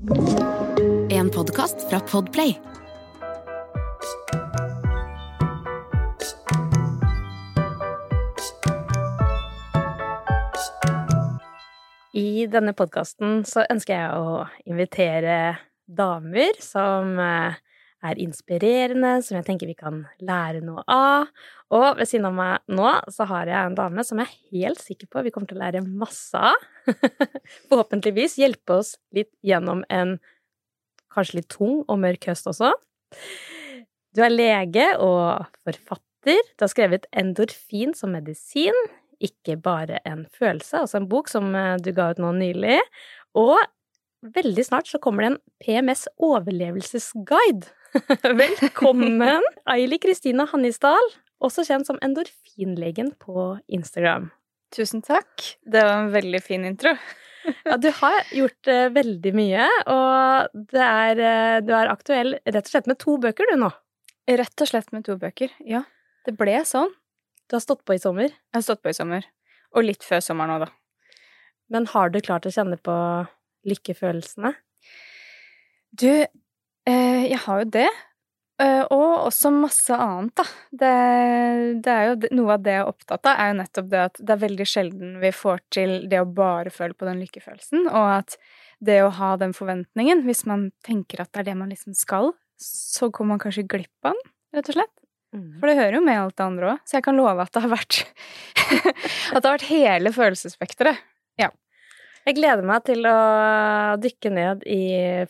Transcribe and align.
En 0.00 1.30
podkast 1.30 1.90
fra 1.90 2.00
Podplay. 2.00 2.54
I 12.12 12.46
denne 12.46 12.72
podkasten 12.72 13.44
så 13.44 13.66
ønsker 13.68 13.92
jeg 13.92 14.16
å 14.16 14.46
invitere 14.64 15.58
damer 15.84 16.56
som 16.64 17.20
eh, 17.20 17.60
er 18.06 18.20
inspirerende, 18.22 19.18
som 19.24 19.36
jeg 19.36 19.46
tenker 19.46 19.68
vi 19.68 19.76
kan 19.78 20.02
lære 20.24 20.62
noe 20.64 20.82
av. 20.90 21.28
Og 21.74 21.98
ved 21.98 22.08
siden 22.08 22.28
av 22.30 22.36
meg 22.36 22.72
nå 22.72 22.92
så 23.12 23.26
har 23.30 23.50
jeg 23.50 23.60
en 23.60 23.76
dame 23.78 24.04
som 24.06 24.22
jeg 24.22 24.30
er 24.30 24.60
helt 24.64 24.82
sikker 24.82 25.10
på 25.10 25.24
vi 25.26 25.32
kommer 25.34 25.50
til 25.50 25.60
å 25.60 25.64
lære 25.64 25.84
masse 25.86 26.40
av. 26.40 26.68
Forhåpentligvis 27.70 28.38
hjelpe 28.40 28.80
oss 28.80 28.94
litt 29.16 29.32
gjennom 29.46 29.84
en 29.92 30.16
kanskje 31.12 31.40
litt 31.40 31.50
tung 31.52 31.82
og 31.86 32.00
mørk 32.00 32.30
høst 32.30 32.48
også. 32.50 32.72
Du 34.16 34.22
er 34.24 34.32
lege 34.32 34.86
og 35.02 35.50
forfatter. 35.66 36.40
Du 36.56 36.64
har 36.64 36.72
skrevet 36.72 37.06
Endorfin 37.16 37.94
som 37.96 38.14
medisin, 38.14 38.76
ikke 39.20 39.58
bare 39.60 40.00
en 40.08 40.24
følelse, 40.32 40.82
altså 40.82 41.00
en 41.00 41.08
bok 41.10 41.28
som 41.28 41.52
eh, 41.56 41.76
du 41.82 41.90
ga 41.96 42.10
ut 42.12 42.20
nå 42.22 42.32
nylig. 42.38 42.78
Og 43.38 43.58
veldig 44.24 44.64
snart 44.64 44.88
så 44.88 45.00
kommer 45.02 45.24
det 45.24 45.30
en 45.32 45.42
PMS 45.62 46.06
overlevelsesguide. 46.16 47.68
Velkommen, 48.22 49.42
Aili 49.66 49.98
Kristina 49.98 50.44
Hannisdal, 50.52 51.08
også 51.42 51.64
kjent 51.66 51.88
som 51.88 51.98
Endorfinlegen 52.04 53.10
på 53.18 53.56
Instagram. 53.66 54.28
Tusen 54.74 55.02
takk. 55.02 55.56
Det 55.66 55.82
var 55.82 56.04
en 56.04 56.12
veldig 56.14 56.42
fin 56.44 56.68
intro. 56.68 56.94
Ja, 57.64 57.78
du 57.80 57.86
har 57.96 58.18
gjort 58.36 58.68
uh, 58.68 58.90
veldig 58.92 59.30
mye, 59.32 59.64
og 59.88 60.58
det 60.74 60.82
er, 60.84 61.20
uh, 61.24 61.54
du 61.64 61.70
er 61.72 61.88
aktuell 61.88 62.34
rett 62.44 62.66
og 62.66 62.68
slett 62.68 62.90
med 62.90 62.98
to 63.00 63.14
bøker, 63.22 63.48
du 63.48 63.62
nå. 63.62 63.70
Rett 64.28 64.60
og 64.60 64.68
slett 64.68 64.92
med 64.92 65.06
to 65.06 65.16
bøker. 65.16 65.54
Ja, 65.64 65.80
det 66.28 66.34
ble 66.36 66.58
sånn. 66.68 66.92
Du 67.48 67.56
har 67.56 67.62
stått 67.64 67.80
på 67.88 67.96
i 67.96 68.02
sommer. 68.02 68.28
Jeg 68.28 68.58
har 68.58 68.66
stått 68.66 68.82
på 68.84 68.92
i 68.92 68.98
sommer. 68.98 69.24
Og 69.72 69.88
litt 69.88 70.04
før 70.04 70.20
sommeren 70.20 70.52
òg, 70.58 70.66
da. 70.66 71.24
Men 71.72 71.88
har 71.94 72.12
du 72.12 72.20
klart 72.20 72.44
å 72.44 72.52
kjenne 72.52 72.76
på 72.76 72.98
lykkefølelsene? 73.72 74.52
Du, 75.96 76.12
jeg 76.88 77.40
har 77.44 77.64
jo 77.64 77.72
det. 77.80 77.88
Eh, 78.60 78.82
og 78.92 79.26
også 79.28 79.50
masse 79.54 79.94
annet, 79.94 80.34
da. 80.36 80.44
Det, 80.82 80.94
det, 81.84 81.92
er 81.92 82.08
jo 82.10 82.32
Noe 82.36 82.56
av 82.58 82.64
det 82.64 82.74
jeg 82.74 82.82
er 82.82 82.90
opptatt 82.90 83.28
av, 83.30 83.38
er 83.38 83.52
jo 83.52 83.58
nettopp 83.60 83.90
det 83.92 84.00
at 84.02 84.20
det 84.20 84.34
er 84.34 84.42
veldig 84.42 84.66
sjelden 84.68 85.14
vi 85.22 85.30
får 85.32 85.62
til 85.72 85.94
det 86.10 86.20
å 86.20 86.28
bare 86.28 86.72
føle 86.74 86.96
på 86.96 87.08
den 87.08 87.22
lykkefølelsen, 87.22 87.88
og 87.88 88.08
at 88.18 88.36
det 88.84 88.98
å 89.04 89.12
ha 89.16 89.34
den 89.40 89.54
forventningen, 89.56 90.24
hvis 90.26 90.44
man 90.48 90.70
tenker 90.86 91.22
at 91.22 91.32
det 91.32 91.42
er 91.42 91.50
det 91.50 91.56
man 91.60 91.72
liksom 91.72 91.96
skal, 91.96 92.34
så 92.60 93.08
kommer 93.08 93.36
man 93.36 93.44
kanskje 93.46 93.68
glipp 93.68 94.08
av 94.08 94.16
den, 94.16 94.32
rett 94.56 94.72
og 94.72 94.76
slett. 94.76 94.94
Mm. 95.30 95.50
For 95.60 95.70
det 95.70 95.78
hører 95.78 95.96
jo 95.96 96.04
med 96.04 96.20
alt 96.20 96.36
det 96.36 96.44
andre 96.44 96.72
òg, 96.74 96.84
så 96.84 96.98
jeg 96.98 97.06
kan 97.06 97.16
love 97.16 97.44
at 97.44 97.54
det 97.54 97.62
har 97.64 97.70
vært 97.70 98.00
At 99.30 99.38
det 99.38 99.46
har 99.46 99.54
vært 99.54 99.68
hele 99.70 100.10
følelsesspekteret. 100.12 101.00
Jeg 102.30 102.36
gleder 102.38 102.62
meg 102.62 102.84
til 102.86 103.02
å 103.10 103.20
dykke 103.98 104.30
ned 104.30 104.60
i 104.70 104.82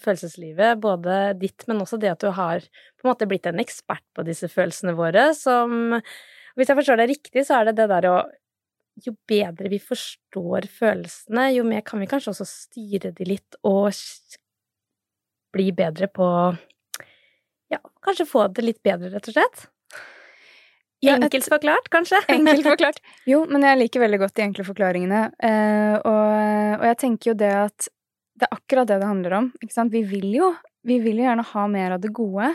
følelseslivet, 0.03 0.83
både 0.83 1.15
ditt, 1.41 1.65
men 1.65 1.79
også 1.81 1.97
det 1.97 2.11
at 2.13 2.21
du 2.21 2.29
har 2.37 2.61
på 2.61 3.07
en 3.07 3.09
måte 3.09 3.29
blitt 3.31 3.49
en 3.49 3.63
ekspert 3.63 4.05
på 4.13 4.25
disse 4.27 4.51
følelsene 4.53 4.93
våre, 4.99 5.31
som 5.33 5.97
Hvis 6.59 6.69
jeg 6.69 6.77
forstår 6.77 7.01
det 7.01 7.07
riktig, 7.09 7.47
så 7.49 7.57
er 7.57 7.71
det 7.71 7.79
det 7.79 7.89
der 7.95 8.11
å 8.11 8.19
Jo 9.01 9.15
bedre 9.33 9.73
vi 9.73 9.81
forstår 9.81 10.69
følelsene, 10.69 11.47
jo 11.57 11.65
mer 11.65 11.81
kan 11.89 12.05
vi 12.05 12.11
kanskje 12.11 12.35
også 12.35 12.49
styre 12.51 13.15
de 13.17 13.31
litt 13.33 13.57
og 13.65 13.97
bli 15.57 15.71
bedre 15.73 16.11
på 16.13 16.29
Ja, 17.73 17.81
kanskje 18.05 18.29
få 18.29 18.45
det 18.53 18.67
litt 18.67 18.83
bedre, 18.85 19.15
rett 19.17 19.33
og 19.33 19.41
slett? 19.41 19.71
Ja, 21.01 21.17
Enkelt 21.17 21.49
forklart, 21.49 21.89
kanskje? 21.93 22.21
Enkelt 22.35 22.67
forklart. 22.67 23.01
Jo, 23.29 23.45
men 23.49 23.65
jeg 23.65 23.79
liker 23.81 24.03
veldig 24.05 24.21
godt 24.21 24.35
de 24.37 24.45
enkle 24.45 24.67
forklaringene. 24.67 25.23
Uh, 25.41 25.97
og, 25.97 26.35
og, 26.77 26.85
jeg 26.91 26.99
tenker 27.01 27.33
jo 27.33 27.37
det 27.41 27.53
at 27.57 27.89
det 28.41 28.49
er 28.49 28.57
akkurat 28.57 28.89
det 28.89 29.01
det 29.01 29.09
handler 29.09 29.37
om. 29.39 29.49
Ikke 29.61 29.77
sant? 29.77 29.93
Vi 29.93 30.03
vil 30.09 30.29
jo, 30.37 30.51
vi 30.87 30.99
vil 31.01 31.23
jo 31.23 31.27
gjerne 31.29 31.47
ha 31.55 31.65
mer 31.73 31.97
av 31.97 32.05
det 32.05 32.13
gode. 32.17 32.53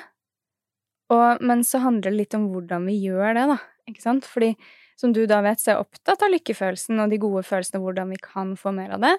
Og, 1.14 1.42
men 1.46 1.62
så 1.66 1.81
handler 1.84 2.09
det 2.09 2.20
litt 2.20 2.38
om 2.38 2.47
hvordan 2.53 2.86
vi 2.90 3.00
gjør 3.06 3.34
det, 3.38 3.47
da. 3.53 3.58
Ikke 3.90 4.02
sant? 4.02 4.30
Fordi 4.30 4.53
som 5.00 5.14
du 5.14 5.25
da 5.30 5.41
vet, 5.46 5.62
så 5.62 5.72
er 5.72 5.75
jeg 5.75 5.86
opptatt 5.86 6.24
av 6.25 6.31
lykkefølelsen 6.34 7.02
og 7.03 7.12
de 7.12 7.20
gode 7.22 7.44
følelsene, 7.46 7.81
hvordan 7.84 8.14
vi 8.14 8.22
kan 8.22 8.53
få 8.59 8.74
mer 8.78 8.96
av 8.96 9.03
det. 9.03 9.14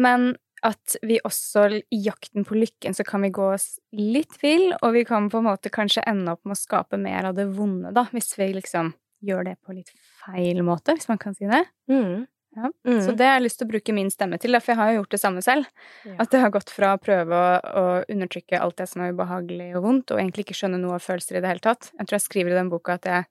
Men 0.00 0.32
at 0.66 0.96
vi 1.06 1.18
også 1.24 1.66
i 1.80 2.00
jakten 2.04 2.44
på 2.44 2.56
lykken 2.58 2.96
så 2.96 3.04
kan 3.06 3.22
vi 3.24 3.32
gå 3.34 3.46
oss 3.54 3.78
litt 3.96 4.36
vill, 4.42 4.70
og 4.80 4.92
vi 4.96 5.04
kan 5.08 5.30
på 5.32 5.40
en 5.40 5.48
måte 5.48 5.72
kanskje 5.72 6.04
ende 6.08 6.34
opp 6.34 6.44
med 6.44 6.56
å 6.56 6.60
skape 6.60 7.00
mer 7.00 7.30
av 7.30 7.38
det 7.38 7.48
vonde, 7.54 7.94
da, 7.96 8.06
hvis 8.12 8.34
vi 8.38 8.50
liksom 8.58 8.92
gjør 9.24 9.50
det 9.50 9.56
på 9.64 9.76
litt 9.76 9.92
feil 10.22 10.62
måte, 10.64 10.96
hvis 10.96 11.08
man 11.10 11.20
kan 11.20 11.36
si 11.36 11.48
det. 11.48 11.64
Mm. 11.90 12.26
Ja. 12.56 12.70
Mm. 12.86 12.98
Så 13.04 13.12
det 13.14 13.28
har 13.28 13.36
jeg 13.38 13.44
lyst 13.44 13.60
til 13.60 13.68
å 13.68 13.70
bruke 13.70 13.94
min 13.94 14.10
stemme 14.10 14.38
til, 14.42 14.56
for 14.58 14.72
jeg 14.72 14.80
har 14.80 14.90
jo 14.90 15.00
gjort 15.00 15.14
det 15.14 15.20
samme 15.22 15.44
selv. 15.44 15.68
Ja. 16.08 16.16
At 16.24 16.32
det 16.32 16.40
har 16.42 16.52
gått 16.54 16.72
fra 16.74 16.94
å 16.96 17.00
prøve 17.02 17.36
å, 17.36 17.52
å, 17.60 17.84
undertrykke 18.10 18.58
alt 18.58 18.80
det 18.80 18.88
som 18.90 19.04
er 19.04 19.14
ubehagelig 19.14 19.70
og 19.78 19.86
vondt, 19.86 20.12
og 20.12 20.22
egentlig 20.22 20.48
ikke 20.48 20.58
skjønne 20.62 20.80
noe 20.82 20.98
av 20.98 21.04
følelser 21.04 21.38
i 21.38 21.44
det 21.44 21.52
hele 21.52 21.64
tatt. 21.64 21.92
Jeg 21.94 22.08
tror 22.08 22.18
jeg 22.18 22.26
skriver 22.26 22.54
i 22.54 22.58
den 22.58 22.72
boka 22.72 22.98
at 22.98 23.08
jeg 23.08 23.28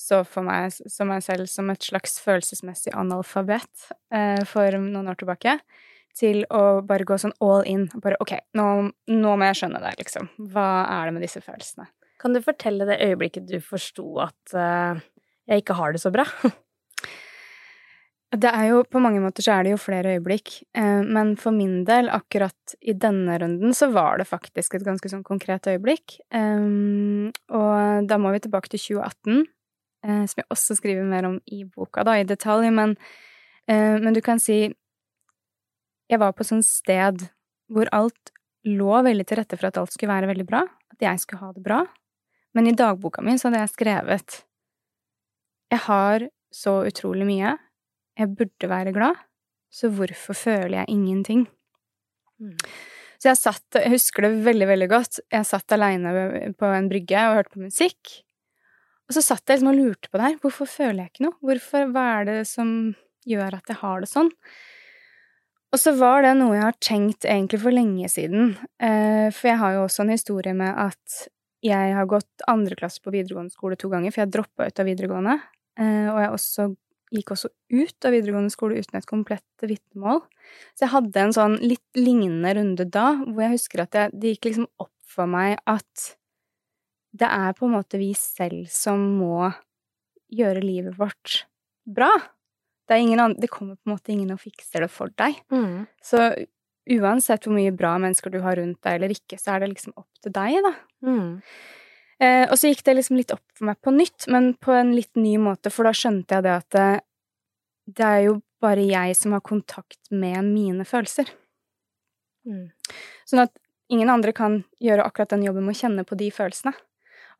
så 0.00 0.24
for 0.26 0.46
meg, 0.46 0.72
så 0.74 1.06
meg 1.06 1.22
selv 1.22 1.46
som 1.50 1.68
et 1.70 1.86
slags 1.86 2.16
følelsesmessig 2.24 2.94
analfabet 2.98 3.90
eh, 4.10 4.42
for 4.48 4.80
noen 4.80 5.12
år 5.12 5.20
tilbake 5.20 5.58
til 6.14 6.44
å 6.54 6.80
bare 6.86 7.06
gå 7.06 7.18
sånn 7.20 7.34
all 7.44 7.64
in. 7.68 7.86
Bare 8.02 8.18
OK, 8.22 8.36
nå, 8.58 8.66
nå, 9.10 9.34
må 9.34 9.50
jeg 9.50 9.60
skjønne 9.62 9.82
det, 9.82 9.94
liksom. 10.00 10.30
Hva 10.54 10.68
er 10.86 11.08
det 11.08 11.16
med 11.16 11.26
disse 11.26 11.42
følelsene? 11.42 11.88
Kan 12.22 12.36
du 12.36 12.40
fortelle 12.44 12.86
det 12.88 13.00
øyeblikket 13.04 13.48
du 13.50 13.58
forsto 13.62 14.06
at 14.22 14.54
uh, 14.56 15.00
jeg 15.50 15.64
ikke 15.64 15.76
har 15.76 15.94
det 15.94 16.02
så 16.04 16.12
bra? 16.14 16.24
det 18.44 18.50
er 18.50 18.68
jo, 18.70 18.84
På 18.88 19.02
mange 19.02 19.20
måter 19.22 19.44
så 19.44 19.56
er 19.56 19.66
det 19.66 19.74
jo 19.74 19.80
flere 19.82 20.14
øyeblikk, 20.16 20.54
uh, 20.78 21.02
men 21.02 21.34
for 21.40 21.54
min 21.56 21.82
del, 21.88 22.08
akkurat 22.14 22.76
i 22.80 22.94
denne 22.94 23.36
runden, 23.42 23.74
så 23.76 23.90
var 23.92 24.22
det 24.22 24.30
faktisk 24.30 24.78
et 24.78 24.86
ganske 24.86 25.10
sånn 25.10 25.26
konkret 25.26 25.66
øyeblikk. 25.70 26.20
Um, 26.30 27.34
og 27.50 28.06
da 28.08 28.20
må 28.22 28.32
vi 28.34 28.44
tilbake 28.46 28.70
til 28.72 28.86
2018, 28.94 29.44
uh, 30.06 30.24
som 30.30 30.44
jeg 30.44 30.50
også 30.54 30.78
skriver 30.78 31.10
mer 31.10 31.28
om 31.28 31.36
i 31.50 31.64
boka, 31.66 32.06
da, 32.06 32.16
i 32.22 32.28
detalj, 32.28 32.70
men, 32.74 32.96
men 33.66 34.12
du 34.12 34.20
kan 34.20 34.36
si 34.42 34.66
jeg 36.10 36.20
var 36.20 36.34
på 36.36 36.44
et 36.44 36.66
sted 36.66 37.26
hvor 37.72 37.88
alt 37.96 38.32
lå 38.68 38.96
veldig 39.04 39.26
til 39.28 39.40
rette 39.40 39.58
for 39.58 39.68
at 39.68 39.78
alt 39.80 39.92
skulle 39.92 40.12
være 40.12 40.30
veldig 40.30 40.46
bra, 40.48 40.62
at 40.92 41.04
jeg 41.04 41.20
skulle 41.22 41.44
ha 41.44 41.52
det 41.52 41.64
bra. 41.64 41.82
Men 42.54 42.68
i 42.70 42.76
dagboka 42.76 43.24
mi 43.24 43.36
så 43.38 43.48
hadde 43.48 43.64
jeg 43.64 43.74
skrevet 43.74 44.40
Jeg 45.72 45.80
har 45.88 46.28
så 46.54 46.74
utrolig 46.86 47.26
mye. 47.26 47.56
Jeg 48.14 48.30
burde 48.38 48.70
være 48.70 48.92
glad, 48.94 49.18
så 49.74 49.90
hvorfor 49.90 50.36
føler 50.38 50.78
jeg 50.78 50.92
ingenting? 50.94 51.48
Mm. 52.38 52.54
Så 53.18 53.30
jeg 53.32 53.40
satt 53.40 53.80
Jeg 53.80 53.94
husker 53.94 54.26
det 54.26 54.44
veldig, 54.44 54.68
veldig 54.68 54.88
godt. 54.92 55.18
Jeg 55.32 55.48
satt 55.48 55.74
aleine 55.74 56.12
på 56.58 56.70
en 56.70 56.90
brygge 56.92 57.24
og 57.26 57.40
hørte 57.40 57.54
på 57.56 57.64
musikk. 57.64 58.20
Og 59.08 59.16
så 59.16 59.24
satt 59.24 59.48
jeg 59.48 59.58
liksom 59.58 59.72
og 59.72 59.80
lurte 59.80 60.10
på 60.10 60.20
det 60.20 60.28
her. 60.28 60.38
Hvorfor 60.40 60.68
føler 60.70 61.02
jeg 61.02 61.12
ikke 61.12 61.26
noe? 61.26 61.38
Hvorfor, 61.44 61.90
hva 61.92 62.04
er 62.20 62.28
det 62.28 62.38
som 62.48 62.68
gjør 63.28 63.58
at 63.58 63.72
jeg 63.72 63.80
har 63.80 64.04
det 64.04 64.10
sånn? 64.12 64.30
Og 65.74 65.80
så 65.82 65.90
var 65.98 66.22
det 66.22 66.36
noe 66.38 66.54
jeg 66.54 66.62
har 66.68 66.76
tenkt 66.78 67.26
egentlig 67.26 67.58
for 67.64 67.74
lenge 67.74 68.06
siden, 68.12 68.52
eh, 68.78 69.26
for 69.34 69.50
jeg 69.50 69.58
har 69.58 69.72
jo 69.74 69.86
også 69.88 70.04
en 70.04 70.12
historie 70.14 70.54
med 70.54 70.70
at 70.70 71.24
jeg 71.66 71.94
har 71.96 72.06
gått 72.06 72.44
andre 72.46 72.76
klasse 72.78 73.02
på 73.02 73.10
videregående 73.10 73.50
skole 73.50 73.74
to 73.80 73.90
ganger, 73.90 74.14
for 74.14 74.22
jeg 74.22 74.30
droppa 74.36 74.68
ut 74.68 74.82
av 74.82 74.86
videregående, 74.86 75.34
eh, 75.80 76.06
og 76.12 76.20
jeg 76.22 76.32
også, 76.36 76.66
gikk 77.14 77.32
også 77.34 77.50
ut 77.74 78.06
av 78.06 78.14
videregående 78.14 78.54
skole 78.54 78.78
uten 78.78 79.00
et 79.00 79.08
komplett 79.10 79.66
vitnemål. 79.66 80.22
Så 80.76 80.86
jeg 80.86 80.92
hadde 80.94 81.24
en 81.24 81.34
sånn 81.34 81.56
litt 81.62 81.98
lignende 81.98 82.54
runde 82.58 82.86
da, 82.86 83.08
hvor 83.24 83.42
jeg 83.42 83.56
husker 83.56 83.84
at 83.84 83.98
jeg, 83.98 84.14
det 84.14 84.34
gikk 84.34 84.50
liksom 84.52 84.70
opp 84.78 84.94
for 85.10 85.30
meg 85.30 85.58
at 85.70 86.06
det 87.14 87.30
er 87.30 87.54
på 87.58 87.66
en 87.66 87.76
måte 87.76 87.98
vi 87.98 88.12
selv 88.18 88.70
som 88.70 89.02
må 89.18 89.50
gjøre 90.34 90.62
livet 90.62 90.98
vårt 90.98 91.44
bra. 91.86 92.10
Det, 92.88 92.98
andre, 92.98 93.30
det, 93.40 93.48
kommer 93.48 93.78
på 93.78 93.88
en 93.88 93.94
måte 93.94 94.12
ingen 94.12 94.34
og 94.34 94.42
fikser 94.42 94.84
det 94.84 94.90
for 94.92 95.12
deg. 95.20 95.38
Mm. 95.52 95.86
Så 96.04 96.26
uansett 96.90 97.46
hvor 97.46 97.56
mye 97.56 97.72
bra 97.72 97.94
mennesker 98.00 98.32
du 98.32 98.42
har 98.44 98.58
rundt 98.60 98.82
deg 98.84 98.98
eller 98.98 99.14
ikke, 99.14 99.38
så 99.40 99.54
er 99.54 99.64
det 99.64 99.70
liksom 99.72 99.94
opp 99.96 100.10
til 100.22 100.34
deg, 100.34 100.58
da. 100.66 100.74
Mm. 101.08 101.30
Eh, 102.22 102.44
og 102.44 102.58
så 102.60 102.70
gikk 102.70 102.84
det 102.86 102.98
liksom 102.98 103.18
litt 103.18 103.32
opp 103.34 103.44
for 103.56 103.70
meg 103.70 103.80
på 103.82 103.94
nytt, 103.94 104.28
men 104.32 104.52
på 104.60 104.74
en 104.76 104.92
litt 104.96 105.16
ny 105.18 105.36
måte, 105.40 105.72
for 105.72 105.88
da 105.88 105.94
skjønte 105.96 106.36
jeg 106.36 106.46
det 106.46 106.54
at 106.60 106.76
det, 106.76 106.88
det 107.98 108.10
er 108.10 108.20
jo 108.28 108.36
bare 108.64 108.84
jeg 108.86 109.16
som 109.18 109.34
har 109.36 109.44
kontakt 109.44 110.12
med 110.12 110.44
mine 110.46 110.86
følelser. 110.88 111.32
Mm. 112.48 112.68
Sånn 113.28 113.44
at 113.44 113.52
ingen 113.92 114.12
andre 114.12 114.32
kan 114.36 114.62
gjøre 114.82 115.04
akkurat 115.04 115.32
den 115.34 115.44
jobben 115.44 115.66
med 115.66 115.76
å 115.76 115.80
kjenne 115.80 116.04
på 116.08 116.16
de 116.20 116.30
følelsene. 116.32 116.74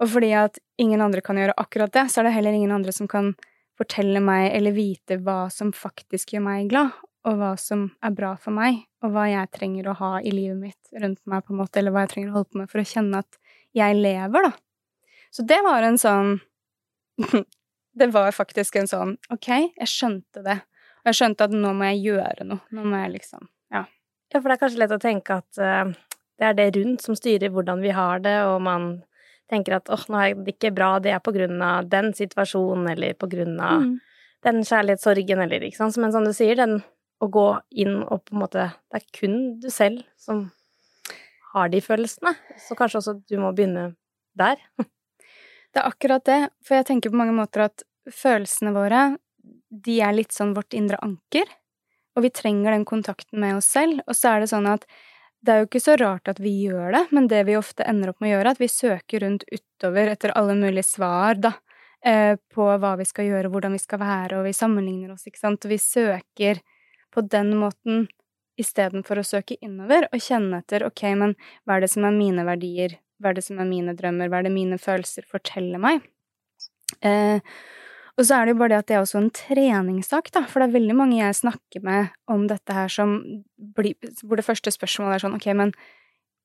Og 0.03 0.11
fordi 0.11 0.33
at 0.37 0.59
ingen 0.81 1.03
andre 1.05 1.23
kan 1.25 1.39
gjøre 1.39 1.55
akkurat 1.61 1.93
det, 1.95 2.09
så 2.11 2.21
er 2.21 2.29
det 2.29 2.37
heller 2.37 2.57
ingen 2.57 2.75
andre 2.75 2.93
som 2.93 3.09
kan 3.11 3.35
fortelle 3.79 4.21
meg 4.23 4.51
eller 4.55 4.75
vite 4.77 5.19
hva 5.23 5.49
som 5.53 5.73
faktisk 5.75 6.35
gjør 6.35 6.47
meg 6.47 6.71
glad. 6.73 6.95
og 7.25 7.39
hva 7.41 7.55
som 7.57 7.87
er 8.05 8.13
bra 8.13 8.35
for 8.37 8.53
meg, 8.53 8.83
og 9.01 9.15
hva 9.15 9.23
jeg 9.31 9.49
trenger 9.57 9.87
å 9.89 9.95
ha 9.97 10.11
i 10.21 10.29
livet 10.29 10.59
mitt 10.61 11.01
rundt 11.01 11.23
meg, 11.25 11.41
på 11.47 11.55
en 11.55 11.61
måte, 11.63 11.79
eller 11.81 11.95
hva 11.95 12.03
jeg 12.05 12.11
trenger 12.11 12.35
å 12.35 12.35
holde 12.35 12.51
på 12.51 12.61
med 12.61 12.69
for 12.69 12.83
å 12.83 12.85
kjenne 12.85 13.23
at 13.25 13.39
jeg 13.73 13.97
lever, 13.97 14.45
da. 14.45 14.51
Så 15.33 15.47
det 15.49 15.63
var 15.65 15.87
en 15.87 15.97
sånn 16.01 16.35
Det 17.95 18.09
var 18.11 18.35
faktisk 18.35 18.77
en 18.77 18.89
sånn 18.91 19.13
Ok, 19.31 19.49
jeg 19.49 19.89
skjønte 19.89 20.43
det. 20.45 20.59
Og 21.01 21.11
jeg 21.13 21.19
skjønte 21.21 21.47
at 21.47 21.55
nå 21.55 21.71
må 21.79 21.89
jeg 21.93 22.03
gjøre 22.11 22.47
noe. 22.49 22.61
Nå 22.75 22.85
må 22.85 23.01
jeg 23.05 23.15
liksom 23.19 23.49
Ja. 23.73 23.85
Ja, 24.33 24.41
for 24.41 24.49
det 24.49 24.57
er 24.57 24.63
kanskje 24.67 24.83
lett 24.83 24.95
å 24.97 25.01
tenke 25.01 25.41
at 25.41 25.61
uh, 25.63 25.95
det 26.41 26.49
er 26.49 26.57
det 26.59 26.71
rundt 26.77 27.05
som 27.05 27.17
styrer 27.17 27.53
hvordan 27.55 27.81
vi 27.85 27.93
har 27.95 28.21
det, 28.25 28.35
og 28.51 28.61
man 28.67 28.89
tenker 29.55 29.79
at 29.79 29.91
åh, 29.93 30.01
oh, 30.01 30.11
nå 30.13 30.21
er 30.21 30.35
det 30.45 30.57
ikke 30.57 30.75
bra, 30.75 30.97
det 31.03 31.15
er 31.15 31.23
på 31.25 31.35
grunn 31.35 31.63
av 31.65 31.89
den 31.91 32.13
situasjonen, 32.17 32.91
eller 32.95 33.17
på 33.19 33.31
grunn 33.31 33.57
av 33.63 33.85
mm. 33.85 33.95
den 34.47 34.61
kjærlighetssorgen, 34.67 35.45
eller 35.47 35.65
ikke 35.67 35.81
sant. 35.81 35.99
Men 36.03 36.13
som 36.15 36.27
du 36.27 36.35
sier, 36.37 36.59
den 36.59 36.81
å 37.23 37.31
gå 37.31 37.47
inn 37.81 38.01
og 38.03 38.25
på 38.27 38.35
en 38.35 38.43
måte 38.43 38.69
Det 38.91 38.99
er 38.99 39.05
kun 39.15 39.37
du 39.63 39.69
selv 39.73 40.03
som 40.21 40.49
har 41.55 41.71
de 41.71 41.79
følelsene, 41.83 42.35
så 42.59 42.75
kanskje 42.79 43.01
også 43.01 43.15
du 43.31 43.37
må 43.39 43.53
begynne 43.55 43.93
der. 44.39 44.59
Det 45.75 45.83
er 45.83 45.91
akkurat 45.91 46.23
det, 46.23 46.39
for 46.63 46.79
jeg 46.79 46.87
tenker 46.87 47.11
på 47.11 47.19
mange 47.19 47.35
måter 47.35 47.65
at 47.65 47.83
følelsene 48.07 48.71
våre, 48.77 49.17
de 49.75 49.97
er 50.07 50.15
litt 50.15 50.31
sånn 50.31 50.53
vårt 50.55 50.75
indre 50.79 51.01
anker, 51.03 51.49
og 52.15 52.23
vi 52.23 52.31
trenger 52.31 52.77
den 52.77 52.85
kontakten 52.87 53.41
med 53.43 53.59
oss 53.59 53.73
selv, 53.75 53.99
og 54.07 54.15
så 54.15 54.37
er 54.37 54.45
det 54.45 54.53
sånn 54.53 54.69
at 54.71 54.87
det 55.45 55.53
er 55.53 55.61
jo 55.61 55.69
ikke 55.69 55.83
så 55.83 55.95
rart 56.01 56.29
at 56.31 56.41
vi 56.41 56.53
gjør 56.65 56.95
det, 56.95 57.05
men 57.13 57.29
det 57.29 57.43
vi 57.49 57.57
ofte 57.59 57.85
ender 57.89 58.13
opp 58.13 58.23
med 58.23 58.31
å 58.31 58.35
gjøre, 58.35 58.47
er 58.49 58.57
at 58.57 58.63
vi 58.63 58.71
søker 58.73 59.25
rundt 59.25 59.45
utover 59.53 60.13
etter 60.15 60.33
alle 60.39 60.57
mulige 60.57 60.87
svar, 60.89 61.37
da, 61.37 61.53
eh, 62.05 62.37
på 62.55 62.69
hva 62.81 62.95
vi 63.01 63.07
skal 63.09 63.29
gjøre, 63.29 63.51
hvordan 63.53 63.77
vi 63.77 63.83
skal 63.83 64.01
være, 64.01 64.39
og 64.39 64.49
vi 64.49 64.57
sammenligner 64.57 65.13
oss, 65.13 65.27
ikke 65.29 65.43
sant, 65.43 65.69
vi 65.69 65.81
søker 65.81 66.63
på 67.15 67.25
den 67.29 67.53
måten 67.61 68.07
istedenfor 68.61 69.21
å 69.21 69.27
søke 69.27 69.59
innover 69.61 70.09
og 70.13 70.23
kjenne 70.23 70.63
etter 70.63 70.87
ok, 70.87 71.05
men 71.21 71.37
hva 71.67 71.77
er 71.77 71.85
det 71.85 71.93
som 71.93 72.07
er 72.07 72.17
mine 72.17 72.47
verdier, 72.47 72.99
hva 73.21 73.33
er 73.33 73.39
det 73.39 73.47
som 73.47 73.61
er 73.61 73.69
mine 73.69 73.95
drømmer, 73.99 74.31
hva 74.31 74.41
er 74.41 74.49
det 74.49 74.55
mine 74.55 74.79
følelser 74.81 75.27
forteller 75.29 75.83
meg? 75.83 76.05
Eh, 77.05 77.43
og 78.15 78.27
så 78.27 78.37
er 78.37 78.47
det 78.47 78.55
jo 78.55 78.61
bare 78.61 78.71
det 78.75 78.79
at 78.79 78.89
det 78.91 78.97
er 78.97 79.03
også 79.03 79.21
en 79.21 79.33
treningssak, 79.35 80.31
da, 80.35 80.45
for 80.47 80.63
det 80.63 80.69
er 80.69 80.77
veldig 80.77 80.97
mange 80.99 81.19
jeg 81.19 81.41
snakker 81.41 81.83
med 81.83 82.15
om 82.31 82.47
dette 82.51 82.77
her 82.77 82.93
som 82.93 83.17
blir 83.57 83.97
Hvor 84.23 84.39
det 84.39 84.47
første 84.47 84.71
spørsmålet 84.71 85.17
er 85.17 85.25
sånn 85.25 85.37
ok, 85.39 85.49
men 85.59 85.75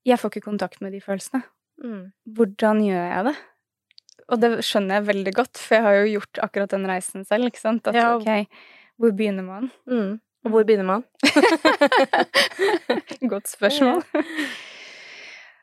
jeg 0.07 0.17
får 0.17 0.33
ikke 0.33 0.47
kontakt 0.47 0.81
med 0.81 0.95
de 0.95 1.01
følelsene. 1.03 1.43
Mm. 1.83 2.09
Hvordan 2.37 2.81
gjør 2.87 3.05
jeg 3.11 3.27
det? 3.29 3.35
Og 4.29 4.41
det 4.41 4.49
skjønner 4.65 4.99
jeg 4.99 5.07
veldig 5.09 5.33
godt, 5.37 5.61
for 5.61 5.77
jeg 5.77 5.85
har 5.85 5.99
jo 5.99 6.09
gjort 6.15 6.41
akkurat 6.45 6.73
den 6.73 6.89
reisen 6.89 7.25
selv, 7.27 7.49
ikke 7.49 7.61
sant. 7.61 7.87
At 7.89 7.97
ja. 7.97 8.09
ok, 8.15 8.65
hvor 9.01 9.13
begynner 9.17 9.45
man? 9.45 9.69
Mm. 9.89 10.17
Og 10.45 10.53
hvor 10.53 10.65
begynner 10.65 10.87
man? 10.87 11.05
Godt 13.33 13.49
spørsmål. 13.51 14.03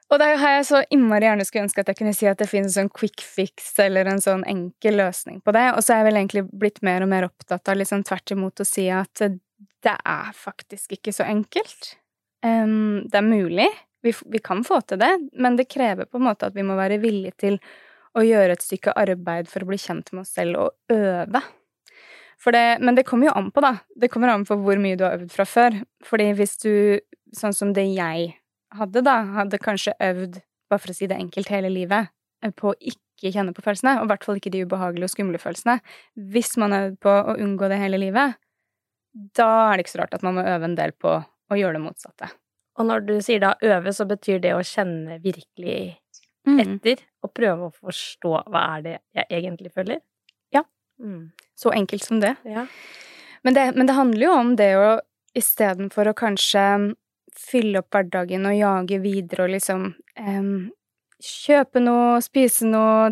Og 0.07 0.21
da 0.23 0.29
har 0.39 0.53
jeg 0.55 0.67
så 0.69 0.81
innmari 0.95 1.27
gjerne 1.27 1.45
skulle 1.47 1.65
ønske 1.67 1.83
at 1.83 1.89
jeg 1.91 1.99
kunne 1.99 2.15
si 2.15 2.29
at 2.31 2.39
det 2.39 2.47
finnes 2.47 2.77
en 2.77 2.87
sånn 2.87 2.93
quick 2.95 3.25
fix 3.27 3.73
eller 3.83 4.07
en 4.07 4.23
sånn 4.23 4.45
enkel 4.47 5.01
løsning 5.01 5.41
på 5.43 5.55
det, 5.57 5.65
og 5.75 5.83
så 5.83 5.95
er 5.95 6.03
jeg 6.03 6.09
vel 6.11 6.21
egentlig 6.21 6.45
blitt 6.53 6.79
mer 6.87 7.03
og 7.03 7.11
mer 7.11 7.27
opptatt 7.27 7.73
av 7.73 7.81
liksom 7.81 8.05
tvert 8.07 8.37
imot 8.37 8.63
å 8.63 8.69
si 8.69 8.87
at 8.95 9.25
det 9.27 9.97
er 9.97 10.31
faktisk 10.37 10.95
ikke 10.99 11.15
så 11.15 11.27
enkelt. 11.27 11.97
Um, 12.47 13.03
det 13.11 13.19
er 13.19 13.27
mulig, 13.27 13.67
vi, 14.07 14.15
vi, 14.31 14.39
kan 14.45 14.63
få 14.67 14.81
til 14.87 15.01
det, 15.03 15.11
men 15.35 15.59
det 15.59 15.69
krever 15.73 16.07
på 16.07 16.21
en 16.21 16.29
måte 16.29 16.47
at 16.47 16.55
vi 16.55 16.65
må 16.67 16.79
være 16.79 17.01
villige 17.03 17.35
til 17.43 17.59
å 18.17 18.23
gjøre 18.23 18.55
et 18.55 18.65
stykke 18.65 18.95
arbeid 18.97 19.51
for 19.51 19.65
å 19.65 19.71
bli 19.73 19.79
kjent 19.81 20.13
med 20.15 20.23
oss 20.23 20.35
selv 20.37 20.61
og 20.63 20.95
øve. 20.95 21.43
Det, 22.47 22.67
men 22.79 22.95
det 22.95 23.03
kommer 23.09 23.27
jo 23.27 23.35
an 23.35 23.51
på, 23.51 23.63
da. 23.65 23.73
Det 23.99 24.11
kommer 24.13 24.31
an 24.31 24.45
på 24.47 24.55
hvor 24.61 24.79
mye 24.79 24.97
du 24.99 25.03
har 25.03 25.17
øvd 25.19 25.33
fra 25.35 25.47
før. 25.49 25.81
Fordi 26.07 26.29
hvis 26.39 26.55
du, 26.63 26.73
sånn 27.35 27.57
som 27.57 27.73
det 27.75 27.89
jeg 27.91 28.37
hadde, 28.79 29.03
da, 29.07 29.19
hadde 29.37 29.61
kanskje 29.63 29.97
øvd, 30.03 30.41
bare 30.71 30.83
for 30.83 30.93
å 30.93 30.97
si 30.97 31.09
det 31.11 31.19
enkelt, 31.19 31.51
hele 31.53 31.71
livet 31.73 32.11
eh, 32.45 32.55
på 32.55 32.73
å 32.73 32.79
ikke 32.79 33.33
kjenne 33.35 33.55
på 33.57 33.65
følelsene, 33.65 33.99
og 34.01 34.09
i 34.09 34.13
hvert 34.13 34.27
fall 34.27 34.41
ikke 34.41 34.53
de 34.55 34.65
ubehagelige 34.67 35.09
og 35.09 35.15
skumle 35.15 35.41
følelsene 35.41 35.79
Hvis 36.33 36.57
man 36.61 36.75
har 36.75 36.91
øvd 36.91 36.99
på 37.07 37.13
å 37.13 37.37
unngå 37.37 37.71
det 37.73 37.81
hele 37.81 38.01
livet, 38.03 38.41
da 39.37 39.51
er 39.69 39.77
det 39.77 39.87
ikke 39.87 39.95
så 39.95 40.03
rart 40.03 40.17
at 40.19 40.27
man 40.27 40.37
må 40.37 40.45
øve 40.45 40.69
en 40.69 40.77
del 40.77 40.93
på 40.93 41.15
å 41.17 41.57
gjøre 41.57 41.79
det 41.79 41.85
motsatte. 41.87 42.29
Og 42.77 42.85
når 42.85 43.07
du 43.07 43.15
sier 43.25 43.41
da 43.41 43.55
øve, 43.65 43.95
så 43.97 44.05
betyr 44.05 44.43
det 44.45 44.53
å 44.53 44.65
kjenne 44.67 45.17
virkelig 45.23 45.97
mm. 46.45 46.59
etter, 46.61 47.01
mm. 47.01 47.15
og 47.25 47.33
prøve 47.33 47.71
å 47.71 47.77
forstå 47.79 48.35
hva 48.53 48.67
er 48.75 48.85
det 48.85 48.97
jeg 49.17 49.31
egentlig 49.41 49.73
føler? 49.73 50.03
Mm. 50.99 51.31
Så 51.55 51.73
enkelt 51.73 52.05
som 52.05 52.21
det. 52.21 52.35
Ja. 52.45 52.67
Men 53.43 53.55
det. 53.55 53.73
Men 53.77 53.87
det 53.87 53.93
handler 53.93 54.27
jo 54.27 54.33
om 54.33 54.57
det 54.57 54.71
å 54.77 54.89
istedenfor 55.37 56.09
å 56.09 56.17
kanskje 56.17 56.63
fylle 57.41 57.83
opp 57.83 57.95
hverdagen 57.95 58.49
og 58.49 58.57
jage 58.57 58.99
videre 59.05 59.47
og 59.47 59.55
liksom 59.55 59.89
um, 59.93 60.51
Kjøpe 61.17 61.81
noe, 61.81 62.19
spise 62.21 62.67
noe, 62.69 63.07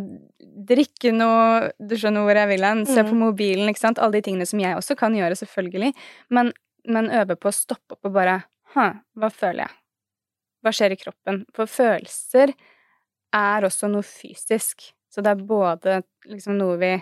drikke 0.69 1.09
noe 1.15 1.71
Du 1.81 1.95
skjønner 1.97 2.27
hvor 2.27 2.37
jeg 2.37 2.51
vil 2.51 2.67
hen. 2.67 2.83
Se 2.85 3.01
på 3.01 3.15
mm. 3.15 3.23
mobilen, 3.23 3.71
ikke 3.71 3.81
sant. 3.81 4.01
Alle 4.03 4.19
de 4.19 4.27
tingene 4.27 4.47
som 4.49 4.61
jeg 4.61 4.77
også 4.77 4.97
kan 5.01 5.17
gjøre, 5.17 5.39
selvfølgelig. 5.41 5.95
Men, 6.37 6.53
men 6.85 7.09
øve 7.17 7.39
på 7.41 7.49
å 7.49 7.57
stoppe 7.57 7.97
opp 7.97 8.11
og 8.11 8.13
bare 8.19 8.43
Hæ, 8.75 8.91
hva 9.17 9.31
føler 9.33 9.65
jeg? 9.65 9.77
Hva 10.65 10.73
skjer 10.75 10.93
i 10.93 11.01
kroppen? 11.01 11.41
For 11.57 11.71
følelser 11.71 12.53
er 13.35 13.67
også 13.69 13.89
noe 13.93 14.05
fysisk. 14.05 14.89
Så 15.09 15.23
det 15.25 15.33
er 15.33 15.49
både 15.49 16.01
liksom 16.29 16.59
noe 16.59 16.77
vi 16.81 16.93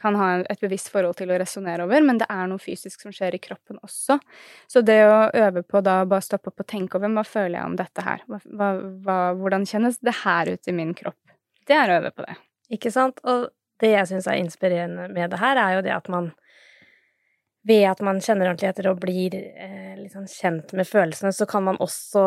kan 0.00 0.16
ha 0.18 0.30
et 0.40 0.62
bevisst 0.62 0.90
forhold 0.92 1.18
til 1.18 1.32
å 1.32 1.38
resonnere 1.40 1.84
over, 1.86 2.02
men 2.04 2.20
det 2.20 2.28
er 2.32 2.48
noe 2.50 2.62
fysisk 2.62 3.04
som 3.04 3.14
skjer 3.14 3.36
i 3.36 3.42
kroppen 3.42 3.80
også. 3.84 4.18
Så 4.70 4.82
det 4.86 4.98
å 5.06 5.28
øve 5.28 5.62
på 5.62 5.82
da 5.84 6.00
bare 6.08 6.24
stoppe 6.24 6.52
opp 6.52 6.64
og 6.64 6.70
tenke 6.70 6.98
over 6.98 7.12
hva 7.14 7.26
føler 7.26 7.58
jeg 7.58 7.68
om 7.68 7.78
dette 7.78 8.06
her, 8.06 8.24
hva, 8.26 8.40
hva, 9.04 9.18
hvordan 9.38 9.66
kjennes 9.68 10.00
det 10.04 10.16
her 10.24 10.52
ut 10.52 10.70
i 10.70 10.76
min 10.76 10.94
kropp, 10.96 11.20
det 11.68 11.76
er 11.76 11.92
å 11.92 11.98
øve 12.00 12.14
på 12.16 12.26
det. 12.26 12.36
Ikke 12.76 12.92
sant? 12.94 13.20
Og 13.28 13.50
det 13.80 13.94
jeg 13.94 14.10
syns 14.10 14.28
er 14.28 14.40
inspirerende 14.40 15.08
med 15.12 15.32
det 15.32 15.40
her, 15.40 15.58
er 15.60 15.78
jo 15.78 15.84
det 15.86 15.96
at 15.96 16.10
man 16.12 16.32
ved 17.68 17.84
at 17.90 18.00
man 18.04 18.20
kjenner 18.24 18.48
ordentlig 18.48 18.70
etter 18.70 18.88
og 18.88 19.00
blir 19.02 19.34
eh, 19.36 19.92
liksom 19.98 20.24
kjent 20.30 20.72
med 20.76 20.88
følelsene, 20.88 21.32
så 21.36 21.46
kan 21.48 21.66
man 21.66 21.78
også 21.82 22.22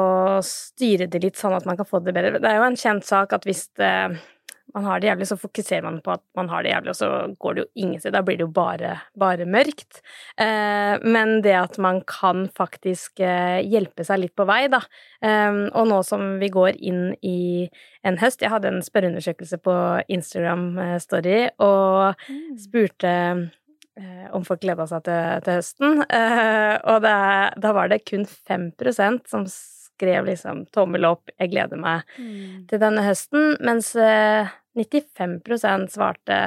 styre 0.45 1.07
det 1.09 1.23
litt 1.23 1.39
sånn 1.39 1.55
at 1.57 1.65
man 1.65 1.79
kan 1.79 1.89
få 1.89 2.03
det 2.05 2.13
bedre. 2.13 2.41
Det 2.41 2.49
er 2.49 2.59
jo 2.59 2.67
en 2.67 2.77
kjent 2.77 3.07
sak 3.07 3.33
at 3.33 3.47
hvis 3.49 3.65
det, 3.79 3.93
man 4.73 4.87
har 4.87 4.99
det 4.99 5.07
jævlig, 5.07 5.27
så 5.29 5.37
fokuserer 5.37 5.85
man 5.85 5.99
på 6.01 6.15
at 6.15 6.23
man 6.37 6.49
har 6.49 6.63
det 6.63 6.71
jævlig, 6.71 6.93
og 6.93 6.97
så 6.97 7.09
går 7.39 7.53
det 7.53 7.63
jo 7.63 7.85
ingen 7.85 8.01
sted. 8.01 8.13
Da 8.15 8.23
blir 8.25 8.39
det 8.39 8.47
jo 8.47 8.53
bare, 8.53 8.95
bare 9.19 9.45
mørkt. 9.45 10.01
Eh, 10.41 10.95
men 11.05 11.35
det 11.45 11.53
at 11.59 11.77
man 11.81 12.01
kan 12.09 12.47
faktisk 12.57 13.21
eh, 13.21 13.61
hjelpe 13.69 14.05
seg 14.07 14.23
litt 14.23 14.35
på 14.37 14.47
vei, 14.49 14.65
da. 14.73 14.81
Eh, 15.21 15.59
og 15.69 15.89
nå 15.91 15.99
som 16.07 16.37
vi 16.41 16.49
går 16.53 16.79
inn 16.81 17.11
i 17.21 17.69
en 18.03 18.17
høst 18.19 18.41
Jeg 18.43 18.51
hadde 18.51 18.71
en 18.71 18.81
spørreundersøkelse 18.83 19.62
på 19.63 19.75
Instagram 20.12 20.65
eh, 20.81 20.95
Story 21.03 21.38
og 21.63 22.17
mm. 22.25 22.57
spurte 22.65 23.13
eh, 23.13 24.25
om 24.33 24.43
folk 24.48 24.63
gleda 24.65 24.89
seg 24.89 25.05
til, 25.05 25.45
til 25.45 25.62
høsten. 25.62 26.01
Eh, 26.09 26.74
og 26.89 27.05
det, 27.05 27.15
da 27.62 27.75
var 27.77 27.93
det 27.93 28.03
kun 28.09 28.25
5% 28.25 29.29
som 29.29 29.45
skrev 29.45 30.25
liksom 30.25 30.65
tommel 30.74 31.05
opp, 31.05 31.29
jeg 31.38 31.53
gleder 31.53 31.79
meg 31.79 32.03
mm. 32.17 32.65
til 32.71 32.81
denne 32.81 33.05
høsten, 33.05 33.53
mens 33.62 33.93
95% 34.77 35.94
svarte 35.94 36.39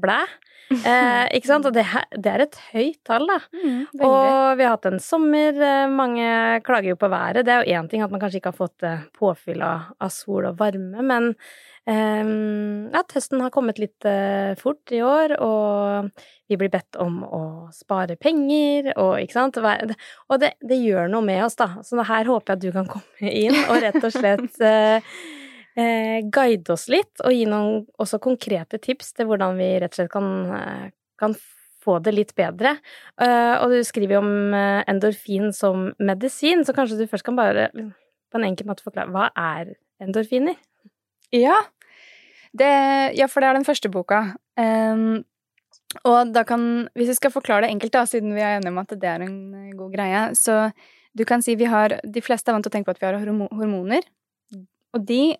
blæ. 0.00 0.24
Eh, 0.74 1.26
ikke 1.36 1.46
sant? 1.46 1.66
Og 1.68 1.74
det, 1.76 1.84
det, 2.16 2.30
er 2.32 2.42
et 2.42 2.56
høyt 2.72 2.96
tall, 3.06 3.28
da. 3.28 3.36
Mm, 3.52 3.82
og 4.00 4.56
vi 4.58 4.64
har 4.64 4.72
hatt 4.72 4.88
en 4.88 4.96
sommer, 4.98 5.54
eh, 5.54 5.84
mange 5.92 6.24
klager 6.66 6.94
jo 6.94 6.96
på 6.98 7.10
været. 7.12 7.44
Det 7.44 7.52
er 7.52 7.60
jo 7.62 7.76
én 7.76 7.90
ting 7.92 8.02
at 8.02 8.10
man 8.10 8.22
kanskje 8.22 8.40
ikke 8.40 8.50
har 8.50 8.56
fått 8.56 8.86
eh, 8.88 9.04
påfyll 9.14 9.62
av, 9.62 9.92
av 10.02 10.10
sol 10.10 10.48
og 10.48 10.56
varme, 10.58 11.04
men 11.04 11.28
eh, 11.86 12.32
at 12.96 13.14
høsten 13.14 13.44
har 13.44 13.52
kommet 13.54 13.78
litt 13.78 14.08
eh, 14.08 14.56
fort 14.58 14.96
i 14.96 15.04
år, 15.04 15.36
og 15.44 16.10
vi 16.50 16.58
blir 16.58 16.72
bedt 16.72 16.98
om 17.04 17.20
å 17.28 17.44
spare 17.76 18.16
penger, 18.16 18.94
og 18.96 19.20
ikke 19.20 19.36
sant 19.36 19.60
Og 19.60 20.40
det, 20.40 20.54
det 20.64 20.80
gjør 20.80 21.12
noe 21.12 21.28
med 21.28 21.44
oss, 21.44 21.60
da. 21.60 21.74
Så 21.84 22.00
her 22.00 22.32
håper 22.32 22.56
jeg 22.56 22.58
at 22.58 22.66
du 22.66 22.74
kan 22.80 22.90
komme 22.96 23.36
inn 23.44 23.60
og 23.68 23.84
rett 23.84 24.00
og 24.00 24.16
slett 24.16 24.64
eh, 25.76 25.84
eh, 25.84 26.20
guide 26.30 26.72
oss 26.74 26.88
litt, 26.92 27.12
og 27.24 27.34
gi 27.34 27.44
noen 27.48 27.84
også 28.00 28.20
konkrete 28.22 28.80
tips 28.82 29.12
til 29.14 29.28
hvordan 29.30 29.58
vi 29.58 29.74
rett 29.82 29.92
og 29.94 30.00
slett 30.00 30.12
kan, 30.12 30.30
eh, 30.54 30.86
kan 31.20 31.36
få 31.84 31.98
det 32.04 32.14
litt 32.14 32.34
bedre. 32.34 32.78
Eh, 33.20 33.54
og 33.60 33.74
du 33.74 33.82
skriver 33.84 34.16
jo 34.16 34.22
om 34.22 34.54
uh, 34.56 34.80
endorfin 34.88 35.52
som 35.52 35.90
medisin, 35.98 36.64
så 36.64 36.72
kanskje 36.72 37.02
du 37.02 37.10
først 37.10 37.26
kan 37.26 37.36
bare 37.36 37.68
på 37.74 38.40
en 38.40 38.46
enkel 38.48 38.66
måte 38.70 38.86
forklare 38.86 39.12
hva 39.12 39.28
er 39.36 39.74
endorfiner? 40.00 40.56
Ja, 41.34 41.58
det, 42.56 42.72
ja 43.18 43.28
for 43.28 43.44
det 43.44 43.50
er 43.50 43.58
den 43.58 43.68
første 43.68 43.90
boka. 43.92 44.34
Um, 44.56 45.24
og 46.08 46.32
da 46.34 46.42
kan 46.46 46.88
Hvis 46.94 47.12
vi 47.12 47.14
skal 47.18 47.30
forklare 47.34 47.66
det 47.66 47.74
enkelt, 47.74 47.92
da, 47.92 48.04
siden 48.06 48.34
vi 48.34 48.42
er 48.42 48.56
enige 48.56 48.72
om 48.72 48.80
at 48.82 48.94
det 48.98 49.08
er 49.08 49.22
en 49.22 49.36
god 49.76 49.92
greie, 49.92 50.22
så 50.34 50.72
du 51.14 51.24
kan 51.24 51.42
si 51.42 51.54
vi 51.54 51.68
har 51.70 52.00
De 52.02 52.22
fleste 52.22 52.50
er 52.50 52.56
vant 52.56 52.64
til 52.64 52.72
å 52.72 52.74
tenke 52.74 52.88
på 52.88 52.96
at 52.96 53.02
vi 53.02 53.06
har 53.06 53.18
hormoner. 53.54 54.02
Og 54.94 55.06
de 55.06 55.36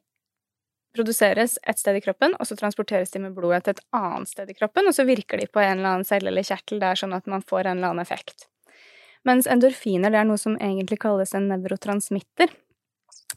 produseres 0.95 1.59
et 1.67 1.79
sted 1.81 1.99
i 1.99 2.03
kroppen, 2.05 2.35
og 2.39 2.49
så 2.49 2.57
transporteres 2.59 3.13
de 3.15 3.23
med 3.25 3.35
blodet 3.37 3.65
til 3.67 3.75
et 3.75 3.85
annet 3.97 4.31
sted 4.31 4.51
i 4.51 4.57
kroppen, 4.57 4.89
og 4.89 4.97
så 4.97 5.07
virker 5.09 5.41
de 5.41 5.49
på 5.51 5.63
en 5.63 5.79
eller 5.79 5.91
annen 5.91 6.09
celle 6.09 6.31
eller 6.31 6.47
kjertel 6.47 6.83
der 6.83 6.99
sånn 6.99 7.17
at 7.17 7.31
man 7.31 7.45
får 7.45 7.67
en 7.67 7.79
eller 7.79 7.95
annen 7.95 8.05
effekt. 8.05 8.49
Mens 9.25 9.49
endorfiner 9.51 10.13
det 10.13 10.21
er 10.21 10.29
noe 10.29 10.41
som 10.41 10.59
egentlig 10.61 11.01
kalles 11.03 11.33
en 11.35 11.49
nevrotransmitter. 11.49 12.53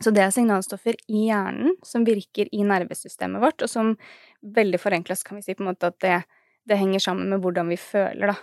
Så 0.04 0.12
det 0.14 0.22
er 0.22 0.34
signalstoffer 0.36 0.98
i 1.10 1.28
hjernen 1.30 1.78
som 1.86 2.06
virker 2.06 2.52
i 2.54 2.62
nervesystemet 2.68 3.42
vårt, 3.42 3.64
og 3.66 3.72
som 3.72 3.96
veldig 4.58 4.82
forenklet 4.82 5.24
kan 5.26 5.40
vi 5.40 5.48
si 5.48 5.56
på 5.58 5.64
en 5.66 5.72
måte 5.72 5.90
at 5.90 5.98
det, 6.04 6.20
det 6.70 6.78
henger 6.78 7.02
sammen 7.08 7.32
med 7.32 7.42
hvordan 7.42 7.72
vi 7.72 7.80
føler, 7.82 8.36
da. 8.36 8.38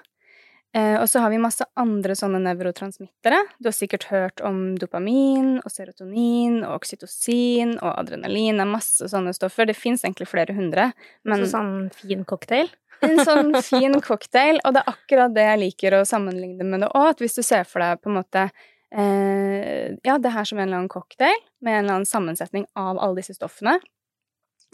Eh, 0.75 0.97
og 0.99 1.07
så 1.09 1.21
har 1.23 1.31
vi 1.31 1.39
masse 1.39 1.63
andre 1.79 2.17
sånne 2.19 2.41
nevrotransmittere. 2.43 3.39
Du 3.63 3.69
har 3.69 3.77
sikkert 3.77 4.09
hørt 4.11 4.41
om 4.43 4.73
dopamin 4.81 5.61
og 5.61 5.71
serotonin 5.71 6.65
og 6.65 6.81
oksytocin 6.81 7.77
og 7.77 7.93
adrenalin. 7.93 8.59
Det 8.59 8.65
er 8.65 8.73
masse 8.73 9.11
sånne 9.13 9.35
stoffer. 9.37 9.69
Det 9.71 9.77
fins 9.79 10.03
egentlig 10.03 10.27
flere 10.33 10.57
hundre. 10.57 10.89
Men... 11.23 11.45
Så 11.45 11.53
sånn 11.53 11.77
fin 11.95 12.25
cocktail? 12.27 12.73
En 13.07 13.23
sånn 13.23 13.55
fin 13.69 13.95
cocktail, 14.03 14.59
og 14.65 14.75
det 14.75 14.83
er 14.83 14.91
akkurat 14.97 15.37
det 15.37 15.45
jeg 15.47 15.61
liker 15.63 15.99
å 16.01 16.07
sammenligne 16.09 16.67
med 16.67 16.83
det 16.83 16.89
òg. 16.91 17.13
At 17.13 17.23
hvis 17.23 17.39
du 17.39 17.45
ser 17.47 17.69
for 17.71 17.85
deg 17.85 18.01
på 18.03 18.11
en 18.11 18.19
måte 18.19 18.43
eh, 18.91 19.95
Ja, 20.03 20.19
det 20.19 20.33
her 20.35 20.49
som 20.49 20.59
en 20.59 20.67
eller 20.67 20.81
annen 20.83 20.91
cocktail 20.91 21.39
med 21.63 21.77
en 21.77 21.85
eller 21.85 22.01
annen 22.01 22.09
sammensetning 22.09 22.67
av 22.75 22.99
alle 22.99 23.21
disse 23.23 23.37
stoffene. 23.39 23.77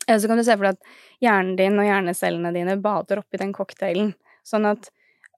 Eh, 0.06 0.16
så 0.16 0.32
kan 0.32 0.40
du 0.40 0.46
se 0.48 0.56
for 0.56 0.70
deg 0.70 0.80
at 0.80 0.96
hjernen 1.28 1.60
din 1.60 1.76
og 1.76 1.90
hjernecellene 1.90 2.54
dine 2.56 2.78
bader 2.80 3.20
oppi 3.20 3.42
den 3.42 3.52
cocktailen. 3.52 4.14
Sånn 4.48 4.64
at 4.70 4.88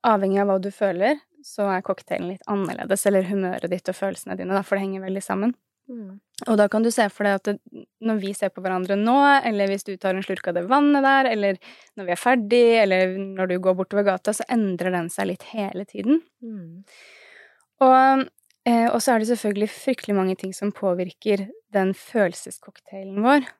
avhengig 0.06 0.40
av 0.42 0.50
hva 0.50 0.58
du 0.62 0.70
føler, 0.74 1.20
så 1.46 1.66
er 1.72 1.84
cocktailen 1.86 2.30
litt 2.32 2.48
annerledes, 2.50 3.04
eller 3.08 3.26
humøret 3.26 3.70
ditt 3.70 3.90
og 3.90 3.98
følelsene 3.98 4.36
dine, 4.38 4.54
da, 4.54 4.62
for 4.66 4.78
det 4.78 4.86
henger 4.86 5.06
veldig 5.06 5.22
sammen. 5.24 5.54
Mm. 5.90 6.18
Og 6.48 6.58
da 6.58 6.68
kan 6.70 6.84
du 6.84 6.90
se 6.94 7.04
for 7.12 7.26
deg 7.26 7.38
at 7.38 7.48
det, 7.48 7.84
når 8.02 8.20
vi 8.22 8.32
ser 8.36 8.52
på 8.54 8.62
hverandre 8.64 8.96
nå, 8.98 9.16
eller 9.46 9.70
hvis 9.70 9.86
du 9.86 9.94
tar 10.00 10.16
en 10.16 10.24
slurk 10.24 10.48
av 10.50 10.56
det 10.58 10.66
vannet 10.70 11.04
der, 11.04 11.30
eller 11.32 11.58
når 11.98 12.08
vi 12.08 12.14
er 12.14 12.20
ferdig, 12.20 12.62
eller 12.82 13.16
når 13.18 13.50
du 13.50 13.56
går 13.62 13.76
bortover 13.78 14.06
gata, 14.06 14.34
så 14.36 14.46
endrer 14.52 14.94
den 14.94 15.10
seg 15.12 15.30
litt 15.30 15.46
hele 15.52 15.86
tiden. 15.88 16.22
Mm. 16.42 16.84
Og, 17.82 18.26
eh, 18.68 18.86
så 18.98 19.14
er 19.14 19.22
det 19.22 19.30
selvfølgelig 19.32 19.70
fryktelig 19.74 20.18
mange 20.18 20.38
ting 20.38 20.54
som 20.56 20.74
påvirker 20.74 21.48
den 21.74 21.94
følelsescocktailen 21.98 23.22
vår. 23.24 23.50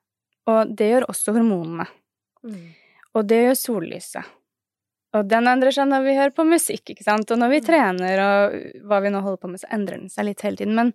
Og 0.51 0.77
det 0.79 0.91
gjør 0.91 1.11
også 1.11 1.35
hormonene. 1.37 1.87
Mm. 2.43 2.71
Og 3.15 3.27
det 3.31 3.43
gjør 3.45 3.59
sollyset. 3.59 4.39
Og 5.13 5.27
den 5.29 5.49
endrer 5.51 5.75
seg 5.75 5.91
når 5.91 6.07
vi 6.07 6.15
hører 6.17 6.33
på 6.37 6.47
musikk, 6.49 6.95
ikke 6.95 7.05
sant, 7.05 7.31
og 7.31 7.41
når 7.41 7.51
vi 7.53 7.59
mm. 7.61 7.67
trener 7.67 8.23
og 8.27 8.55
hva 8.89 9.03
vi 9.05 9.13
nå 9.13 9.21
holder 9.25 9.43
på 9.43 9.51
med, 9.53 9.61
så 9.61 9.69
endrer 9.77 10.01
den 10.01 10.13
seg 10.13 10.31
litt 10.31 10.45
hele 10.47 10.61
tiden. 10.61 10.79
Men 10.79 10.95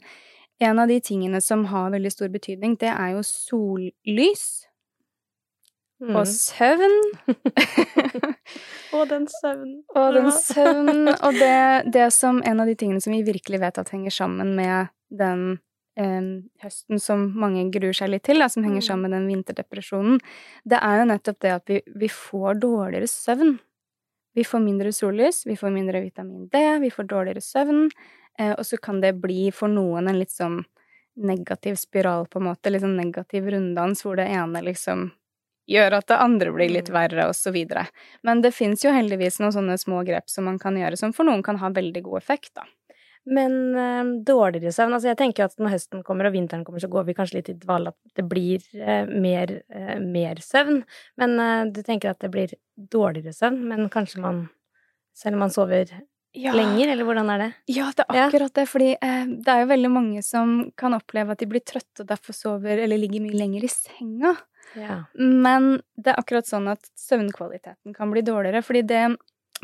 en 0.60 0.82
av 0.82 0.90
de 0.90 0.98
tingene 1.06 1.42
som 1.44 1.68
har 1.70 1.92
veldig 1.94 2.12
stor 2.14 2.32
betydning, 2.34 2.80
det 2.82 2.90
er 2.90 3.14
jo 3.14 3.22
sollys. 3.26 4.48
Mm. 6.02 6.14
Og 6.14 6.26
søvn. 6.30 6.98
og 8.98 9.06
den 9.10 9.24
søvnen. 9.30 9.78
Og 9.98 10.18
den 10.18 10.28
søvnen. 10.34 11.14
Og 11.26 11.38
det, 11.38 11.94
det, 11.94 12.10
som 12.14 12.42
en 12.46 12.62
av 12.62 12.70
de 12.70 12.76
tingene 12.78 13.02
som 13.02 13.16
vi 13.16 13.24
virkelig 13.26 13.62
vet 13.64 13.80
at 13.82 13.90
henger 13.94 14.14
sammen 14.14 14.54
med 14.58 14.94
den 15.10 15.60
eh, 15.98 16.28
høsten 16.62 17.02
som 17.02 17.32
mange 17.42 17.66
gruer 17.74 17.98
seg 17.98 18.14
litt 18.14 18.28
til, 18.30 18.42
da, 18.42 18.50
som 18.50 18.66
henger 18.66 18.84
mm. 18.84 18.88
sammen 18.90 19.08
med 19.08 19.18
den 19.18 19.30
vinterdepresjonen, 19.32 20.22
det 20.70 20.82
er 20.82 21.02
jo 21.02 21.10
nettopp 21.14 21.42
det 21.46 21.56
at 21.56 21.74
vi, 21.74 21.82
vi 22.06 22.12
får 22.14 22.62
dårligere 22.62 23.10
søvn. 23.10 23.58
Vi 24.38 24.44
får 24.46 24.62
mindre 24.62 24.92
sollys, 24.94 25.46
vi 25.50 25.56
får 25.58 25.72
mindre 25.74 26.04
vitamin 26.04 26.44
D, 26.54 26.60
vi 26.80 26.92
får 26.94 27.08
dårligere 27.10 27.42
søvn, 27.42 27.88
eh, 28.40 28.52
og 28.54 28.66
så 28.70 28.78
kan 28.78 29.00
det 29.02 29.16
bli 29.18 29.48
for 29.50 29.72
noen 29.72 30.12
en 30.12 30.20
litt 30.20 30.30
sånn 30.30 30.60
negativ 31.18 31.80
spiral, 31.82 32.28
på 32.30 32.38
en 32.38 32.46
måte, 32.52 32.70
litt 32.70 32.84
sånn 32.84 33.00
negativ 33.00 33.48
runddans 33.50 34.06
hvor 34.06 34.20
det 34.20 34.28
ene 34.30 34.62
liksom 34.62 35.08
gjør 35.68 35.98
at 35.98 36.12
det 36.14 36.20
andre 36.22 36.54
blir 36.54 36.70
litt 36.70 36.92
mm. 36.92 36.96
verre, 37.00 37.26
og 37.32 37.34
så 37.34 37.50
videre. 37.56 37.88
Men 38.22 38.46
det 38.46 38.54
fins 38.54 38.86
jo 38.86 38.94
heldigvis 38.94 39.42
noen 39.42 39.56
sånne 39.58 39.80
små 39.82 40.04
grep 40.06 40.30
som 40.30 40.46
man 40.46 40.62
kan 40.62 40.78
gjøre, 40.78 41.02
som 41.02 41.18
for 41.18 41.26
noen 41.26 41.42
kan 41.42 41.58
ha 41.64 41.74
veldig 41.74 42.06
god 42.06 42.22
effekt, 42.22 42.54
da. 42.62 42.70
Men 43.28 43.54
øh, 43.76 44.12
dårligere 44.24 44.72
søvn 44.72 44.96
Altså, 44.96 45.12
jeg 45.12 45.20
tenker 45.20 45.48
at 45.48 45.56
når 45.60 45.74
høsten 45.76 46.04
kommer 46.08 46.30
og 46.30 46.36
vinteren 46.36 46.64
kommer, 46.66 46.80
så 46.84 46.90
går 46.92 47.10
vi 47.10 47.16
kanskje 47.18 47.42
litt 47.42 47.50
i 47.52 47.58
dvale, 47.60 47.92
at 47.92 48.20
det 48.20 48.24
blir 48.30 48.64
øh, 48.80 49.10
mer, 49.12 49.58
øh, 49.68 49.96
mer, 50.04 50.40
søvn. 50.44 50.84
Men 51.20 51.74
du 51.76 51.82
tenker 51.84 52.14
at 52.14 52.22
det 52.24 52.32
blir 52.32 52.54
dårligere 52.78 53.36
søvn, 53.36 53.64
men 53.68 53.90
kanskje 53.94 54.24
man 54.24 54.48
Selv 55.18 55.34
om 55.34 55.40
man 55.42 55.50
sover 55.50 55.90
ja. 56.38 56.52
lenger, 56.54 56.92
eller 56.92 57.04
hvordan 57.08 57.30
er 57.34 57.40
det? 57.42 57.46
Ja, 57.74 57.88
det 57.98 58.04
er 58.06 58.28
akkurat 58.28 58.54
det, 58.54 58.68
fordi 58.70 58.92
det 59.02 59.50
er 59.50 59.64
jo 59.64 59.70
veldig 59.72 59.90
mange 59.90 60.22
som 60.22 60.52
kan 60.78 60.94
oppleve 60.94 61.34
at 61.34 61.42
de 61.42 61.48
blir 61.50 61.64
trøtte 61.66 62.04
og 62.04 62.12
derfor 62.12 62.38
sover 62.38 62.84
eller 62.84 63.02
ligger 63.02 63.24
mye 63.24 63.34
lenger 63.34 63.66
i 63.66 63.72
senga. 63.72 64.36
Ja. 64.78 65.00
Men 65.18 65.80
det 65.98 66.14
er 66.14 66.22
akkurat 66.22 66.46
sånn 66.46 66.70
at 66.70 66.86
søvnkvaliteten 67.02 67.98
kan 67.98 68.14
bli 68.14 68.22
dårligere, 68.22 68.62
fordi 68.62 68.86
det 68.86 69.04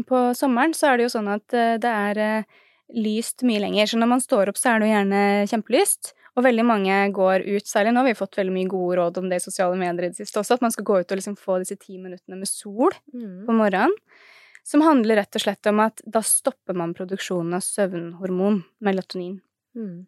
På 0.10 0.32
sommeren 0.34 0.74
så 0.74 0.90
er 0.90 0.98
det 0.98 1.04
jo 1.06 1.14
sånn 1.14 1.30
at 1.30 1.54
det 1.54 1.94
er 1.94 2.48
lyst 2.94 3.44
mye 3.48 3.62
lenger. 3.64 3.90
Så 3.90 4.00
når 4.00 4.12
man 4.12 4.24
står 4.24 4.52
opp, 4.52 4.60
så 4.60 4.72
er 4.72 4.80
det 4.80 4.90
jo 4.90 4.94
gjerne 4.94 5.24
kjempelyst. 5.52 6.14
Og 6.34 6.46
veldig 6.48 6.66
mange 6.66 6.96
går 7.14 7.46
ut, 7.46 7.68
særlig 7.70 7.94
nå 7.94 8.02
har 8.02 8.10
vi 8.10 8.18
fått 8.18 8.40
veldig 8.40 8.54
mye 8.56 8.70
gode 8.70 8.98
råd 8.98 9.20
om 9.22 9.28
det 9.30 9.38
i 9.38 9.44
sosiale 9.44 9.78
medier 9.78 10.08
i 10.08 10.14
det 10.14 10.18
siste 10.18 10.42
også, 10.42 10.58
at 10.58 10.64
man 10.66 10.74
skal 10.74 10.88
gå 10.88 10.96
ut 11.02 11.12
og 11.14 11.20
liksom 11.20 11.36
få 11.38 11.60
disse 11.62 11.78
ti 11.78 12.00
minuttene 12.02 12.40
med 12.40 12.50
sol 12.50 12.96
mm. 13.14 13.44
på 13.46 13.58
morgenen. 13.58 13.94
Som 14.66 14.82
handler 14.82 15.20
rett 15.20 15.36
og 15.36 15.44
slett 15.44 15.68
om 15.70 15.82
at 15.84 16.02
da 16.08 16.22
stopper 16.24 16.78
man 16.80 16.96
produksjonen 16.96 17.58
av 17.58 17.62
søvnhormon, 17.66 18.62
melatonin. 18.82 19.42
Mm. 19.76 20.06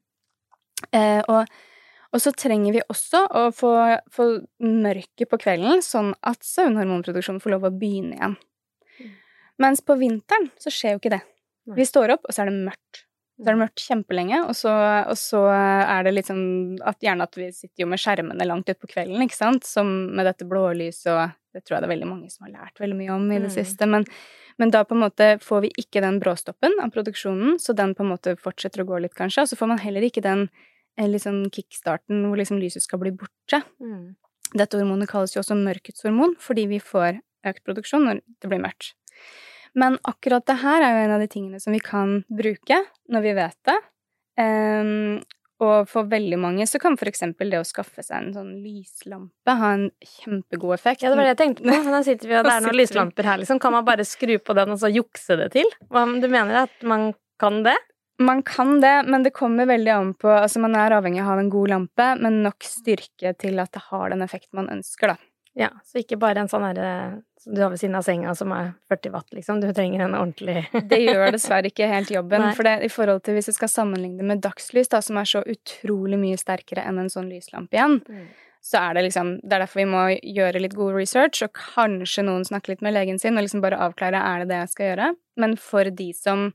Eh, 0.96 1.22
og, 1.28 1.52
og, 2.10 2.22
så 2.24 2.32
trenger 2.32 2.78
vi 2.78 2.86
også 2.88 3.26
å 3.36 3.46
få, 3.54 3.74
få 4.16 4.30
mørket 4.64 5.28
på 5.30 5.42
kvelden, 5.44 5.84
sånn 5.86 6.14
at 6.24 6.48
søvnhormonproduksjonen 6.48 7.44
får 7.44 7.54
lov 7.58 7.68
å 7.68 7.74
begynne 7.76 8.16
igjen. 8.16 8.38
Mm. 8.96 9.14
Mens 9.68 9.84
på 9.86 10.00
vinteren 10.00 10.50
så 10.56 10.74
skjer 10.74 10.96
jo 10.96 11.04
ikke 11.04 11.18
det. 11.18 11.24
Vi 11.74 11.86
står 11.88 12.14
opp, 12.18 12.28
og 12.28 12.36
så 12.36 12.44
er 12.44 12.52
det 12.52 12.66
mørkt. 12.68 13.06
Så 13.36 13.50
er 13.50 13.58
det 13.58 13.60
mørkt 13.60 13.82
kjempelenge, 13.84 14.38
og 14.48 14.54
så, 14.56 14.72
og 15.12 15.18
så 15.20 15.42
er 15.52 16.06
det 16.08 16.14
litt 16.14 16.30
sånn 16.30 16.78
at 16.88 17.04
gjerne 17.04 17.26
at 17.28 17.34
vi 17.36 17.50
sitter 17.52 17.84
jo 17.84 17.90
med 17.92 18.00
skjermene 18.00 18.48
langt 18.48 18.70
utpå 18.72 18.88
kvelden, 18.94 19.26
ikke 19.26 19.36
sant, 19.36 19.68
som 19.68 19.90
med 20.16 20.28
dette 20.30 20.48
blålyset 20.48 21.12
og 21.12 21.42
Det 21.56 21.62
tror 21.64 21.78
jeg 21.78 21.84
det 21.84 21.88
er 21.88 21.94
veldig 21.94 22.08
mange 22.10 22.30
som 22.32 22.44
har 22.44 22.52
lært 22.52 22.80
veldig 22.84 22.96
mye 23.00 23.14
om 23.14 23.30
i 23.32 23.38
det 23.40 23.48
mm. 23.48 23.54
siste. 23.56 23.88
Men, 23.88 24.04
men, 24.60 24.72
da 24.76 24.82
på 24.84 24.92
en 24.92 25.06
måte 25.06 25.28
får 25.40 25.62
vi 25.64 25.70
ikke 25.80 26.02
den 26.04 26.18
bråstoppen 26.20 26.74
av 26.84 26.92
produksjonen, 26.92 27.56
så 27.64 27.72
den 27.72 27.94
på 27.96 28.04
en 28.04 28.12
måte 28.12 28.34
fortsetter 28.36 28.84
å 28.84 28.88
gå 28.90 29.00
litt, 29.00 29.16
kanskje. 29.16 29.46
Og 29.46 29.52
så 29.52 29.60
får 29.60 29.72
man 29.72 29.80
heller 29.80 30.04
ikke 30.04 30.24
den 30.26 30.50
eh, 31.00 31.08
liksom 31.08 31.46
kickstarten 31.56 32.26
hvor 32.28 32.42
liksom 32.42 32.60
lyset 32.60 32.84
skal 32.84 33.00
bli 33.00 33.14
borte. 33.16 33.62
Mm. 33.80 34.18
Dette 34.52 34.82
hormonet 34.82 35.08
kalles 35.12 35.36
jo 35.36 35.46
også 35.46 35.56
mørkets 35.60 36.04
hormon, 36.04 36.36
fordi 36.44 36.68
vi 36.76 36.82
får 36.84 37.22
økt 37.48 37.64
produksjon 37.64 38.04
når 38.10 38.20
det 38.26 38.52
blir 38.52 38.64
mørkt. 38.68 38.92
Men 39.76 39.98
akkurat 40.08 40.46
det 40.48 40.60
her 40.62 40.84
er 40.84 40.94
jo 40.94 41.06
en 41.06 41.16
av 41.18 41.24
de 41.24 41.30
tingene 41.32 41.60
som 41.62 41.76
vi 41.76 41.82
kan 41.84 42.22
bruke 42.32 42.80
når 43.12 43.26
vi 43.26 43.34
vet 43.38 43.58
det. 43.68 43.80
Um, 44.40 45.24
og 45.64 45.88
for 45.88 46.08
veldig 46.12 46.38
mange 46.40 46.66
så 46.68 46.80
kan 46.84 46.98
eksempel 47.00 47.54
det 47.54 47.62
å 47.62 47.68
skaffe 47.68 48.04
seg 48.04 48.18
en 48.18 48.34
sånn 48.36 48.52
lyslampe 48.60 49.56
ha 49.56 49.72
en 49.78 49.86
kjempegod 50.04 50.76
effekt. 50.76 51.04
Ja, 51.04 51.14
det 51.14 51.20
var 51.20 51.30
det 51.30 51.36
jeg 51.36 51.42
tenkte 51.44 51.64
på. 51.64 51.78
Nå 51.92 52.02
sitter 52.04 52.32
vi, 52.32 52.36
og 52.40 52.48
det 52.48 52.56
er 52.56 52.66
noen 52.66 52.80
lyslamper 52.82 53.30
her, 53.30 53.40
liksom. 53.44 53.62
Kan 53.64 53.76
man 53.78 53.88
bare 53.88 54.08
skru 54.08 54.36
på 54.40 54.56
den 54.58 54.76
og 54.76 54.82
så 54.82 54.92
jukse 54.92 55.40
det 55.40 55.54
til? 55.56 55.70
Du 55.92 56.28
mener 56.28 56.66
at 56.66 56.84
man 56.84 57.14
kan 57.40 57.62
det? 57.64 57.78
Man 58.20 58.44
kan 58.48 58.78
det, 58.84 59.04
men 59.12 59.24
det 59.24 59.34
kommer 59.36 59.68
veldig 59.68 59.92
an 59.92 60.12
på 60.16 60.30
Altså, 60.32 60.62
man 60.64 60.76
er 60.80 60.94
avhengig 60.96 61.20
av 61.20 61.26
å 61.28 61.34
ha 61.34 61.40
en 61.44 61.52
god 61.52 61.72
lampe, 61.72 62.12
men 62.20 62.44
nok 62.46 62.68
styrke 62.68 63.34
til 63.40 63.60
at 63.64 63.74
det 63.76 63.88
har 63.90 64.12
den 64.12 64.24
effekten 64.24 64.60
man 64.60 64.72
ønsker, 64.72 65.16
da. 65.16 65.18
Ja, 65.56 65.72
så 65.88 66.02
ikke 66.02 66.20
bare 66.20 66.44
en 66.44 66.52
sånn 66.52 66.66
herre 66.68 66.90
du 67.46 67.62
har 67.62 67.70
ved 67.70 67.80
siden 67.80 67.96
av 67.96 68.02
senga 68.02 68.32
som 68.36 68.52
er 68.56 68.72
40 68.90 69.12
watt, 69.14 69.28
liksom. 69.34 69.60
Du 69.62 69.68
trenger 69.74 70.02
en 70.06 70.16
ordentlig 70.18 70.64
Det 70.90 70.98
gjør 70.98 71.36
dessverre 71.36 71.70
ikke 71.70 71.90
helt 71.92 72.10
jobben. 72.12 72.42
Nei. 72.42 72.56
For 72.58 72.66
det, 72.66 72.80
i 72.88 72.90
forhold 72.90 73.22
til 73.26 73.38
hvis 73.38 73.52
jeg 73.52 73.60
skal 73.60 73.72
sammenligne 73.72 74.24
det 74.24 74.30
med 74.32 74.42
dagslys, 74.42 74.90
da, 74.90 75.02
som 75.06 75.20
er 75.22 75.30
så 75.30 75.44
utrolig 75.46 76.18
mye 76.22 76.40
sterkere 76.42 76.86
enn 76.90 77.04
en 77.04 77.12
sånn 77.14 77.30
lyslampe 77.30 77.78
igjen, 77.78 78.00
mm. 78.02 78.26
så 78.66 78.82
er 78.82 78.98
det 78.98 79.06
liksom 79.08 79.36
Det 79.44 79.54
er 79.54 79.66
derfor 79.68 79.84
vi 79.84 79.88
må 79.94 80.04
gjøre 80.18 80.64
litt 80.66 80.78
god 80.80 80.98
research, 80.98 81.44
og 81.46 81.54
kanskje 81.76 82.26
noen 82.26 82.48
snakke 82.50 82.74
litt 82.74 82.86
med 82.86 82.98
legen 82.98 83.22
sin 83.22 83.38
og 83.38 83.46
liksom 83.46 83.62
bare 83.66 83.82
avklare 83.90 84.26
er 84.34 84.44
det 84.44 84.52
det 84.54 84.62
jeg 84.64 84.74
skal 84.74 84.92
gjøre. 84.92 85.14
Men 85.38 85.58
for 85.62 85.94
de 86.02 86.10
som 86.18 86.50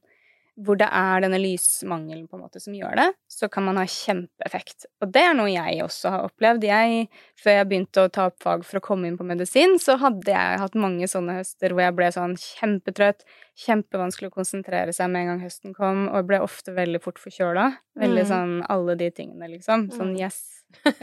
hvor 0.61 0.78
det 0.80 0.88
er 0.92 1.23
denne 1.25 1.38
lysmangelen 1.40 2.26
på 2.28 2.37
en 2.37 2.42
måte 2.45 2.61
som 2.62 2.75
gjør 2.76 2.97
det, 2.99 3.07
så 3.30 3.49
kan 3.52 3.64
man 3.69 3.78
ha 3.80 3.85
kjempeeffekt. 3.88 4.88
Og 5.00 5.12
det 5.14 5.23
er 5.28 5.37
noe 5.38 5.50
jeg 5.52 5.80
også 5.85 6.12
har 6.14 6.26
opplevd. 6.28 6.66
Jeg, 6.69 7.07
før 7.40 7.57
jeg 7.59 7.69
begynte 7.71 8.04
å 8.04 8.12
ta 8.12 8.26
opp 8.30 8.40
fag 8.42 8.66
for 8.69 8.80
å 8.80 8.85
komme 8.85 9.09
inn 9.09 9.19
på 9.21 9.26
medisin, 9.28 9.78
så 9.80 9.97
hadde 10.02 10.35
jeg 10.35 10.61
hatt 10.62 10.76
mange 10.78 11.09
sånne 11.11 11.38
høster 11.40 11.75
hvor 11.75 11.87
jeg 11.87 11.97
ble 11.97 12.11
sånn 12.16 12.37
kjempetrøtt, 12.40 13.25
kjempevanskelig 13.61 14.31
å 14.31 14.35
konsentrere 14.35 14.95
seg 14.97 15.11
med 15.12 15.25
en 15.25 15.35
gang 15.35 15.43
høsten 15.45 15.75
kom, 15.76 16.07
og 16.09 16.29
ble 16.29 16.40
ofte 16.45 16.73
veldig 16.76 17.02
fort 17.05 17.21
forkjøla. 17.21 17.67
Veldig 18.00 18.25
mm. 18.25 18.31
sånn 18.31 18.57
alle 18.73 18.97
de 19.00 19.11
tingene, 19.14 19.50
liksom. 19.52 19.90
Sånn 19.93 20.14
mm. 20.14 20.21
yes. 20.23 20.40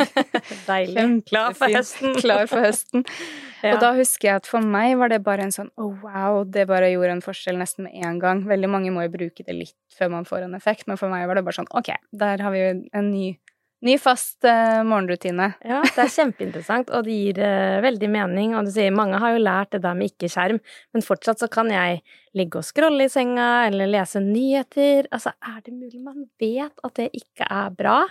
Deilig. 0.69 1.25
Klar 1.27 1.55
for 1.57 1.73
høsten. 1.73 2.15
Klar 2.23 2.47
for 2.49 2.63
høsten. 2.63 3.03
ja. 3.65 3.75
Og 3.75 3.81
da 3.83 3.91
husker 3.97 4.29
jeg 4.29 4.41
at 4.41 4.49
for 4.49 4.63
meg 4.63 4.95
var 5.01 5.11
det 5.11 5.19
bare 5.25 5.47
en 5.47 5.53
sånn 5.53 5.69
oh 5.81 5.93
wow, 6.03 6.43
det 6.47 6.67
bare 6.69 6.91
gjorde 6.93 7.17
en 7.17 7.25
forskjell 7.25 7.59
nesten 7.59 7.87
med 7.87 8.07
en 8.07 8.21
gang. 8.23 8.45
Veldig 8.47 8.71
mange 8.71 8.93
må 8.95 9.05
jo 9.05 9.13
bruke 9.17 9.45
det 9.45 9.55
litt 9.55 9.77
før 9.97 10.13
man 10.13 10.29
får 10.29 10.47
en 10.47 10.57
effekt, 10.57 10.87
men 10.89 10.99
for 10.99 11.11
meg 11.13 11.27
var 11.29 11.39
det 11.39 11.45
bare 11.47 11.59
sånn 11.59 11.71
ok, 11.77 11.93
der 12.15 12.43
har 12.45 12.55
vi 12.55 12.63
en 12.69 13.11
ny, 13.11 13.31
Ny 13.87 13.93
fast 14.01 14.43
uh, 14.43 14.81
morgenrutine. 14.83 15.51
Ja, 15.63 15.79
det 15.85 16.01
er 16.03 16.09
kjempeinteressant, 16.11 16.89
og 16.91 17.05
det 17.07 17.13
gir 17.15 17.37
uh, 17.39 17.77
veldig 17.85 18.09
mening. 18.11 18.55
Og 18.57 18.67
du 18.67 18.71
sier 18.73 18.95
mange 18.95 19.19
har 19.21 19.35
jo 19.35 19.43
lært 19.43 19.75
det 19.75 19.83
der 19.85 19.95
med 19.95 20.11
ikke 20.11 20.29
skjerm, 20.31 20.59
men 20.95 21.05
fortsatt 21.05 21.43
så 21.43 21.47
kan 21.51 21.71
jeg 21.71 22.01
ligge 22.37 22.59
og 22.59 22.67
scrolle 22.67 23.07
i 23.07 23.11
senga 23.11 23.67
eller 23.69 23.89
lese 23.89 24.19
nyheter. 24.23 25.07
Altså, 25.13 25.31
er 25.39 25.61
det 25.63 25.75
mulig? 25.75 26.01
Man 26.03 26.25
vet 26.41 26.83
at 26.83 26.99
det 26.99 27.07
ikke 27.15 27.47
er 27.47 27.71
bra. 27.77 28.01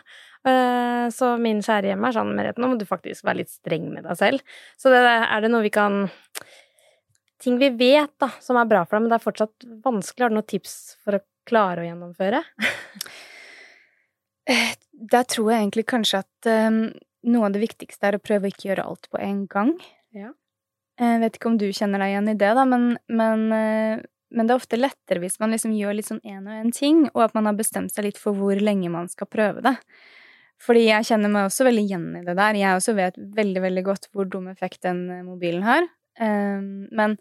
Uh, 0.47 1.11
så 1.13 1.35
min 1.43 1.61
kjære 1.67 1.93
hjemme 1.93 2.09
er 2.09 2.17
sånn 2.17 2.33
Merete, 2.39 2.63
nå 2.63 2.71
må 2.73 2.79
du 2.81 2.87
faktisk 2.89 3.27
være 3.27 3.43
litt 3.43 3.53
streng 3.53 3.91
med 3.91 4.07
deg 4.07 4.17
selv. 4.23 4.57
Så 4.81 4.95
det, 4.95 5.03
er 5.03 5.45
det 5.45 5.53
noe 5.53 5.67
vi 5.67 5.75
kan 5.75 6.07
Ting 7.43 7.59
vi 7.61 7.69
vet, 7.77 8.15
da, 8.17 8.31
som 8.41 8.57
er 8.57 8.65
bra 8.65 8.81
for 8.87 8.97
deg, 8.97 9.03
men 9.05 9.11
det 9.13 9.19
er 9.19 9.23
fortsatt 9.27 9.67
vanskelig. 9.85 10.25
Har 10.25 10.33
du 10.33 10.39
noen 10.39 10.47
tips 10.49 10.73
for 11.05 11.19
å 11.19 11.25
klare 11.47 11.85
å 11.85 11.85
gjennomføre? 11.85 12.41
Eh, 14.97 15.07
der 15.13 15.29
tror 15.29 15.53
jeg 15.53 15.63
egentlig 15.63 15.87
kanskje 15.91 16.23
at 16.25 16.51
um, 16.71 16.81
noe 17.27 17.47
av 17.47 17.55
det 17.55 17.63
viktigste 17.63 18.09
er 18.09 18.19
å 18.19 18.23
prøve 18.23 18.49
å 18.49 18.53
ikke 18.53 18.71
gjøre 18.71 18.89
alt 18.89 19.09
på 19.13 19.21
en 19.23 19.47
gang. 19.51 19.77
Ja. 20.17 20.33
Jeg 21.01 21.21
vet 21.21 21.37
ikke 21.37 21.51
om 21.51 21.59
du 21.61 21.69
kjenner 21.77 22.01
deg 22.01 22.15
igjen 22.15 22.31
i 22.33 22.39
det, 22.41 22.53
da, 22.57 22.65
men, 22.69 22.87
men, 23.13 23.47
uh, 23.53 24.05
men 24.33 24.49
det 24.49 24.55
er 24.55 24.61
ofte 24.61 24.81
lettere 24.81 25.21
hvis 25.23 25.41
man 25.43 25.53
liksom 25.53 25.75
gjør 25.77 25.99
litt 25.99 26.09
sånn 26.09 26.25
én 26.25 26.45
og 26.47 26.55
én 26.57 26.73
ting, 26.75 27.07
og 27.13 27.27
at 27.27 27.37
man 27.37 27.51
har 27.51 27.59
bestemt 27.59 27.93
seg 27.93 28.09
litt 28.09 28.21
for 28.21 28.37
hvor 28.37 28.57
lenge 28.57 28.93
man 28.93 29.11
skal 29.13 29.29
prøve 29.31 29.65
det. 29.65 29.77
Fordi 30.63 30.87
jeg 30.87 31.05
kjenner 31.11 31.33
meg 31.33 31.51
også 31.51 31.67
veldig 31.67 31.83
igjen 31.85 32.07
i 32.17 32.23
det 32.25 32.33
der. 32.39 32.57
Jeg 32.57 32.79
også 32.79 32.95
vet 32.97 33.19
veldig, 33.37 33.61
veldig 33.61 33.83
godt 33.85 34.09
hvor 34.15 34.29
dum 34.31 34.47
effekt 34.49 34.87
den 34.87 35.03
eh, 35.13 35.25
mobilen 35.27 35.67
har. 35.67 35.85
Um, 36.17 36.87
men 36.97 37.19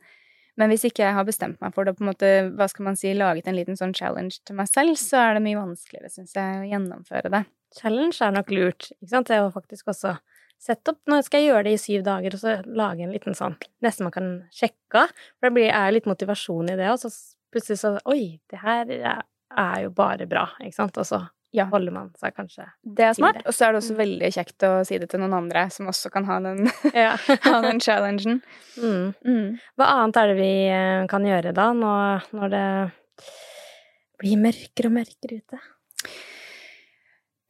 men 0.60 0.72
hvis 0.72 0.86
ikke 0.88 1.04
jeg 1.04 1.16
har 1.18 1.28
bestemt 1.28 1.60
meg 1.64 1.74
for 1.76 1.88
det, 1.88 1.96
på 1.98 2.06
en 2.06 2.12
måte, 2.12 2.30
hva 2.56 2.68
skal 2.72 2.88
man 2.88 3.00
si, 3.00 3.12
laget 3.18 3.50
en 3.50 3.58
liten 3.58 3.80
sånn 3.80 3.96
challenge 3.98 4.40
til 4.48 4.58
meg 4.60 4.70
selv, 4.72 4.96
så 5.00 5.20
er 5.22 5.38
det 5.38 5.44
mye 5.46 5.60
vanskeligere, 5.60 6.12
syns 6.14 6.36
jeg, 6.38 6.62
å 6.62 6.70
gjennomføre 6.70 7.32
det. 7.34 7.44
Challenge 7.76 8.16
er 8.24 8.36
nok 8.38 8.56
lurt, 8.56 8.90
ikke 8.96 9.12
sant? 9.12 9.32
Det 9.32 9.42
å 9.44 9.52
faktisk 9.52 9.92
også 9.92 10.16
sette 10.66 10.94
opp 10.94 11.12
Nå 11.12 11.20
skal 11.26 11.42
jeg 11.42 11.52
gjøre 11.52 11.66
det 11.68 11.76
i 11.76 11.82
syv 11.82 12.06
dager, 12.06 12.36
og 12.36 12.42
så 12.42 12.58
lage 12.66 13.04
en 13.04 13.12
liten 13.14 13.36
sånn 13.38 13.58
Nesten 13.84 14.08
man 14.08 14.16
kan 14.16 14.30
sjekke 14.56 15.04
av. 15.04 15.24
For 15.42 15.52
det 15.54 15.68
er 15.68 15.92
litt 15.94 16.08
motivasjon 16.10 16.72
i 16.72 16.78
det, 16.80 16.88
og 16.94 17.02
så 17.04 17.12
plutselig 17.54 17.82
så 17.82 17.96
Oi, 18.12 18.38
det 18.52 18.62
her 18.64 18.94
er 18.96 19.82
jo 19.84 19.92
bare 19.96 20.28
bra, 20.30 20.48
ikke 20.64 20.80
sant? 20.80 20.98
Og 21.02 21.08
så 21.08 21.22
ja. 21.56 21.66
holder 21.72 21.94
man 21.96 22.12
seg 22.20 22.36
kanskje 22.36 22.68
Det 22.84 23.08
er 23.08 23.16
smart. 23.18 23.42
Og 23.46 23.56
så 23.56 23.68
er 23.68 23.74
det 23.74 23.82
også 23.82 23.96
mm. 23.96 24.00
veldig 24.02 24.32
kjekt 24.36 24.66
å 24.68 24.72
si 24.88 25.00
det 25.02 25.10
til 25.12 25.22
noen 25.24 25.38
andre 25.38 25.66
som 25.74 25.90
også 25.92 26.12
kan 26.14 26.28
ha 26.30 26.40
den, 26.44 26.70
ja. 27.06 27.16
ha 27.48 27.56
den 27.66 27.82
challengen. 27.84 28.42
Mm. 28.78 29.14
Mm. 29.26 29.50
Hva 29.80 29.90
annet 29.98 30.22
er 30.22 30.32
det 30.32 30.38
vi 30.40 30.54
eh, 30.70 31.04
kan 31.12 31.28
gjøre 31.28 31.56
da, 31.56 31.70
når, 31.78 32.30
når 32.36 32.56
det 32.56 32.66
blir 34.22 34.42
mørkere 34.42 34.92
og 34.92 34.98
mørkere 35.00 35.42
ute? 35.42 35.62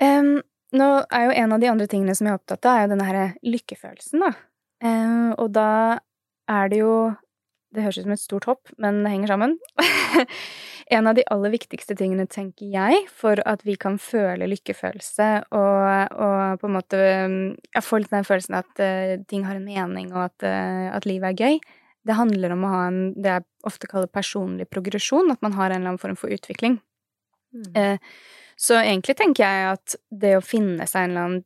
Um, 0.02 0.38
nå 0.76 0.90
er 1.08 1.28
jo 1.28 1.36
en 1.44 1.56
av 1.56 1.62
de 1.62 1.70
andre 1.72 1.88
tingene 1.88 2.16
som 2.18 2.28
jeg 2.28 2.36
er 2.36 2.42
opptatt 2.42 2.68
av, 2.68 2.78
er 2.78 2.86
jo 2.86 2.94
denne 2.96 3.08
her 3.08 3.20
lykkefølelsen, 3.48 4.26
da. 4.26 4.34
Um, 4.84 5.30
og 5.40 5.54
da 5.56 5.70
er 6.52 6.72
det 6.72 6.82
jo 6.82 6.96
Det 7.76 7.84
høres 7.84 8.00
ut 8.00 8.06
som 8.08 8.16
et 8.16 8.22
stort 8.24 8.48
hopp, 8.50 8.72
men 8.82 9.04
det 9.04 9.12
henger 9.12 9.34
sammen. 9.34 9.58
en 10.96 11.08
av 11.10 11.16
de 11.18 11.26
aller 11.34 11.54
viktigste 11.56 11.96
tingene, 11.98 12.28
tenker 12.30 12.70
jeg, 12.72 13.06
for 13.12 13.42
at 13.50 13.64
vi 13.66 13.76
kan 13.80 13.98
føle 14.02 14.48
lykkefølelse 14.52 15.30
og, 15.58 16.14
og 16.14 16.62
på 16.62 16.70
en 16.70 16.76
måte 16.76 17.00
ja, 17.02 17.82
få 17.84 18.02
litt 18.02 18.14
den 18.14 18.28
følelsen 18.28 18.60
at 18.60 18.84
uh, 18.84 19.16
ting 19.30 19.48
har 19.48 19.58
en 19.58 19.66
mening, 19.66 20.14
og 20.14 20.28
at, 20.28 20.46
uh, 20.46 20.94
at, 20.96 21.08
livet 21.10 21.34
er 21.34 21.42
gøy, 21.48 21.60
det 22.06 22.20
handler 22.20 22.54
om 22.54 22.68
å 22.68 22.74
ha 22.76 22.84
en 22.92 23.00
det 23.18 23.34
jeg 23.34 23.46
ofte 23.66 23.90
kaller 23.90 24.12
personlig 24.14 24.70
progresjon, 24.70 25.34
at 25.34 25.42
man 25.46 25.58
har 25.58 25.72
en 25.72 25.80
eller 25.80 25.96
annen 25.96 26.02
form 26.02 26.20
for 26.20 26.34
utvikling. 26.34 26.78
Mm. 27.56 27.72
Uh, 27.74 27.98
så 28.62 28.78
egentlig 28.80 29.18
tenker 29.20 29.44
jeg 29.44 29.74
at 29.74 29.98
det 30.14 30.38
å 30.38 30.46
finne 30.46 30.86
seg 30.88 31.08
en 31.08 31.12
eller 31.12 31.28
annen 31.28 31.44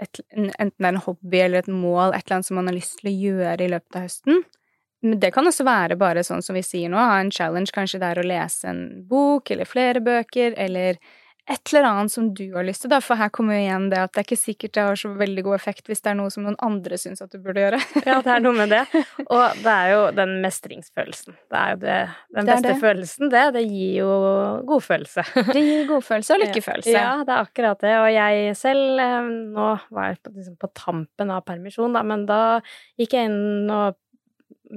et, 0.00 0.18
enten 0.32 0.72
det 0.80 0.88
er 0.88 0.94
en 0.94 1.04
hobby 1.04 1.38
eller 1.44 1.60
et 1.60 1.68
mål, 1.70 2.14
et 2.16 2.24
eller 2.24 2.38
annet 2.38 2.48
som 2.48 2.56
man 2.58 2.70
har 2.70 2.74
lyst 2.74 2.96
til 2.98 3.10
å 3.10 3.16
gjøre 3.28 3.66
i 3.66 3.70
løpet 3.70 3.98
av 3.98 4.06
høsten, 4.06 4.40
men 5.02 5.18
det 5.22 5.32
kan 5.34 5.48
også 5.48 5.66
være 5.66 5.98
bare 6.00 6.22
sånn 6.26 6.44
som 6.44 6.56
vi 6.56 6.62
sier 6.66 6.92
nå, 6.92 7.00
ha 7.00 7.18
en 7.20 7.32
challenge. 7.34 7.74
Kanskje 7.74 7.98
det 8.02 8.12
er 8.12 8.22
å 8.22 8.28
lese 8.28 8.70
en 8.70 8.84
bok 9.08 9.50
eller 9.50 9.68
flere 9.68 10.02
bøker, 10.04 10.54
eller 10.60 11.00
et 11.50 11.72
eller 11.72 11.88
annet 11.88 12.12
som 12.12 12.28
du 12.34 12.44
har 12.54 12.62
lyst 12.62 12.84
til, 12.84 12.90
da. 12.92 13.00
For 13.02 13.18
her 13.18 13.30
kommer 13.34 13.56
jo 13.56 13.64
igjen 13.64 13.88
det 13.90 13.98
at 13.98 14.12
det 14.14 14.20
er 14.20 14.26
ikke 14.28 14.38
sikkert 14.38 14.74
det 14.76 14.84
har 14.86 14.98
så 14.98 15.10
veldig 15.18 15.42
god 15.48 15.56
effekt 15.56 15.88
hvis 15.90 16.02
det 16.04 16.12
er 16.12 16.18
noe 16.20 16.30
som 16.30 16.44
noen 16.46 16.58
andre 16.62 16.98
syns 17.00 17.24
at 17.24 17.32
du 17.34 17.40
burde 17.42 17.64
gjøre. 17.64 17.80
ja, 18.08 18.20
det 18.22 18.30
er 18.36 18.44
noe 18.44 18.54
med 18.60 18.70
det. 18.70 18.82
Og 19.34 19.58
det 19.64 19.72
er 19.72 19.88
jo 19.90 20.04
den 20.14 20.36
mestringsfølelsen. 20.44 21.38
Det 21.50 21.62
er 21.62 21.74
jo 21.74 21.80
det, 21.82 21.98
den 22.36 22.46
det 22.46 22.52
beste 22.52 22.68
det. 22.68 22.76
følelsen, 22.84 23.32
det. 23.34 23.44
Det 23.58 23.64
gir 23.66 23.96
jo 24.04 24.12
godfølelse. 24.70 25.26
det 25.56 25.64
gir 25.66 25.90
godfølelse 25.90 26.36
og 26.36 26.44
lykkefølelse. 26.44 26.94
Ja, 26.94 27.16
det 27.26 27.34
er 27.34 27.48
akkurat 27.48 27.82
det. 27.82 27.96
Og 28.04 28.08
jeg 28.14 28.54
selv 28.62 29.02
eh, 29.02 29.18
Nå 29.52 29.66
var 29.90 30.12
jeg 30.12 30.22
på, 30.22 30.36
liksom 30.36 30.56
på 30.62 30.70
tampen 30.78 31.34
av 31.34 31.42
permisjon, 31.48 31.98
da, 31.98 32.06
men 32.06 32.22
da 32.30 32.40
gikk 33.00 33.18
jeg 33.18 33.32
inn 33.32 33.66
og 33.72 33.98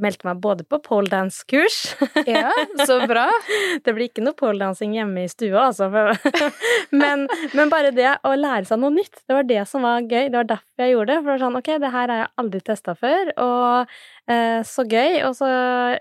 meldte 0.01 0.27
meg 0.27 0.41
både 0.43 0.65
på 0.67 0.79
poledance-kurs 0.84 1.77
Ja, 2.29 2.51
så 2.86 2.99
bra. 3.08 3.25
det 3.86 3.93
blir 3.95 4.10
ikke 4.10 4.23
noe 4.25 4.38
poledancing 4.38 4.95
hjemme 4.95 5.25
i 5.25 5.31
stua, 5.31 5.69
altså. 5.69 5.89
men, 7.01 7.25
men, 7.55 7.71
bare 7.71 7.93
det 7.95 8.12
å 8.25 8.36
lære 8.38 8.67
seg 8.69 8.81
noe 8.81 8.93
nytt, 8.95 9.23
det 9.25 9.38
var 9.38 9.49
det 9.49 9.62
som 9.69 9.86
var 9.86 10.05
gøy. 10.05 10.29
Det 10.29 10.39
var 10.39 10.49
derfor 10.55 10.86
jeg 10.86 10.95
gjorde 10.95 11.12
det. 11.12 11.19
For 11.19 11.27
det 11.27 11.34
var 11.34 11.43
sånn, 11.45 11.60
ok, 11.62 11.73
det 11.81 11.93
her 11.97 12.13
har 12.13 12.23
jeg 12.23 12.31
aldri 12.43 12.63
testa 12.65 12.95
før, 12.99 13.36
og 13.41 13.93
eh, 14.31 14.62
så 14.67 14.88
gøy. 14.88 15.19
Og 15.27 15.38
så 15.39 15.51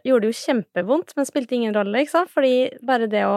gjorde 0.07 0.24
det 0.26 0.33
jo 0.33 0.40
kjempevondt, 0.44 1.18
men 1.18 1.28
spilte 1.28 1.59
ingen 1.59 1.76
rolle, 1.76 2.02
ikke 2.02 2.16
sant. 2.16 2.33
Fordi 2.35 2.57
bare 2.87 3.11
det 3.11 3.26
å 3.28 3.37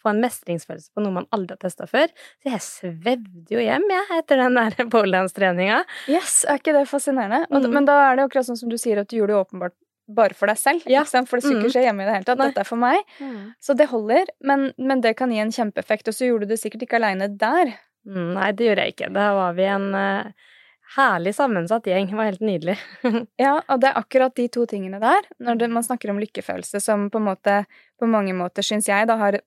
få 0.00 0.10
en 0.10 0.20
mestringsfølelse 0.22 0.90
på 0.94 1.02
noe 1.04 1.14
man 1.20 1.26
aldri 1.34 1.54
har 1.54 1.62
testa 1.62 1.86
før. 1.88 2.10
Så 2.42 2.50
jeg 2.50 2.64
svevde 2.64 3.54
jo 3.54 3.62
hjem, 3.62 3.84
jeg, 3.92 4.06
etter 4.18 4.40
den 4.40 4.58
der 4.58 4.76
poledance-treninga. 4.94 5.82
Yes, 6.10 6.42
er 6.48 6.60
ikke 6.60 6.74
det 6.76 6.86
fascinerende? 6.90 7.44
Mm. 7.52 7.70
Men 7.74 7.88
da 7.88 8.00
er 8.08 8.18
det 8.18 8.28
akkurat 8.28 8.48
sånn 8.48 8.60
som 8.60 8.72
du 8.72 8.78
sier, 8.80 9.00
at 9.02 9.10
du 9.10 9.18
gjorde 9.18 9.34
det 9.34 9.42
åpenbart 9.42 9.76
bare 10.06 10.36
for 10.36 10.50
deg 10.50 10.60
selv. 10.60 10.86
Ja. 10.90 11.04
For 11.06 11.38
det 11.38 11.46
skulle 11.46 11.68
ikke 11.68 11.80
mm. 11.80 11.86
hjemme 11.86 12.04
i 12.04 12.08
det 12.08 12.16
hele 12.18 12.28
tatt. 12.28 12.40
Nei. 12.40 12.48
Dette 12.50 12.64
er 12.64 12.68
for 12.68 12.80
meg. 12.80 13.14
Mm. 13.20 13.38
Så 13.62 13.76
det 13.78 13.88
holder, 13.92 14.32
men, 14.44 14.66
men, 14.76 15.04
det 15.04 15.14
kan 15.20 15.32
gi 15.32 15.40
en 15.42 15.54
kjempeeffekt. 15.54 16.10
Og 16.10 16.16
så 16.16 16.28
gjorde 16.28 16.48
du 16.48 16.54
det 16.54 16.60
sikkert 16.60 16.84
ikke 16.86 17.00
aleine 17.00 17.30
der. 17.40 17.76
Mm, 18.04 18.34
nei, 18.36 18.50
det 18.56 18.68
gjorde 18.68 18.84
jeg 18.84 18.96
ikke. 18.96 19.14
Da 19.16 19.30
var 19.38 19.56
vi 19.56 19.64
en 19.70 19.88
uh, 19.96 20.50
herlig 20.98 21.34
sammensatt 21.38 21.88
gjeng. 21.88 22.10
Det 22.10 22.20
var 22.20 22.30
helt 22.30 22.44
nydelig. 22.44 22.76
ja, 23.44 23.56
og 23.62 23.80
det 23.80 23.90
er 23.90 24.02
akkurat 24.02 24.36
de 24.36 24.50
to 24.52 24.66
tingene 24.70 25.00
der, 25.02 25.32
når 25.42 25.62
det, 25.62 25.72
man 25.72 25.86
snakker 25.86 26.12
om 26.12 26.20
lykkefølelse, 26.22 26.82
som 26.84 27.08
på 27.12 27.22
måte, 27.24 27.62
på 28.00 28.10
mange 28.10 28.36
måter, 28.36 28.66
syns 28.66 28.90
jeg, 28.90 29.08
da 29.10 29.18
har 29.20 29.40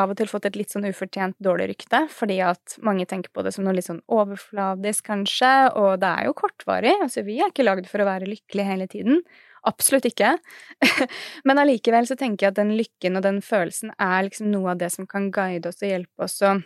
av 0.00 0.12
og 0.12 0.16
til 0.16 0.28
fått 0.30 0.46
et 0.48 0.56
litt 0.56 0.72
sånn 0.72 0.86
ufortjent 0.88 1.36
dårlig 1.42 1.68
rykte, 1.74 2.06
fordi 2.12 2.38
at 2.44 2.78
mange 2.84 3.04
tenker 3.08 3.32
på 3.34 3.44
det 3.44 3.52
som 3.52 3.66
noe 3.66 3.74
litt 3.76 3.88
sånn 3.88 4.00
overfladisk, 4.12 5.04
kanskje, 5.10 5.52
og 5.76 6.00
det 6.00 6.08
er 6.08 6.28
jo 6.28 6.36
kortvarig. 6.38 6.94
Altså, 7.04 7.24
vi 7.26 7.38
er 7.40 7.52
ikke 7.52 7.66
lagd 7.66 7.90
for 7.90 8.00
å 8.00 8.08
være 8.08 8.30
lykkelige 8.30 8.70
hele 8.70 8.88
tiden. 8.88 9.20
Absolutt 9.68 10.08
ikke. 10.10 10.34
Men 11.46 11.60
allikevel 11.62 12.06
så 12.08 12.16
tenker 12.18 12.46
jeg 12.46 12.54
at 12.54 12.60
den 12.60 12.74
lykken 12.78 13.18
og 13.18 13.26
den 13.26 13.40
følelsen 13.44 13.92
er 13.94 14.26
liksom 14.26 14.50
noe 14.50 14.72
av 14.74 14.80
det 14.80 14.90
som 14.94 15.06
kan 15.08 15.30
guide 15.34 15.70
oss 15.70 15.82
og 15.82 15.92
hjelpe 15.92 16.26
oss 16.26 16.40
å 16.42 16.56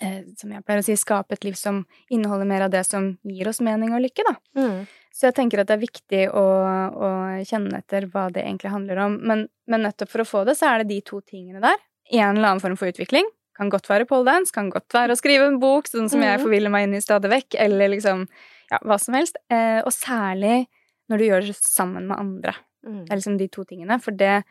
eh, 0.00 0.22
som 0.38 0.52
jeg 0.52 0.64
pleier 0.64 0.80
å 0.80 0.86
si, 0.86 0.96
skape 0.98 1.36
et 1.36 1.44
liv 1.44 1.56
som 1.58 1.82
inneholder 2.12 2.48
mer 2.48 2.66
av 2.66 2.72
det 2.72 2.84
som 2.88 3.12
gir 3.26 3.50
oss 3.50 3.60
mening 3.64 3.92
og 3.96 4.04
lykke, 4.06 4.24
da. 4.26 4.36
Mm. 4.58 4.86
Så 5.16 5.30
jeg 5.30 5.36
tenker 5.38 5.62
at 5.62 5.68
det 5.70 5.76
er 5.76 5.84
viktig 5.84 6.22
å, 6.36 6.44
å, 6.92 7.10
kjenne 7.48 7.80
etter 7.80 8.08
hva 8.12 8.26
det 8.32 8.44
egentlig 8.44 8.72
handler 8.72 9.00
om. 9.06 9.16
Men, 9.24 9.46
men, 9.68 9.86
nettopp 9.86 10.12
for 10.12 10.24
å 10.24 10.28
få 10.28 10.42
det, 10.48 10.58
så 10.58 10.68
er 10.68 10.82
det 10.82 10.90
de 10.92 11.00
to 11.06 11.22
tingene 11.24 11.62
der. 11.64 11.80
En 12.12 12.36
eller 12.36 12.52
annen 12.52 12.64
form 12.64 12.76
for 12.76 12.92
utvikling. 12.92 13.28
Kan 13.56 13.70
godt 13.72 13.88
være 13.88 14.04
poledance, 14.08 14.52
kan 14.52 14.68
godt 14.72 14.92
være 14.92 15.16
å 15.16 15.18
skrive 15.18 15.48
en 15.48 15.56
bok, 15.62 15.88
sånn 15.88 16.10
som 16.12 16.20
mm. 16.20 16.26
jeg 16.28 16.42
forviller 16.44 16.72
meg 16.72 16.84
inn 16.84 16.98
i 16.98 17.04
stadig 17.04 17.32
vekk, 17.32 17.56
eller 17.64 17.94
liksom 17.94 18.26
ja, 18.26 18.80
hva 18.84 18.98
som 19.00 19.16
helst. 19.16 19.40
Eh, 19.48 19.80
og 19.80 19.94
særlig 19.96 20.66
når 21.10 21.20
du 21.20 21.26
gjør 21.28 21.46
det 21.46 21.56
sammen 21.58 22.08
med 22.10 22.18
andre. 22.18 22.54
Mm. 22.86 23.02
Det 23.04 23.12
er 23.12 23.20
liksom 23.20 23.38
de 23.40 23.48
to 23.52 23.66
tingene. 23.68 24.00
For 24.02 24.16
det 24.16 24.44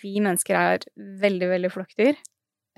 Vi 0.00 0.20
mennesker 0.22 0.56
er 0.56 0.84
veldig, 0.96 1.48
veldig 1.50 1.68
flokkdyr. 1.74 2.14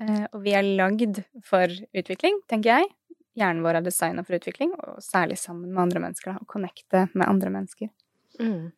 Eh, 0.01 0.23
og 0.33 0.41
vi 0.43 0.51
er 0.57 0.65
lagd 0.65 1.21
for 1.45 1.71
utvikling, 1.95 2.39
tenker 2.49 2.73
jeg. 2.73 2.89
Hjernen 3.37 3.61
vår 3.63 3.79
er 3.79 3.85
designa 3.85 4.25
for 4.25 4.35
utvikling, 4.35 4.73
og 4.75 4.97
særlig 5.05 5.37
sammen 5.39 5.69
med 5.71 5.85
andre 5.85 6.01
mennesker. 6.03 6.33
Da, 6.33 6.41
og 6.41 6.49
connecte 6.49 7.05
med 7.13 7.29
andre 7.29 7.51
mennesker. 7.53 7.91
Mm. 8.41 8.73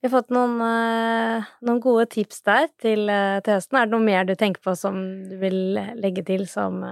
Vi 0.00 0.08
har 0.08 0.14
fått 0.16 0.32
noen, 0.34 0.56
uh, 0.58 1.52
noen, 1.62 1.82
gode 1.84 2.08
tips 2.16 2.42
der 2.48 2.66
til, 2.82 3.04
uh, 3.06 3.38
til, 3.44 3.54
høsten. 3.60 3.78
Er 3.78 3.86
det 3.86 3.94
noe 3.94 4.08
mer 4.08 4.26
du 4.26 4.34
tenker 4.34 4.64
på 4.64 4.74
som 4.74 4.98
du 5.28 5.36
vil 5.38 5.76
legge 6.00 6.24
til, 6.26 6.48
som 6.50 6.82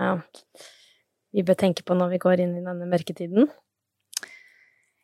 vi 1.35 1.43
bør 1.43 1.59
tenke 1.59 1.83
på 1.83 1.99
når 1.99 2.15
vi 2.15 2.23
går 2.23 2.45
inn 2.45 2.55
i 2.61 2.63
denne 2.63 2.87
mørketiden? 2.87 3.51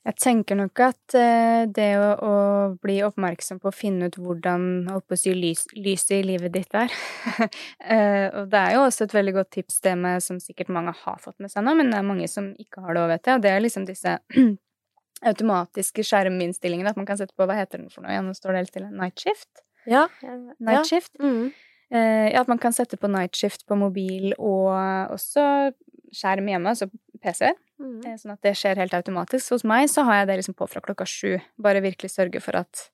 Jeg 0.07 0.14
tenker 0.23 0.55
nok 0.55 0.81
at 0.85 1.14
eh, 1.19 1.64
det 1.75 1.88
å, 1.99 2.11
å, 2.23 2.35
bli 2.79 3.01
oppmerksom 3.03 3.59
på 3.62 3.73
å 3.73 3.75
finne 3.75 4.07
ut 4.07 4.19
hvordan 4.21 4.87
holdt 4.92 5.07
på 5.11 5.16
å 5.16 5.19
si, 5.19 5.33
lys, 5.35 5.64
lyset 5.75 6.21
i 6.21 6.27
livet 6.29 6.55
ditt 6.55 6.77
er 6.79 6.92
eh, 7.42 8.27
Og 8.31 8.47
det 8.53 8.61
er 8.61 8.77
jo 8.77 8.85
også 8.85 9.09
et 9.09 9.16
veldig 9.16 9.35
godt 9.40 9.51
tips, 9.57 9.81
det 9.83 9.97
med 9.99 10.23
som 10.23 10.38
sikkert 10.42 10.71
mange 10.77 10.95
har 10.95 11.19
fått 11.23 11.40
med 11.42 11.51
seg 11.51 11.66
nå, 11.66 11.75
men 11.79 11.90
det 11.90 11.99
er 11.99 12.07
mange 12.07 12.31
som 12.31 12.53
ikke 12.62 12.85
har 12.85 12.95
det 12.95 13.03
òg, 13.03 13.11
vet 13.16 13.27
jeg, 13.31 13.40
og 13.40 13.45
det 13.49 13.53
er 13.53 13.66
liksom 13.66 13.88
disse 13.90 14.14
automatiske 15.33 16.07
skjerminnstillingene, 16.07 16.95
at 16.95 17.03
man 17.03 17.09
kan 17.09 17.19
sette 17.19 17.35
på 17.35 17.49
Hva 17.49 17.59
heter 17.59 17.83
den 17.83 17.90
for 17.90 18.07
noe 18.07 18.14
igjen? 18.14 18.31
Nå 18.31 18.38
står 18.38 18.55
det 18.55 18.62
helt 18.62 18.75
stille. 18.77 18.95
Night 18.95 19.27
shift? 19.27 19.66
Ja. 19.90 20.07
Night 20.23 20.87
shift. 20.87 21.16
Mm. 21.19 21.51
Eh, 21.90 22.29
ja, 22.31 22.42
at 22.45 22.51
man 22.51 22.62
kan 22.62 22.75
sette 22.75 22.99
på 23.01 23.11
night 23.11 23.35
shift 23.38 23.66
på 23.66 23.79
mobil, 23.79 24.33
og 24.38 24.71
også 25.16 25.73
skjerm 26.14 26.55
hjemme, 26.55 26.75
altså 26.77 26.87
PC, 27.23 27.51
Mm. 27.80 28.00
eh, 28.06 28.16
sånn 28.16 28.32
at 28.32 28.42
det 28.46 28.54
skjer 28.56 28.80
helt 28.80 28.94
automatisk. 28.96 29.52
Hos 29.52 29.64
meg 29.68 29.88
så 29.92 30.06
har 30.08 30.22
jeg 30.22 30.30
det 30.30 30.38
liksom 30.40 30.56
på 30.56 30.68
fra 30.70 30.82
klokka 30.84 31.06
sju. 31.08 31.36
Bare 31.60 31.84
virkelig 31.84 32.14
sørge 32.14 32.40
for 32.44 32.56
at, 32.62 32.88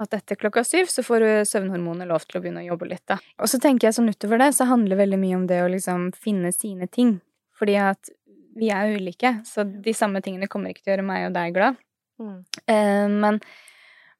at 0.00 0.14
etter 0.16 0.38
klokka 0.40 0.64
syv 0.66 0.92
så 0.92 1.04
får 1.06 1.24
du 1.24 1.30
søvnhormonet 1.48 2.08
lov 2.10 2.26
til 2.26 2.40
å 2.40 2.44
begynne 2.44 2.64
å 2.64 2.70
jobbe 2.72 2.90
litt, 2.92 3.06
da. 3.08 3.20
Og 3.40 3.50
så 3.52 3.60
tenker 3.62 3.88
jeg 3.88 3.96
sånn 3.96 4.12
utover 4.12 4.42
det, 4.42 4.52
så 4.56 4.68
handler 4.68 4.94
det 4.94 5.02
veldig 5.04 5.20
mye 5.24 5.40
om 5.40 5.46
det 5.50 5.62
å 5.64 5.72
liksom 5.72 6.10
finne 6.16 6.52
sine 6.56 6.88
ting. 6.92 7.18
Fordi 7.60 7.76
at 7.80 8.12
vi 8.56 8.70
er 8.74 8.96
ulike, 8.96 9.40
så 9.46 9.64
de 9.64 9.94
samme 9.94 10.22
tingene 10.24 10.48
kommer 10.50 10.72
ikke 10.72 10.84
til 10.84 10.92
å 10.92 10.96
gjøre 10.96 11.08
meg 11.10 11.26
og 11.28 11.34
deg 11.36 11.56
glad. 11.56 11.82
Mm. 12.20 12.38
Eh, 12.66 13.06
men, 13.24 13.38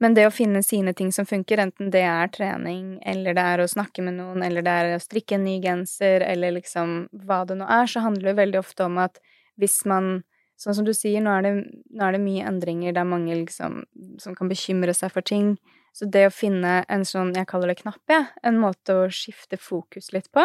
men 0.00 0.16
det 0.16 0.26
å 0.28 0.32
finne 0.32 0.62
sine 0.64 0.94
ting 0.96 1.10
som 1.12 1.28
funker, 1.28 1.60
enten 1.60 1.90
det 1.92 2.04
er 2.08 2.30
trening, 2.32 2.94
eller 3.04 3.36
det 3.36 3.46
er 3.54 3.64
å 3.64 3.68
snakke 3.68 4.04
med 4.06 4.16
noen, 4.20 4.44
eller 4.46 4.64
det 4.64 4.76
er 4.76 4.94
å 4.94 5.02
strikke 5.02 5.36
en 5.36 5.44
ny 5.48 5.58
genser, 5.64 6.24
eller 6.24 6.56
liksom 6.56 7.02
hva 7.26 7.42
det 7.48 7.58
nå 7.60 7.68
er, 7.68 7.90
så 7.90 8.04
handler 8.06 8.30
det 8.30 8.40
veldig 8.40 8.62
ofte 8.62 8.86
om 8.86 9.00
at 9.02 9.20
hvis 9.60 9.82
man 9.88 10.20
Sånn 10.60 10.74
som 10.76 10.84
du 10.84 10.90
sier, 10.92 11.22
nå 11.24 11.32
er 11.32 11.44
det, 11.46 11.50
nå 11.96 12.02
er 12.04 12.12
det 12.12 12.18
mye 12.20 12.44
endringer, 12.44 12.92
det 12.92 13.00
er 13.00 13.08
mange 13.08 13.32
liksom 13.32 13.78
som 14.20 14.34
kan 14.36 14.50
bekymre 14.50 14.92
seg 14.92 15.08
for 15.14 15.24
ting. 15.24 15.54
Så 15.96 16.04
det 16.04 16.26
å 16.28 16.34
finne 16.34 16.82
en 16.84 17.06
sånn, 17.08 17.32
jeg 17.32 17.48
kaller 17.48 17.72
det 17.72 17.78
knapp, 17.78 18.02
jeg, 18.12 18.26
en 18.44 18.58
måte 18.60 18.92
å 18.92 19.06
skifte 19.08 19.56
fokus 19.56 20.12
litt 20.12 20.28
på. 20.36 20.44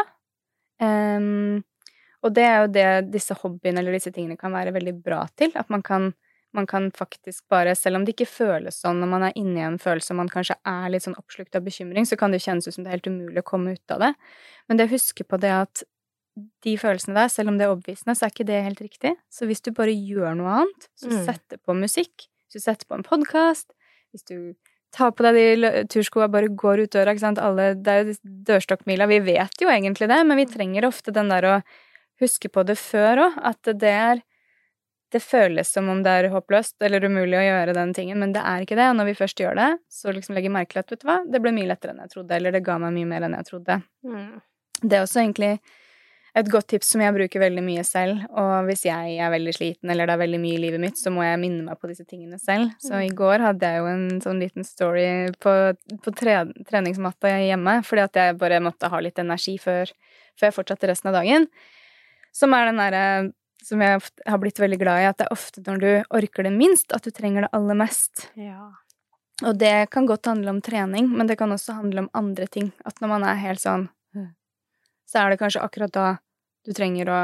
um, 0.80 1.60
og 2.26 2.34
det 2.34 2.46
er 2.48 2.56
jo 2.64 2.70
det 2.74 2.86
disse 3.14 3.36
hobbyene 3.38 3.84
eller 3.84 3.94
disse 3.94 4.12
tingene 4.14 4.38
kan 4.40 4.56
være 4.56 4.74
veldig 4.74 4.96
bra 5.06 5.20
til. 5.38 5.52
At 5.60 5.70
man 5.70 5.84
kan, 5.86 6.08
man 6.58 6.66
kan 6.66 6.88
faktisk 6.96 7.44
bare, 7.54 7.76
selv 7.78 8.00
om 8.00 8.08
det 8.08 8.16
ikke 8.16 8.32
føles 8.32 8.80
sånn 8.82 9.04
når 9.04 9.12
man 9.12 9.26
er 9.28 9.38
inni 9.38 9.62
en 9.62 9.78
følelse 9.82 10.16
og 10.16 10.24
man 10.24 10.32
kanskje 10.32 10.58
er 10.66 10.88
litt 10.90 11.06
sånn 11.06 11.20
oppslukt 11.20 11.60
av 11.60 11.68
bekymring, 11.68 12.08
så 12.10 12.18
kan 12.18 12.34
det 12.34 12.42
kjennes 12.42 12.66
ut 12.66 12.74
som 12.74 12.82
det 12.86 12.90
er 12.90 12.98
helt 12.98 13.12
umulig 13.12 13.44
å 13.44 13.50
komme 13.52 13.76
ut 13.76 13.94
av 13.94 14.02
det. 14.02 14.14
Men 14.66 14.80
det 14.80 14.88
å 14.88 14.96
huske 14.96 15.28
på 15.28 15.38
det 15.44 15.54
at 15.54 15.86
de 16.36 16.76
følelsene 16.78 17.16
der, 17.16 17.30
selv 17.32 17.50
om 17.52 17.58
det 17.58 17.66
er 17.66 17.72
overbevisende, 17.74 18.16
så 18.18 18.26
er 18.28 18.34
ikke 18.34 18.48
det 18.50 18.64
helt 18.66 18.82
riktig. 18.84 19.14
Så 19.32 19.48
hvis 19.48 19.62
du 19.64 19.72
bare 19.72 19.94
gjør 19.96 20.36
noe 20.36 20.62
annet, 20.62 20.88
så 21.00 21.08
Mm. 21.12 21.26
setter 21.26 21.58
på 21.58 21.76
musikk, 21.78 22.28
hvis 22.48 22.58
du 22.58 22.60
setter 22.60 22.86
på 22.86 22.96
en 22.98 23.04
podkast, 23.04 23.72
hvis 24.12 24.26
du 24.28 24.56
tar 24.92 25.12
på 25.12 25.24
deg 25.24 25.34
de 25.36 25.84
turskoa, 25.92 26.30
bare 26.32 26.48
går 26.48 26.84
ut 26.84 26.92
døra, 26.92 27.12
ikke 27.14 27.20
sant, 27.20 27.40
alle 27.40 27.76
Det 27.76 27.88
er 27.88 28.04
jo 28.06 28.14
dørstokkmila, 28.24 29.08
vi 29.08 29.20
vet 29.20 29.60
jo 29.60 29.68
egentlig 29.68 30.08
det, 30.08 30.26
men 30.26 30.38
vi 30.38 30.46
trenger 30.46 30.86
ofte 30.88 31.12
den 31.12 31.30
der 31.30 31.44
å 31.44 31.64
huske 32.22 32.48
på 32.50 32.64
det 32.66 32.78
før 32.78 33.28
òg, 33.28 33.34
at 33.44 33.62
det 33.64 33.84
er 33.92 34.22
det 35.12 35.22
føles 35.22 35.68
som 35.72 35.88
om 35.90 36.02
det 36.04 36.12
er 36.12 36.30
håpløst 36.34 36.76
eller 36.82 37.00
umulig 37.08 37.38
å 37.38 37.44
gjøre 37.46 37.74
den 37.74 37.94
tingen, 37.94 38.18
men 38.20 38.34
det 38.34 38.42
er 38.42 38.64
ikke 38.66 38.76
det. 38.76 38.88
Og 38.90 38.96
når 38.98 39.06
vi 39.06 39.14
først 39.20 39.40
gjør 39.40 39.56
det, 39.56 39.80
så 39.88 40.12
liksom 40.12 40.36
legger 40.36 40.50
jeg 40.50 40.56
merke 40.56 40.74
til 40.74 40.80
at 40.80 40.90
vet 40.92 41.00
du 41.00 41.08
hva, 41.08 41.18
det 41.32 41.42
ble 41.42 41.52
mye 41.56 41.68
lettere 41.70 41.92
enn 41.94 42.02
jeg 42.04 42.12
trodde, 42.16 42.32
eller 42.36 42.52
det 42.52 42.64
ga 42.66 42.78
meg 42.82 42.94
mye 42.98 43.06
mer 43.08 43.22
enn 43.28 43.36
jeg 43.38 43.46
trodde. 43.48 43.78
Mm. 44.04 44.42
Det 44.82 44.98
er 44.98 45.04
også 45.06 45.22
egentlig 45.24 45.60
et 46.36 46.50
godt 46.52 46.68
tips 46.74 46.90
som 46.92 47.00
jeg 47.00 47.16
bruker 47.16 47.40
veldig 47.40 47.62
mye 47.64 47.84
selv, 47.88 48.26
og 48.36 48.68
hvis 48.68 48.84
jeg 48.90 49.14
er 49.24 49.32
veldig 49.32 49.54
sliten 49.56 49.92
eller 49.92 50.10
det 50.10 50.16
er 50.18 50.22
veldig 50.26 50.40
mye 50.44 50.58
i 50.58 50.64
livet 50.66 50.82
mitt, 50.84 51.00
så 51.00 51.14
må 51.14 51.24
jeg 51.24 51.40
minne 51.40 51.64
meg 51.64 51.80
på 51.80 51.88
disse 51.88 52.04
tingene 52.10 52.40
selv. 52.42 52.74
Så 52.84 53.00
i 53.06 53.12
går 53.16 53.44
hadde 53.46 53.70
jeg 53.72 53.80
jo 53.80 53.88
en 53.88 54.20
sånn 54.24 54.42
liten 54.44 54.68
story 54.68 55.08
på, 55.40 55.54
på 56.04 56.16
tre, 56.20 56.42
treningsmatta 56.68 57.32
hjemme, 57.46 57.78
fordi 57.88 58.04
at 58.04 58.20
jeg 58.20 58.38
bare 58.42 58.60
måtte 58.64 58.92
ha 58.92 59.00
litt 59.04 59.22
energi 59.24 59.56
før, 59.64 59.94
før 60.36 60.50
jeg 60.50 60.58
fortsatte 60.58 60.92
resten 60.92 61.14
av 61.14 61.20
dagen. 61.22 61.48
Som 62.36 62.56
er 62.58 62.68
den 62.68 62.84
derre 62.84 63.06
som 63.66 63.82
jeg 63.82 64.02
har 64.28 64.42
blitt 64.42 64.60
veldig 64.62 64.78
glad 64.82 65.02
i, 65.02 65.08
at 65.10 65.22
det 65.22 65.30
er 65.30 65.34
ofte 65.34 65.64
når 65.66 65.80
du 65.82 65.90
orker 66.20 66.46
det 66.46 66.54
minst, 66.54 66.92
at 66.94 67.08
du 67.08 67.16
trenger 67.16 67.48
det 67.48 67.54
aller 67.56 67.80
mest. 67.80 68.28
Ja. 68.38 68.74
Og 69.44 69.56
det 69.60 69.88
kan 69.92 70.06
godt 70.08 70.30
handle 70.30 70.52
om 70.52 70.62
trening, 70.64 71.10
men 71.12 71.32
det 71.32 71.40
kan 71.40 71.52
også 71.52 71.80
handle 71.80 72.06
om 72.06 72.12
andre 72.16 72.48
ting. 72.52 72.70
At 72.86 73.02
når 73.02 73.16
man 73.16 73.26
er 73.28 73.42
helt 73.42 73.64
sånn 73.64 73.90
Så 75.06 75.20
er 75.22 75.30
det 75.30 75.38
kanskje 75.38 75.62
akkurat 75.62 75.92
da 75.94 76.06
du 76.66 76.74
trenger 76.74 77.10
å 77.14 77.20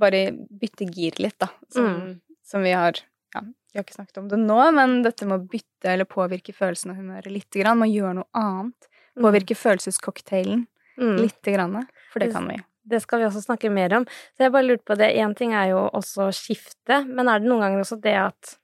bare 0.00 0.30
bytte 0.32 0.86
gir 0.94 1.12
litt, 1.18 1.38
da. 1.38 1.48
Som, 1.72 1.84
Mm. 1.84 2.20
som 2.44 2.62
vi 2.62 2.70
har 2.72 2.92
Ja, 3.34 3.40
vi 3.42 3.78
har 3.78 3.84
ikke 3.84 3.94
snakket 3.94 4.18
om 4.18 4.28
det 4.28 4.38
nå, 4.38 4.72
men 4.74 5.02
dette 5.02 5.24
med 5.26 5.38
å 5.40 5.46
bytte 5.48 5.84
eller 5.92 6.04
påvirke 6.04 6.52
følelsen 6.52 6.90
og 6.90 6.96
humøret 6.98 7.30
lite 7.30 7.60
grann, 7.62 7.78
må 7.78 7.86
gjøre 7.86 8.14
noe 8.16 8.26
annet. 8.34 8.88
Påvirke 9.16 9.54
følelsescocktailen 9.54 10.66
Mm. 10.98 11.16
lite 11.20 11.52
grann. 11.54 11.86
For 12.12 12.18
det 12.18 12.32
kan 12.32 12.48
vi. 12.48 12.56
Det 12.86 13.00
skal 13.02 13.20
vi 13.20 13.24
også 13.26 13.44
snakke 13.46 13.70
mer 13.70 13.92
om. 13.96 14.04
Så 14.04 14.38
jeg 14.40 14.52
bare 14.52 14.64
lurte 14.66 14.84
på 14.84 14.96
det. 14.98 15.14
Én 15.16 15.36
ting 15.36 15.52
er 15.54 15.68
jo 15.70 15.88
også 15.94 16.32
skifte, 16.34 17.06
men 17.06 17.28
er 17.28 17.38
det 17.38 17.46
noen 17.48 17.60
ganger 17.60 17.80
også 17.84 18.00
det 18.00 18.16
at 18.16 18.56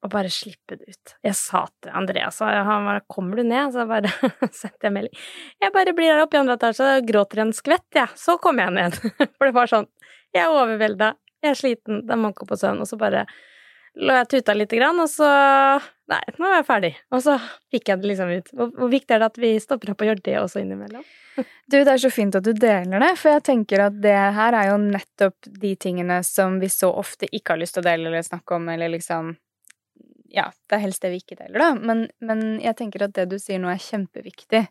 å 0.00 0.08
bare 0.08 0.30
slippe 0.32 0.78
det 0.78 0.94
ut. 0.94 1.14
Jeg 1.26 1.36
sa 1.36 1.66
til 1.82 1.92
Andreas 1.96 2.40
han 2.40 2.88
bare 2.88 3.02
'Kommer 3.08 3.36
du 3.36 3.42
ned?' 3.44 3.72
Så 3.72 3.86
bare 3.88 4.08
sendte 4.52 4.88
jeg 4.88 4.92
melding. 4.92 5.16
Jeg 5.60 5.72
bare 5.72 5.92
blir 5.92 6.14
her 6.14 6.22
oppe 6.24 6.38
i 6.38 6.40
andre 6.40 6.56
etasje 6.56 6.96
og 6.96 7.06
gråter 7.06 7.42
en 7.44 7.52
skvett, 7.52 7.88
jeg. 7.92 8.08
Ja. 8.08 8.16
Så 8.16 8.38
kommer 8.40 8.68
jeg 8.68 8.72
ned. 8.78 8.96
For 9.36 9.46
det 9.46 9.54
var 9.54 9.66
sånn 9.68 9.88
Jeg 10.32 10.46
er 10.46 10.54
overvelda. 10.54 11.14
Jeg 11.42 11.50
er 11.50 11.58
sliten. 11.58 12.04
Det 12.06 12.12
er 12.14 12.20
manko 12.20 12.46
på 12.46 12.56
søvn. 12.56 12.80
Og 12.80 12.88
så 12.88 12.96
bare 12.96 13.26
lå 13.98 14.14
jeg 14.14 14.28
tuta 14.30 14.54
lite 14.54 14.78
grann, 14.78 15.00
og 15.02 15.08
så 15.10 15.30
Nei, 16.10 16.22
nå 16.42 16.48
er 16.48 16.56
jeg 16.56 16.66
ferdig. 16.66 16.90
Og 17.14 17.20
så 17.22 17.36
fikk 17.70 17.90
jeg 17.90 18.00
det 18.00 18.08
liksom 18.10 18.30
ut. 18.34 18.48
Hvor 18.50 18.88
viktig 18.90 19.14
er 19.14 19.20
det 19.22 19.28
at 19.30 19.36
vi 19.38 19.50
stopper 19.62 19.92
opp 19.92 20.00
og 20.02 20.08
gjør 20.08 20.22
det 20.26 20.38
også 20.40 20.62
innimellom? 20.64 21.04
Du, 21.70 21.76
det 21.78 21.92
er 21.92 22.00
så 22.02 22.10
fint 22.10 22.34
at 22.34 22.42
du 22.42 22.50
deler 22.52 22.98
det, 22.98 23.12
for 23.16 23.30
jeg 23.30 23.44
tenker 23.46 23.84
at 23.84 23.94
det 24.02 24.16
her 24.34 24.56
er 24.58 24.72
jo 24.72 24.80
nettopp 24.82 25.46
de 25.62 25.70
tingene 25.78 26.16
som 26.26 26.58
vi 26.60 26.66
så 26.68 26.90
ofte 26.90 27.28
ikke 27.30 27.54
har 27.54 27.60
lyst 27.62 27.76
til 27.76 27.84
å 27.84 27.86
dele 27.86 28.10
eller 28.10 28.26
snakke 28.26 28.58
om, 28.58 28.66
eller 28.74 28.90
liksom 28.90 29.30
Ja, 30.30 30.50
det 30.70 30.76
er 30.76 30.84
helst 30.84 31.02
det 31.02 31.10
vi 31.12 31.18
ikke 31.24 31.38
deler, 31.38 31.58
da, 31.58 31.70
men, 31.74 32.04
men 32.22 32.60
jeg 32.62 32.76
tenker 32.78 33.02
at 33.06 33.16
det 33.16 33.26
du 33.32 33.38
sier 33.42 33.58
nå, 33.62 33.70
er 33.72 33.82
kjempeviktig. 33.82 34.68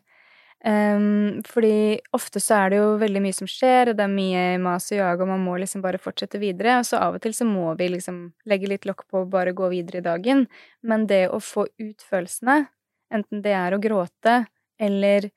Um, 0.60 1.40
fordi 1.48 2.00
ofte 2.12 2.40
så 2.40 2.58
er 2.58 2.72
det 2.72 2.78
jo 2.82 2.88
veldig 3.00 3.22
mye 3.24 3.36
som 3.36 3.48
skjer, 3.48 3.90
og 3.90 3.96
det 3.96 4.04
er 4.04 4.12
mye 4.12 4.42
mas 4.60 4.90
og 4.92 4.98
jag, 4.98 5.22
og 5.24 5.30
man 5.30 5.44
må 5.44 5.56
liksom 5.60 5.84
bare 5.84 6.00
fortsette 6.00 6.40
videre. 6.40 6.78
Og 6.80 6.88
så 6.88 7.00
av 7.00 7.16
og 7.16 7.24
til 7.24 7.36
så 7.36 7.46
må 7.48 7.72
vi 7.78 7.88
liksom 7.94 8.22
legge 8.50 8.68
litt 8.68 8.88
lokk 8.88 9.06
på 9.08 9.22
og 9.24 9.30
bare 9.32 9.54
gå 9.56 9.70
videre 9.72 10.02
i 10.02 10.06
dagen. 10.08 10.46
Men 10.84 11.06
det 11.08 11.26
å 11.32 11.40
få 11.44 11.66
ut 11.80 12.04
følelsene, 12.04 12.66
enten 13.12 13.44
det 13.44 13.54
er 13.56 13.76
å 13.76 13.80
gråte, 13.80 14.42
eller, 14.80 15.30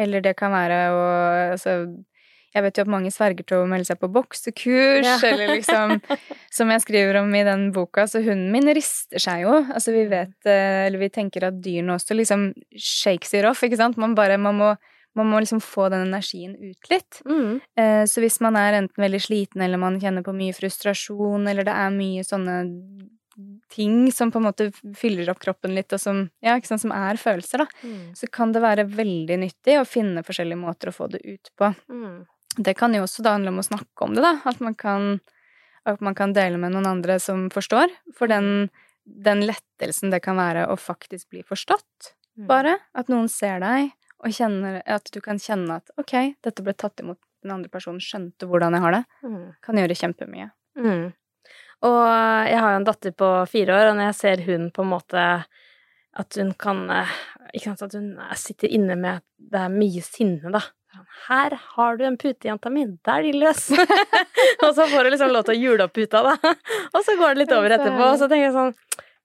eller 0.00 0.24
det 0.24 0.36
kan 0.40 0.52
være 0.56 0.80
å 0.96 1.04
Altså, 1.50 1.76
jeg 2.54 2.62
vet 2.64 2.76
jo 2.78 2.82
at 2.82 2.88
mange 2.90 3.10
sverger 3.14 3.46
til 3.46 3.56
å 3.62 3.66
melde 3.70 3.86
seg 3.86 3.98
på 4.00 4.08
boksekurs, 4.10 5.04
Ja. 5.06 5.16
eller 5.28 5.54
liksom 5.56 6.00
Som 6.50 6.70
jeg 6.74 6.80
skriver 6.82 7.20
om 7.20 7.34
i 7.34 7.44
den 7.46 7.68
boka, 7.72 8.06
så 8.10 8.18
hunden 8.24 8.50
min 8.50 8.66
rister 8.74 9.18
seg 9.22 9.42
jo. 9.44 9.52
Altså, 9.70 9.92
vi 9.94 10.06
vet 10.10 10.34
eh, 10.50 10.86
Eller 10.88 10.98
vi 10.98 11.08
tenker 11.14 11.44
at 11.46 11.60
dyrene 11.62 11.94
også 11.94 12.16
liksom 12.18 12.48
shakes 12.76 13.34
it 13.38 13.44
off, 13.46 13.62
ikke 13.62 13.76
sant? 13.78 13.96
Man 13.96 14.14
bare 14.18 14.36
Man 14.38 14.58
må, 14.58 14.72
man 15.14 15.26
må 15.30 15.38
liksom 15.42 15.60
få 15.62 15.88
den 15.90 16.08
energien 16.08 16.56
ut 16.58 16.90
litt. 16.90 17.22
Mm. 17.26 17.60
Eh, 17.78 18.02
Så 18.06 18.20
hvis 18.22 18.40
man 18.40 18.56
er 18.56 18.80
enten 18.82 18.98
veldig 19.02 19.20
sliten, 19.22 19.62
eller 19.62 19.78
man 19.78 20.00
kjenner 20.02 20.22
på 20.26 20.34
mye 20.34 20.54
frustrasjon, 20.54 21.46
eller 21.50 21.64
det 21.66 21.74
er 21.74 21.90
mye 21.94 22.22
sånne 22.26 22.58
ting 23.70 24.10
som 24.12 24.30
på 24.32 24.36
en 24.40 24.44
måte 24.48 24.66
fyller 24.98 25.30
opp 25.32 25.38
kroppen 25.40 25.72
litt, 25.74 25.92
og 25.94 26.00
som, 26.02 26.24
ja, 26.44 26.56
ikke 26.58 26.66
sant, 26.72 26.82
som 26.82 26.92
er 26.92 27.16
følelser, 27.16 27.62
da, 27.62 27.66
Mm. 27.86 28.12
så 28.18 28.28
kan 28.30 28.52
det 28.52 28.60
være 28.60 28.84
veldig 28.90 29.38
nyttig 29.38 29.78
å 29.80 29.86
finne 29.86 30.22
forskjellige 30.26 30.58
måter 30.60 30.90
å 30.90 30.92
få 30.96 31.08
det 31.10 31.22
ut 31.24 31.50
på. 31.56 31.70
Mm. 31.88 32.26
Det 32.56 32.74
kan 32.78 32.94
jo 32.94 33.04
også 33.06 33.22
da 33.22 33.36
handle 33.36 33.52
om 33.54 33.60
å 33.62 33.66
snakke 33.66 34.06
om 34.06 34.14
det, 34.16 34.22
da. 34.24 34.40
At 34.50 34.60
man 34.60 34.74
kan, 34.74 35.20
at 35.86 36.00
man 36.00 36.14
kan 36.18 36.32
dele 36.36 36.58
med 36.58 36.72
noen 36.74 36.86
andre 36.90 37.18
som 37.22 37.48
forstår. 37.50 37.92
For 38.16 38.26
den, 38.30 38.70
den 39.04 39.44
lettelsen 39.46 40.10
det 40.10 40.22
kan 40.24 40.36
være 40.40 40.66
å 40.70 40.76
faktisk 40.78 41.30
bli 41.30 41.42
forstått, 41.46 42.14
Mm. 42.38 42.46
bare. 42.46 42.76
At 42.94 43.08
noen 43.10 43.28
ser 43.28 43.58
deg, 43.60 43.90
og 44.22 44.30
kjenner, 44.32 44.80
at 44.86 45.10
du 45.12 45.20
kan 45.20 45.36
kjenne 45.36 45.74
at 45.80 45.90
ok, 45.98 46.36
dette 46.42 46.62
ble 46.62 46.72
tatt 46.78 47.00
imot, 47.02 47.18
den 47.42 47.50
andre 47.52 47.68
personen 47.68 47.98
skjønte 48.00 48.46
hvordan 48.48 48.72
jeg 48.72 48.80
har 48.84 48.92
det, 48.92 49.04
Mm. 49.24 49.54
kan 49.60 49.74
gjøre 49.76 49.96
kjempemye. 49.98 50.50
Mm. 50.78 51.12
Og 51.82 52.02
jeg 52.48 52.58
har 52.60 52.70
jo 52.72 52.76
en 52.76 52.84
datter 52.84 53.10
på 53.12 53.48
fire 53.48 53.74
år, 53.74 53.90
og 53.90 53.96
når 53.96 54.06
jeg 54.12 54.14
ser 54.14 54.44
hun 54.46 54.70
på 54.70 54.82
en 54.82 54.90
måte 54.90 55.44
At 56.16 56.34
hun 56.34 56.52
kan 56.54 56.90
eh, 56.90 57.06
Ikke 57.54 57.64
sant, 57.76 57.82
at 57.82 57.92
hun 57.92 58.18
sitter 58.34 58.68
inne 58.68 58.96
med 58.96 59.22
det 59.38 59.60
er 59.60 59.68
mye 59.68 60.02
sinne, 60.02 60.50
da. 60.52 60.60
Her 61.28 61.54
har 61.74 61.96
du 61.96 62.04
en 62.04 62.16
pute, 62.18 62.48
jenta 62.48 62.70
mi. 62.70 62.86
De 62.86 63.32
løs! 63.36 63.68
og 64.64 64.72
så 64.74 64.86
får 64.90 65.04
du 65.06 65.10
liksom 65.14 65.32
lov 65.34 65.46
til 65.46 65.54
å 65.54 65.60
jule 65.60 65.86
opp 65.86 65.94
puta, 65.94 66.22
da. 66.26 66.54
og 66.94 67.04
så 67.06 67.14
går 67.18 67.34
det 67.34 67.44
litt 67.44 67.54
over 67.54 67.76
etterpå, 67.76 68.08
og 68.08 68.18
så 68.18 68.26
tenker 68.30 68.48
jeg 68.48 68.56
sånn 68.56 68.74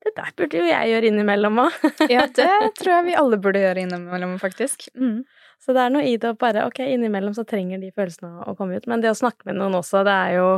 Det 0.05 0.13
der 0.19 0.35
burde 0.37 0.61
jo 0.61 0.67
jeg 0.69 0.91
gjøre 0.93 1.09
innimellom 1.09 1.63
òg. 1.65 1.81
Ja, 2.13 2.27
det 2.29 2.51
tror 2.77 2.93
jeg 2.97 3.07
vi 3.09 3.17
alle 3.21 3.41
burde 3.41 3.63
gjøre 3.63 3.85
innimellom, 3.87 4.37
faktisk. 4.41 4.87
Mm. 4.93 5.23
Så 5.65 5.73
det 5.73 5.81
er 5.81 5.93
noe 5.95 6.05
i 6.05 6.17
det 6.21 6.35
å 6.35 6.37
bare 6.37 6.67
Ok, 6.69 6.83
innimellom 6.85 7.33
så 7.33 7.45
trenger 7.47 7.81
de 7.81 7.93
følelsene 7.95 8.45
å 8.45 8.53
komme 8.59 8.77
ut. 8.77 8.85
Men 8.91 9.01
det 9.01 9.13
å 9.13 9.17
snakke 9.17 9.49
med 9.49 9.57
noen 9.57 9.79
også, 9.79 10.03
det 10.05 10.15
er 10.27 10.37
jo 10.37 10.49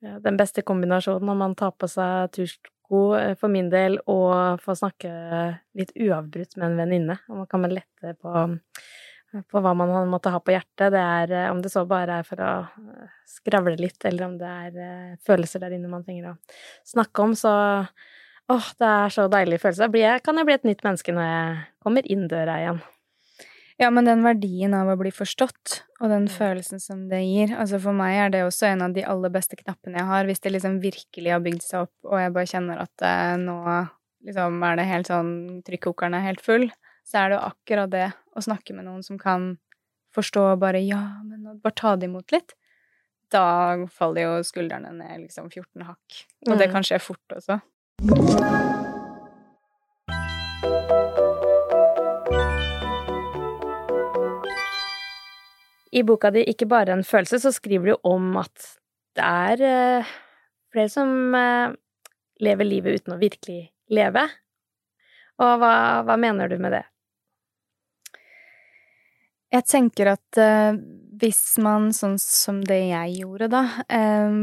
den 0.00 0.38
beste 0.40 0.64
kombinasjonen 0.66 1.28
når 1.28 1.38
man 1.42 1.54
tar 1.58 1.74
på 1.76 1.88
seg 1.90 2.32
tursko, 2.34 3.02
eh, 3.18 3.34
for 3.38 3.52
min 3.52 3.68
del, 3.72 3.98
og 4.10 4.62
får 4.64 4.80
snakke 4.82 5.12
litt 5.78 5.92
uavbrutt 5.94 6.56
med 6.56 6.70
en 6.70 6.80
venninne. 6.80 7.18
Og 7.28 7.42
man 7.42 7.50
kan 7.50 7.68
lette 7.68 8.14
på, 8.16 8.46
på 9.30 9.62
hva 9.62 9.72
man 9.76 9.92
måtte 10.10 10.32
ha 10.34 10.40
på 10.42 10.54
hjertet. 10.54 10.90
Det 10.94 11.00
er 11.00 11.34
eh, 11.36 11.48
om 11.52 11.60
det 11.62 11.72
så 11.72 11.84
bare 11.88 12.20
er 12.20 12.26
for 12.26 12.42
å 12.42 12.52
eh, 12.66 13.10
skravle 13.28 13.76
litt, 13.78 14.00
eller 14.08 14.26
om 14.26 14.38
det 14.40 14.54
er 14.66 14.78
eh, 14.84 15.18
følelser 15.26 15.62
der 15.62 15.76
inne 15.76 15.90
man 15.90 16.04
trenger 16.06 16.32
å 16.32 16.38
snakke 16.88 17.26
om, 17.26 17.36
så 17.38 17.52
Åh, 18.50 18.64
det 18.82 18.86
er 18.90 19.12
så 19.14 19.28
deilig 19.30 19.60
følelse. 19.62 19.86
Da 19.86 20.00
jeg, 20.00 20.22
kan 20.26 20.34
jeg 20.40 20.46
bli 20.48 20.54
et 20.56 20.64
nytt 20.66 20.80
menneske 20.82 21.12
når 21.14 21.22
jeg 21.22 21.50
kommer 21.86 22.06
inn 22.10 22.24
døra 22.26 22.56
igjen. 22.58 22.80
Ja, 23.78 23.92
men 23.94 24.08
den 24.08 24.24
verdien 24.26 24.74
av 24.74 24.90
å 24.90 24.96
bli 24.98 25.12
forstått, 25.14 25.76
og 26.02 26.10
den 26.10 26.26
følelsen 26.26 26.82
som 26.82 27.04
det 27.12 27.20
gir 27.22 27.54
Altså 27.54 27.78
for 27.80 27.94
meg 27.94 28.16
er 28.24 28.32
det 28.34 28.40
også 28.42 28.66
en 28.72 28.82
av 28.88 28.96
de 28.96 29.04
aller 29.06 29.30
beste 29.30 29.54
knappene 29.60 30.02
jeg 30.02 30.08
har, 30.10 30.26
hvis 30.26 30.42
det 30.42 30.54
liksom 30.56 30.80
virkelig 30.82 31.30
har 31.30 31.44
bygd 31.46 31.62
seg 31.62 31.86
opp, 31.86 31.94
og 32.10 32.18
jeg 32.18 32.34
bare 32.34 32.50
kjenner 32.50 32.82
at 32.82 33.06
nå 33.38 33.56
liksom 34.26 34.66
er 34.66 34.80
det 34.80 34.88
helt 34.90 35.12
sånn 35.12 35.32
Trykkokeren 35.70 36.18
er 36.18 36.26
helt 36.26 36.42
full, 36.42 36.66
så 37.10 37.24
er 37.24 37.32
det 37.32 37.38
jo 37.38 37.46
akkurat 37.50 37.90
det 37.92 38.06
å 38.38 38.42
snakke 38.44 38.74
med 38.76 38.86
noen 38.86 39.02
som 39.06 39.18
kan 39.18 39.52
forstå 40.14 40.44
bare 40.62 40.80
Ja, 40.82 41.00
men 41.26 41.58
bare 41.62 41.74
ta 41.76 41.96
det 41.96 42.06
imot 42.10 42.30
litt. 42.34 42.54
Da 43.30 43.86
faller 43.94 44.26
jo 44.26 44.32
skuldrene 44.46 44.90
ned 44.94 45.26
liksom 45.26 45.50
14 45.50 45.86
hakk. 45.86 46.24
Og 46.48 46.58
det 46.58 46.68
Mm. 46.68 46.72
kan 46.72 46.82
skje 46.82 46.98
fort 47.00 47.36
også. 47.36 47.60
I 55.92 56.02
boka 56.06 56.30
di 56.30 56.44
Ikke 56.50 56.68
bare 56.70 56.92
en 56.94 57.04
følelse, 57.06 57.40
så 57.42 57.50
skriver 57.54 57.92
du 57.92 57.96
om 58.06 58.36
at 58.38 58.66
det 59.18 59.26
er 59.26 59.62
eh, 59.66 60.10
flere 60.72 60.90
som 60.92 61.34
eh, 61.34 61.72
lever 62.40 62.68
livet 62.68 63.00
uten 63.00 63.16
å 63.16 63.18
virkelig 63.20 63.64
leve. 63.90 64.22
Og 65.42 65.56
hva, 65.58 65.72
hva 66.06 66.16
mener 66.20 66.48
du 66.52 66.58
med 66.62 66.76
det? 66.76 66.84
Jeg 69.50 69.66
tenker 69.66 70.12
at 70.12 70.38
eh, 70.38 70.78
hvis 71.20 71.58
man, 71.62 71.90
sånn 71.94 72.18
som 72.22 72.60
det 72.66 72.80
jeg 72.92 73.20
gjorde, 73.20 73.50
da, 73.50 73.64
eh, 73.90 74.36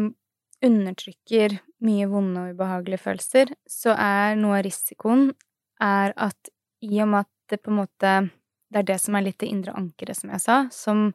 undertrykker 0.67 1.60
mye 1.86 2.08
vonde 2.10 2.43
og 2.43 2.58
ubehagelige 2.58 3.04
følelser, 3.06 3.54
så 3.70 3.93
er 3.93 4.38
noe 4.39 4.60
av 4.60 4.65
risikoen 4.65 5.30
er 5.84 6.15
at 6.17 6.52
i 6.82 7.00
og 7.04 7.12
med 7.12 7.26
at 7.26 7.34
det 7.52 7.62
på 7.63 7.72
en 7.72 7.82
måte 7.84 8.13
Det 8.67 8.82
er 8.82 8.88
det 8.89 8.98
som 9.00 9.15
er 9.15 9.24
litt 9.24 9.38
det 9.39 9.48
indre 9.48 9.72
ankeret, 9.80 10.17
som 10.17 10.30
jeg 10.34 10.43
sa, 10.43 10.56
som 10.76 11.13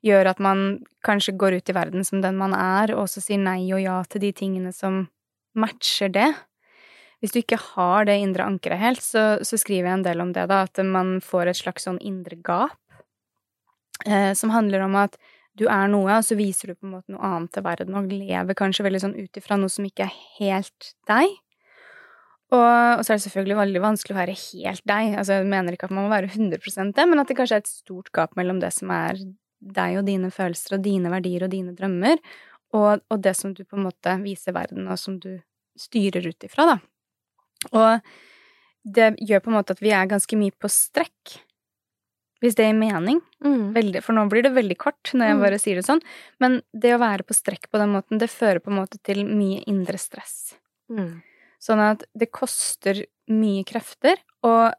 gjør 0.00 0.30
at 0.30 0.38
man 0.40 0.86
kanskje 1.04 1.34
går 1.36 1.58
ut 1.58 1.68
i 1.68 1.74
verden 1.76 2.04
som 2.04 2.22
den 2.24 2.38
man 2.40 2.54
er, 2.56 2.94
og 2.94 3.02
også 3.02 3.20
sier 3.20 3.42
nei 3.42 3.60
og 3.76 3.82
ja 3.82 3.98
til 4.08 4.22
de 4.22 4.30
tingene 4.32 4.72
som 4.72 5.02
matcher 5.52 6.08
det. 6.08 6.30
Hvis 7.20 7.34
du 7.34 7.42
ikke 7.42 7.60
har 7.60 8.08
det 8.08 8.16
indre 8.22 8.46
ankeret 8.48 8.80
helt, 8.80 9.04
så, 9.04 9.36
så 9.44 9.60
skriver 9.60 9.90
jeg 9.90 9.98
en 9.98 10.06
del 10.06 10.24
om 10.24 10.32
det, 10.32 10.46
da, 10.48 10.62
at 10.64 10.80
man 10.80 11.18
får 11.20 11.52
et 11.52 11.60
slags 11.60 11.84
sånn 11.84 12.00
indre 12.00 12.40
gap 12.40 12.80
som 14.36 14.50
handler 14.50 14.82
om 14.84 14.96
at 14.98 15.14
du 15.54 15.68
er 15.70 15.86
noe, 15.90 16.18
og 16.18 16.26
så 16.26 16.34
viser 16.38 16.72
du 16.72 16.74
på 16.74 16.88
en 16.88 16.96
måte 16.96 17.14
noe 17.14 17.22
annet 17.22 17.52
til 17.54 17.64
verden, 17.64 17.94
og 17.94 18.10
lever 18.10 18.56
kanskje 18.58 18.86
veldig 18.86 19.00
sånn 19.04 19.14
ut 19.14 19.38
ifra 19.38 19.58
noe 19.60 19.70
som 19.70 19.86
ikke 19.86 20.08
er 20.08 20.16
helt 20.40 20.88
deg. 21.06 21.36
Og, 22.54 22.98
og 22.98 23.02
så 23.02 23.14
er 23.14 23.18
det 23.18 23.24
selvfølgelig 23.24 23.58
veldig 23.58 23.82
vanskelig 23.82 24.14
å 24.14 24.18
være 24.18 24.34
helt 24.38 24.84
deg. 24.86 25.14
Altså, 25.20 25.38
jeg 25.38 25.48
mener 25.50 25.76
ikke 25.76 25.88
at 25.88 25.94
man 25.94 26.06
må 26.06 26.12
være 26.12 26.32
100 26.32 26.92
det, 26.94 27.06
men 27.10 27.22
at 27.22 27.30
det 27.30 27.38
kanskje 27.38 27.60
er 27.60 27.64
et 27.64 27.70
stort 27.70 28.10
gap 28.14 28.34
mellom 28.38 28.60
det 28.62 28.72
som 28.74 28.90
er 28.94 29.22
deg 29.64 30.00
og 30.00 30.04
dine 30.08 30.30
følelser 30.34 30.76
og 30.76 30.84
dine 30.84 31.12
verdier 31.12 31.46
og 31.46 31.54
dine 31.54 31.72
drømmer, 31.76 32.20
og, 32.74 33.04
og 33.08 33.22
det 33.22 33.36
som 33.38 33.54
du 33.54 33.62
på 33.64 33.78
en 33.78 33.86
måte 33.86 34.18
viser 34.24 34.54
verden, 34.56 34.88
og 34.90 34.98
som 35.00 35.16
du 35.22 35.38
styrer 35.78 36.26
ut 36.26 36.46
ifra, 36.46 36.74
da. 36.74 36.76
Og 37.72 38.94
det 38.96 39.14
gjør 39.24 39.40
på 39.40 39.50
en 39.50 39.56
måte 39.56 39.74
at 39.74 39.82
vi 39.82 39.94
er 39.94 40.10
ganske 40.10 40.36
mye 40.38 40.54
på 40.60 40.68
strekk, 40.70 41.38
hvis 42.42 42.56
det 42.58 42.66
gir 42.66 42.74
mening. 42.78 43.20
Veldig, 43.42 44.02
for 44.02 44.12
nå 44.16 44.26
blir 44.28 44.42
det 44.42 44.52
veldig 44.56 44.76
kort 44.78 45.12
når 45.14 45.26
jeg 45.28 45.36
Mm. 45.36 45.42
bare 45.42 45.58
sier 45.58 45.76
det 45.76 45.84
sånn, 45.86 46.02
men 46.40 46.62
det 46.72 46.94
å 46.94 46.98
være 46.98 47.24
på 47.24 47.34
strekk 47.34 47.70
på 47.70 47.78
den 47.78 47.92
måten, 47.94 48.18
det 48.18 48.30
fører 48.30 48.60
på 48.60 48.70
en 48.70 48.78
måte 48.80 48.98
til 49.02 49.24
mye 49.24 49.62
indre 49.66 49.98
stress. 49.98 50.54
Mm. 50.90 51.22
Sånn 51.60 51.80
at 51.80 52.04
det 52.14 52.30
koster 52.30 53.04
mye 53.28 53.64
krefter, 53.64 54.16
og 54.42 54.74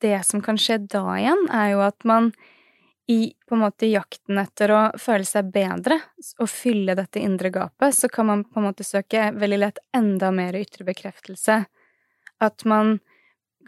det 0.00 0.24
som 0.26 0.40
kan 0.42 0.56
skje 0.56 0.80
da 0.88 1.04
igjen, 1.14 1.48
er 1.52 1.70
jo 1.72 1.80
at 1.80 2.04
man 2.04 2.32
i 3.08 3.34
på 3.46 3.54
en 3.54 3.60
måte 3.62 3.86
jakten 3.90 4.38
etter 4.38 4.70
å 4.70 4.98
føle 4.98 5.24
seg 5.26 5.52
bedre 5.52 6.00
og 6.40 6.48
fylle 6.48 6.94
dette 6.96 7.20
indre 7.20 7.50
gapet, 7.50 7.94
så 7.94 8.08
kan 8.10 8.26
man 8.26 8.44
på 8.44 8.58
en 8.58 8.66
måte 8.70 8.84
søke 8.86 9.32
veldig 9.36 9.58
lett 9.58 9.78
enda 9.94 10.30
mer 10.32 10.52
ytre 10.54 10.84
bekreftelse. 10.86 11.66
At 12.40 12.64
man 12.64 13.00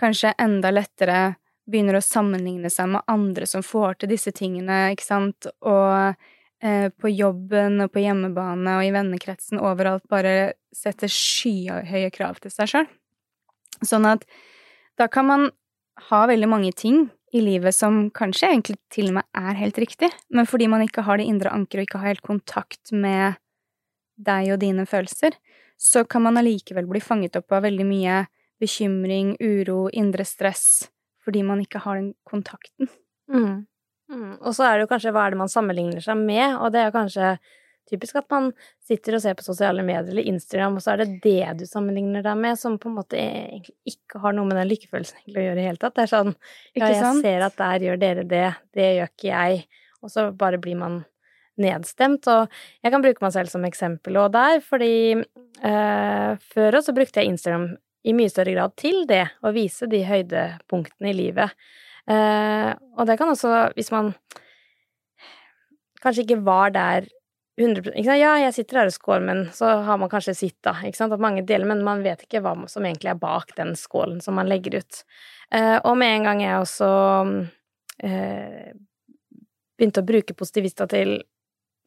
kanskje 0.01 0.35
enda 0.39 0.71
lettere 0.71 1.37
begynner 1.71 1.99
å 1.99 2.05
sammenligne 2.05 2.71
seg 2.73 2.91
med 2.93 3.05
andre 3.11 3.49
som 3.49 3.65
får 3.65 4.01
til 4.01 4.13
disse 4.13 4.33
tingene, 4.37 4.93
ikke 4.93 5.07
sant, 5.07 5.49
og 5.65 6.15
eh, 6.65 6.89
på 6.93 7.13
jobben 7.13 7.81
og 7.85 7.93
på 7.95 8.05
hjemmebane 8.05 8.79
og 8.79 8.87
i 8.87 8.93
vennekretsen 8.95 9.63
overalt 9.63 10.05
bare 10.13 10.55
setter 10.75 11.11
skyhøye 11.11 12.13
krav 12.15 12.41
til 12.43 12.53
seg 12.53 12.73
sjøl. 12.73 12.89
Sånn 13.85 14.07
at 14.09 14.27
da 15.01 15.09
kan 15.11 15.29
man 15.29 15.51
ha 16.11 16.25
veldig 16.31 16.51
mange 16.51 16.73
ting 16.77 17.07
i 17.35 17.41
livet 17.43 17.75
som 17.75 18.09
kanskje 18.15 18.51
egentlig 18.53 18.77
til 18.95 19.11
og 19.11 19.19
med 19.19 19.27
er 19.35 19.59
helt 19.59 19.79
riktig, 19.83 20.11
men 20.31 20.47
fordi 20.47 20.69
man 20.71 20.85
ikke 20.85 21.03
har 21.07 21.19
det 21.19 21.27
indre 21.27 21.51
ankeret 21.55 21.83
og 21.83 21.89
ikke 21.89 22.03
har 22.03 22.13
helt 22.13 22.27
kontakt 22.27 22.93
med 22.95 23.41
deg 24.15 24.53
og 24.55 24.61
dine 24.63 24.87
følelser, 24.87 25.35
så 25.75 26.05
kan 26.07 26.23
man 26.23 26.39
allikevel 26.39 26.87
bli 26.87 27.03
fanget 27.03 27.41
opp 27.41 27.53
av 27.53 27.65
veldig 27.67 27.87
mye 27.89 28.21
bekymring, 28.63 29.35
uro, 29.43 29.89
indre 29.91 30.23
stress, 30.29 30.87
fordi 31.25 31.43
man 31.47 31.63
ikke 31.65 31.83
har 31.85 32.01
den 32.01 32.13
kontakten. 32.29 32.91
Mm. 33.33 33.65
Mm. 34.13 34.33
Og 34.41 34.53
så 34.57 34.67
er 34.69 34.77
det 34.77 34.87
jo 34.87 34.93
kanskje 34.93 35.13
hva 35.15 35.27
er 35.27 35.35
det 35.35 35.41
man 35.41 35.53
sammenligner 35.53 36.05
seg 36.05 36.19
med, 36.21 36.59
og 36.59 36.75
det 36.75 36.83
er 36.85 36.95
kanskje 36.95 37.37
typisk 37.91 38.17
at 38.17 38.29
man 38.33 38.51
sitter 38.85 39.17
og 39.17 39.23
ser 39.25 39.37
på 39.37 39.45
sosiale 39.45 39.85
medier 39.85 40.13
eller 40.13 40.29
Instagram, 40.29 40.79
og 40.79 40.85
så 40.85 40.95
er 40.95 41.03
det 41.03 41.19
det 41.25 41.55
du 41.61 41.65
sammenligner 41.69 42.25
deg 42.25 42.37
med, 42.41 42.59
som 42.61 42.79
på 42.81 42.91
en 42.91 42.99
måte 42.99 43.19
egentlig 43.21 43.75
ikke 43.95 44.21
har 44.23 44.37
noe 44.37 44.49
med 44.49 44.61
den 44.61 44.71
lykkefølelsen 44.73 45.35
å 45.35 45.35
gjøre 45.35 45.57
i 45.57 45.61
det 45.61 45.67
hele 45.69 45.83
tatt. 45.83 45.97
Det 45.97 46.07
er 46.07 46.13
sånn 46.13 46.33
ja, 46.77 46.93
jeg 46.93 47.17
ser 47.25 47.49
at 47.49 47.59
der 47.61 47.89
gjør 47.89 48.01
dere 48.01 48.29
det, 48.29 48.47
det 48.77 48.89
gjør 48.99 49.13
ikke 49.13 49.29
jeg, 49.31 49.67
og 50.05 50.13
så 50.13 50.31
bare 50.37 50.61
blir 50.61 50.81
man 50.81 51.03
nedstemt. 51.61 52.27
Og 52.31 52.57
jeg 52.83 52.95
kan 52.95 53.05
bruke 53.05 53.25
meg 53.25 53.35
selv 53.37 53.53
som 53.53 53.67
eksempel 53.69 54.19
og 54.21 54.33
der, 54.35 54.61
fordi 54.65 54.95
eh, 55.15 56.31
før 56.55 56.81
så 56.85 56.97
brukte 56.97 57.23
jeg 57.23 57.35
Instagram 57.35 57.75
i 58.05 58.15
mye 58.17 58.33
større 58.33 58.55
grad 58.55 58.77
til 58.81 59.05
det, 59.09 59.25
å 59.45 59.53
vise 59.55 59.89
de 59.91 60.03
høydepunktene 60.05 61.11
i 61.11 61.17
livet. 61.17 61.55
Eh, 62.11 62.71
og 62.99 63.09
det 63.09 63.17
kan 63.21 63.33
også, 63.33 63.71
hvis 63.79 63.93
man 63.95 64.13
kanskje 66.05 66.27
ikke 66.27 66.43
var 66.45 66.75
der 66.75 67.09
100 67.61 67.95
ikke 67.95 68.09
sant? 68.09 68.19
Ja, 68.19 68.35
jeg 68.43 68.55
sitter 68.57 68.81
her 68.81 68.91
og 68.91 68.97
skåler, 68.97 69.27
men 69.29 69.43
så 69.55 69.71
har 69.87 69.99
man 70.01 70.11
kanskje 70.13 70.35
sitt, 70.37 70.59
da. 70.67 70.75
Ikke 70.85 70.99
sant? 70.99 71.15
At 71.15 71.23
mange 71.23 71.45
deler, 71.47 71.69
men 71.71 71.85
man 71.87 72.03
vet 72.05 72.27
ikke 72.27 72.43
hva 72.45 72.57
som 72.71 72.85
egentlig 72.85 73.13
er 73.15 73.21
bak 73.21 73.55
den 73.59 73.75
skålen 73.79 74.19
som 74.25 74.37
man 74.39 74.51
legger 74.51 74.81
ut. 74.83 75.05
Eh, 75.55 75.79
og 75.79 75.95
med 76.01 76.19
en 76.19 76.29
gang 76.29 76.43
jeg 76.43 76.65
også 76.65 76.91
eh, 78.03 78.75
begynte 79.79 80.03
å 80.03 80.09
bruke 80.09 80.37
positivista 80.37 80.89
til 80.91 81.21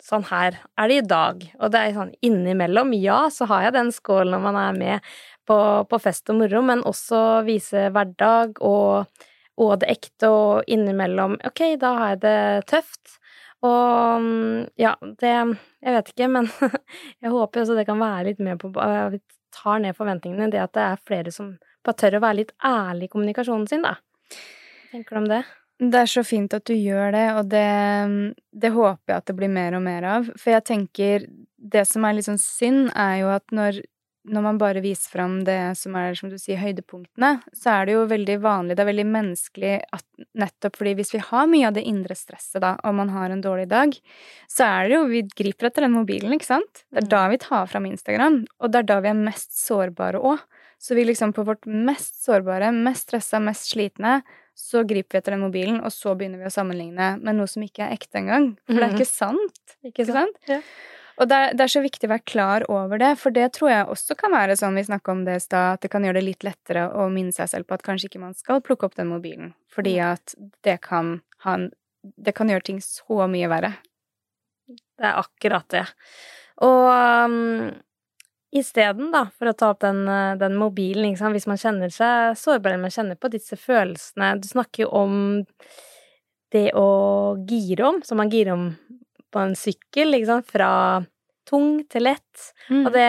sånn 0.03 0.27
her 0.29 0.59
er 0.77 0.91
det 0.91 0.97
i 1.01 1.05
dag, 1.09 1.43
og 1.57 1.71
det 1.73 1.79
er 1.81 1.95
sånn 1.95 2.13
innimellom, 2.25 2.91
ja, 3.01 3.23
så 3.33 3.47
har 3.49 3.65
jeg 3.65 3.77
den 3.79 3.89
skålen 3.95 4.35
når 4.35 4.43
man 4.43 4.59
er 4.61 4.75
med 4.77 5.15
på, 5.47 5.59
på 5.89 5.99
fest 6.01 6.29
og 6.31 6.41
moro, 6.41 6.61
men 6.65 6.83
også 6.87 7.21
vise 7.47 7.87
hverdag 7.95 8.59
og, 8.65 9.23
og 9.57 9.71
det 9.81 9.89
ekte, 9.95 10.29
og 10.29 10.67
innimellom, 10.69 11.37
ok, 11.47 11.63
da 11.81 11.93
har 12.01 12.13
jeg 12.15 12.21
det 12.25 12.41
tøft. 12.73 13.17
Og 13.65 14.21
mm, 14.21 14.67
ja, 14.77 14.91
det 15.17 15.31
Jeg 15.81 15.93
vet 15.95 16.09
ikke, 16.11 16.27
men 16.29 16.49
jeg 17.23 17.31
håper 17.33 17.63
også 17.63 17.77
det 17.77 17.87
kan 17.87 17.97
være 17.97 18.27
litt 18.29 18.41
med 18.43 18.59
på 18.61 18.69
øh, 18.69 19.15
Vi 19.15 19.21
tar 19.55 19.79
ned 19.81 19.97
forventningene, 19.97 20.51
det 20.53 20.61
at 20.61 20.75
det 20.77 20.83
er 20.83 21.05
flere 21.07 21.33
som 21.33 21.55
bare 21.85 21.97
tør 21.97 22.19
å 22.19 22.25
være 22.25 22.41
litt 22.41 22.53
ærlig 22.67 23.07
i 23.07 23.13
kommunikasjonen 23.13 23.65
sin, 23.69 23.85
da. 23.85 23.95
Tenker 24.91 25.15
du 25.15 25.21
om 25.23 25.29
det? 25.31 25.41
Det 25.77 25.99
er 26.01 26.09
så 26.09 26.23
fint 26.25 26.53
at 26.57 26.65
du 26.65 26.73
gjør 26.73 27.11
det, 27.13 27.25
og 27.37 27.49
det, 27.51 27.65
det 28.51 28.71
håper 28.73 29.13
jeg 29.13 29.21
at 29.21 29.27
det 29.29 29.35
blir 29.37 29.51
mer 29.53 29.77
og 29.77 29.83
mer 29.85 30.07
av. 30.09 30.31
For 30.35 30.55
jeg 30.55 30.65
tenker 30.71 31.27
Det 31.57 31.83
som 31.89 32.05
er 32.05 32.17
litt 32.17 32.27
sånn 32.27 32.41
synd, 32.41 32.91
er 32.93 33.15
jo 33.21 33.29
at 33.33 33.53
når, 33.53 33.79
når 34.27 34.43
man 34.43 34.57
bare 34.61 34.81
viser 34.83 35.09
fram 35.13 35.37
det 35.47 35.55
som 35.79 35.95
er, 35.95 36.13
som 36.19 36.29
du 36.29 36.35
sier, 36.37 36.59
høydepunktene, 36.61 37.41
så 37.55 37.71
er 37.77 37.85
det 37.87 37.93
jo 37.95 38.05
veldig 38.11 38.37
vanlig, 38.43 38.75
det 38.77 38.83
er 38.83 38.89
veldig 38.91 39.05
menneskelig 39.13 39.73
at 39.97 40.05
nettopp 40.35 40.75
fordi 40.79 40.93
hvis 40.99 41.13
vi 41.15 41.21
har 41.29 41.47
mye 41.47 41.67
av 41.69 41.73
det 41.77 41.85
indre 41.87 42.15
stresset, 42.17 42.59
da, 42.61 42.75
og 42.83 42.95
man 42.99 43.09
har 43.15 43.29
en 43.33 43.41
dårlig 43.43 43.67
dag, 43.71 43.95
så 44.51 44.67
er 44.67 44.87
det 44.89 44.95
jo 44.97 45.03
Vi 45.07 45.21
griper 45.43 45.67
etter 45.71 45.81
den 45.87 45.95
mobilen, 45.95 46.33
ikke 46.35 46.45
sant? 46.51 46.83
Det 46.91 47.03
er 47.05 47.09
da 47.09 47.27
vi 47.31 47.37
tar 47.37 47.65
fram 47.71 47.85
Instagram, 47.89 48.45
og 48.59 48.71
det 48.71 48.79
er 48.83 48.89
da 48.91 48.99
vi 49.01 49.09
er 49.13 49.21
mest 49.23 49.55
sårbare 49.65 50.19
òg. 50.19 50.39
Så 50.79 50.93
vi 50.93 51.05
liksom 51.07 51.31
på 51.33 51.41
vårt 51.47 51.65
mest 51.65 52.19
sårbare, 52.23 52.69
mest 52.71 53.07
stressa, 53.07 53.39
mest 53.41 53.71
slitne, 53.71 54.19
så 54.57 54.83
griper 54.85 55.15
vi 55.15 55.17
etter 55.21 55.33
den 55.33 55.41
mobilen, 55.45 55.79
og 55.85 55.89
så 55.93 56.13
begynner 56.17 56.37
vi 56.41 56.45
å 56.49 56.53
sammenligne 56.53 57.15
med 57.21 57.35
noe 57.37 57.47
som 57.49 57.61
ikke 57.65 57.85
er 57.87 57.95
ekte 57.97 58.19
engang. 58.21 58.51
For 58.67 58.73
det 58.73 58.83
er 58.83 58.91
Mhm. 58.91 58.99
ikke 58.99 59.09
sant. 59.09 59.75
Ikke 59.85 60.03
Ikke 60.05 60.13
sant? 60.13 60.37
Ja. 60.47 60.61
Og 61.17 61.29
det 61.29 61.37
er, 61.37 61.55
det 61.57 61.65
er 61.65 61.71
så 61.73 61.81
viktig 61.81 62.05
å 62.05 62.11
være 62.11 62.29
klar 62.29 62.65
over 62.69 63.01
det, 63.01 63.15
for 63.17 63.33
det 63.33 63.47
tror 63.55 63.71
jeg 63.71 63.87
også 63.93 64.17
kan 64.19 64.35
være 64.35 64.57
sånn, 64.59 64.77
vi 64.77 64.85
snakka 64.85 65.13
om 65.15 65.23
det 65.25 65.39
i 65.39 65.41
stad, 65.41 65.77
at 65.77 65.85
det 65.85 65.89
kan 65.93 66.05
gjøre 66.05 66.19
det 66.19 66.27
litt 66.27 66.45
lettere 66.45 66.85
å 66.93 67.07
minne 67.13 67.33
seg 67.33 67.49
selv 67.49 67.67
på 67.67 67.77
at 67.77 67.85
kanskje 67.85 68.11
ikke 68.11 68.21
man 68.21 68.37
skal 68.37 68.61
plukke 68.65 68.85
opp 68.85 68.97
den 68.99 69.09
mobilen, 69.09 69.55
fordi 69.73 69.97
at 70.03 70.37
det 70.67 70.79
kan 70.85 71.19
en 71.47 71.71
Det 72.23 72.31
kan 72.31 72.47
gjøre 72.47 72.63
ting 72.63 72.77
så 72.79 73.25
mye 73.27 73.49
verre. 73.51 73.73
Det 74.69 75.03
er 75.03 75.17
akkurat 75.19 75.65
det. 75.73 75.81
Og 76.63 76.85
um, 76.87 77.73
isteden, 78.55 79.09
da, 79.11 79.25
for 79.35 79.51
å 79.51 79.53
ta 79.57 79.73
opp 79.73 79.81
den, 79.83 80.05
uh, 80.07 80.37
den 80.39 80.55
mobilen, 80.55 81.17
hvis 81.17 81.49
man 81.49 81.59
kjenner 81.59 81.91
seg 81.91 82.37
sårbar, 82.39 82.71
eller 82.71 82.85
man 82.85 82.93
kjenner 82.95 83.19
på 83.19 83.31
disse 83.33 83.59
følelsene 83.59 84.37
Du 84.39 84.47
snakker 84.47 84.85
jo 84.85 84.89
om 84.95 85.17
det 86.55 86.69
å 86.79 87.35
gire 87.49 87.89
om, 87.89 87.99
som 88.07 88.21
man 88.21 88.31
girer 88.31 88.55
om 88.55 88.69
på 89.33 89.43
en 89.43 89.55
sykkel, 89.57 90.11
liksom, 90.15 90.43
fra 90.47 90.71
tung 91.47 91.79
til 91.91 92.07
lett. 92.07 92.49
Mm. 92.67 92.81
Og 92.83 92.91
det 92.95 93.07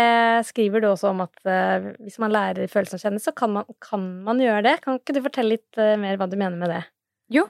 skriver 0.49 0.83
du 0.83 0.91
også 0.93 1.11
om 1.11 1.25
at 1.25 1.35
uh, 1.49 1.91
hvis 2.05 2.21
man 2.23 2.35
lærer 2.35 2.71
følelsene 2.71 3.01
å 3.01 3.05
kjenne, 3.07 3.23
så 3.23 3.35
kan 3.37 3.57
man, 3.57 3.69
kan 3.83 4.05
man 4.27 4.43
gjøre 4.43 4.65
det. 4.69 4.77
Kan 4.85 5.01
ikke 5.01 5.17
du 5.17 5.23
fortelle 5.25 5.57
litt 5.57 5.81
uh, 5.81 5.97
mer 6.01 6.19
hva 6.21 6.29
du 6.31 6.39
mener 6.39 6.59
med 6.61 6.73
det? 6.77 6.83
Jo, 7.35 7.49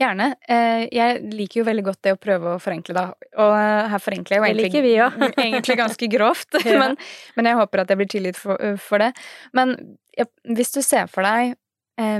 Gjerne. 0.00 0.30
Uh, 0.48 0.86
Jeg 0.88 1.18
liker 1.36 1.60
jo 1.60 1.66
veldig 1.68 1.82
godt 1.90 2.06
det 2.06 2.14
å 2.16 2.20
prøve 2.20 2.54
å 2.54 2.60
forenkle, 2.62 2.94
da. 2.96 3.32
Og 3.44 3.50
her 3.92 4.00
forenkler 4.00 4.38
jeg 4.38 4.40
jo 4.40 4.46
egentlig, 4.48 4.70
liker 4.70 4.86
vi 4.86 5.42
egentlig 5.44 5.76
ganske 5.82 6.08
grovt, 6.14 6.56
Ja. 6.64 6.78
men, 6.80 6.96
men 7.36 7.50
jeg 7.50 7.58
håper 7.60 7.82
at 7.82 7.92
jeg 7.92 8.00
blir 8.00 8.08
tilgitt 8.08 8.40
for, 8.40 8.56
for 8.80 9.04
det. 9.04 9.10
Men 9.56 9.76
ja, 10.16 10.24
hvis 10.48 10.72
du 10.72 10.80
ser 10.84 11.10
for 11.12 11.24
deg 11.24 11.52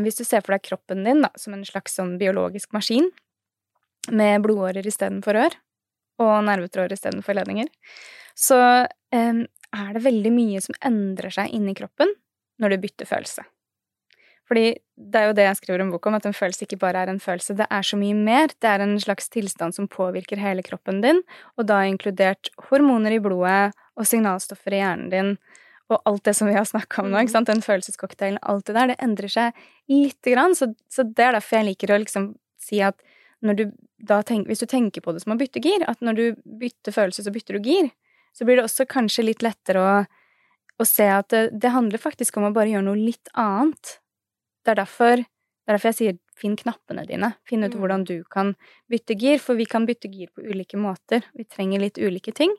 Hvis 0.05 0.19
du 0.19 0.23
ser 0.29 0.43
for 0.45 0.53
deg 0.53 0.63
kroppen 0.69 1.07
din 1.07 1.23
da, 1.25 1.31
som 1.41 1.55
en 1.57 1.65
slags 1.65 1.95
sånn 1.97 2.19
biologisk 2.21 2.75
maskin, 2.77 3.07
med 4.13 4.43
blodårer 4.45 4.85
istedenfor 4.85 5.39
rør, 5.39 5.57
og 6.21 6.35
nervetråder 6.47 6.97
istedenfor 6.97 7.39
ledninger, 7.39 7.71
så 8.37 8.61
eh, 9.15 9.45
er 9.71 9.95
det 9.95 10.05
veldig 10.05 10.35
mye 10.35 10.61
som 10.65 10.77
endrer 10.87 11.33
seg 11.35 11.55
inni 11.57 11.75
kroppen 11.79 12.13
når 12.61 12.75
du 12.75 12.85
bytter 12.85 13.09
følelse. 13.09 13.47
Fordi 14.51 14.73
det 14.99 15.21
er 15.21 15.29
jo 15.29 15.35
det 15.39 15.45
jeg 15.47 15.59
skriver 15.61 15.85
en 15.85 15.93
bok 15.93 16.09
om, 16.11 16.17
at 16.19 16.25
en 16.27 16.35
følelse 16.35 16.67
ikke 16.67 16.81
bare 16.81 17.05
er 17.05 17.13
en 17.13 17.23
følelse, 17.23 17.55
det 17.55 17.69
er 17.71 17.87
så 17.87 17.95
mye 18.01 18.17
mer. 18.19 18.51
Det 18.59 18.67
er 18.67 18.83
en 18.83 18.97
slags 18.99 19.31
tilstand 19.31 19.77
som 19.77 19.87
påvirker 19.89 20.43
hele 20.43 20.65
kroppen 20.67 20.99
din, 21.05 21.23
og 21.55 21.69
da 21.71 21.85
inkludert 21.87 22.51
hormoner 22.67 23.15
i 23.15 23.21
blodet 23.23 23.71
og 23.95 24.09
signalstoffer 24.11 24.75
i 24.75 24.81
hjernen 24.83 25.13
din, 25.13 25.31
og 25.91 26.03
alt 26.07 26.27
det 26.27 26.35
som 26.39 26.51
vi 26.51 26.57
har 26.59 26.67
snakka 26.67 27.05
om 27.05 27.13
nå, 27.13 27.23
ikke 27.23 27.37
sant, 27.37 27.51
den 27.51 27.63
følelsescocktailen, 27.63 28.43
alt 28.43 28.67
det 28.67 28.75
der, 28.75 28.91
det 28.91 28.99
endrer 29.07 29.31
seg 29.31 29.63
lite 29.91 30.35
grann, 30.35 30.59
så, 30.59 30.73
så 30.91 31.07
det 31.07 31.29
er 31.29 31.39
derfor 31.39 31.61
jeg 31.61 31.71
liker 31.71 31.95
å 31.95 32.03
liksom 32.03 32.33
si 32.61 32.83
at 32.83 32.99
du 33.41 33.65
tenker, 34.27 34.49
hvis 34.49 34.63
du 34.63 34.69
tenker 34.69 35.05
på 35.05 35.13
det 35.13 35.23
som 35.25 35.35
å 35.35 35.39
bytte 35.41 35.63
gir, 35.65 35.85
at 35.89 36.01
når 36.05 36.19
du 36.19 36.25
bytter 36.61 36.93
følelse, 36.93 37.25
så 37.25 37.33
bytter 37.33 37.57
du 37.59 37.69
gir, 37.69 37.91
så 38.37 38.45
blir 38.45 38.61
det 38.61 38.67
også 38.67 38.87
kanskje 38.91 39.25
litt 39.27 39.43
lettere 39.43 39.81
å, 39.81 39.95
å 40.81 40.87
se 40.87 41.09
at 41.09 41.31
det, 41.33 41.49
det 41.61 41.73
handler 41.75 41.99
faktisk 42.03 42.37
om 42.39 42.49
å 42.49 42.55
bare 42.55 42.71
gjøre 42.73 42.87
noe 42.87 43.01
litt 43.01 43.33
annet. 43.35 43.97
Det 44.65 44.75
er 44.75 44.81
derfor, 44.83 45.25
det 45.25 45.69
er 45.73 45.77
derfor 45.77 45.93
jeg 45.93 45.99
sier 45.99 46.19
finn 46.41 46.57
knappene 46.57 47.05
dine. 47.09 47.35
Finn 47.49 47.65
ut 47.65 47.75
Mm. 47.75 47.81
hvordan 47.81 48.05
du 48.09 48.25
kan 48.25 48.55
bytte 48.89 49.17
gir, 49.19 49.39
for 49.39 49.55
vi 49.57 49.67
kan 49.69 49.87
bytte 49.87 50.09
gir 50.13 50.29
på 50.35 50.45
ulike 50.45 50.77
måter. 50.81 51.25
Vi 51.35 51.45
trenger 51.45 51.81
litt 51.81 51.99
ulike 51.99 52.33
ting. 52.33 52.55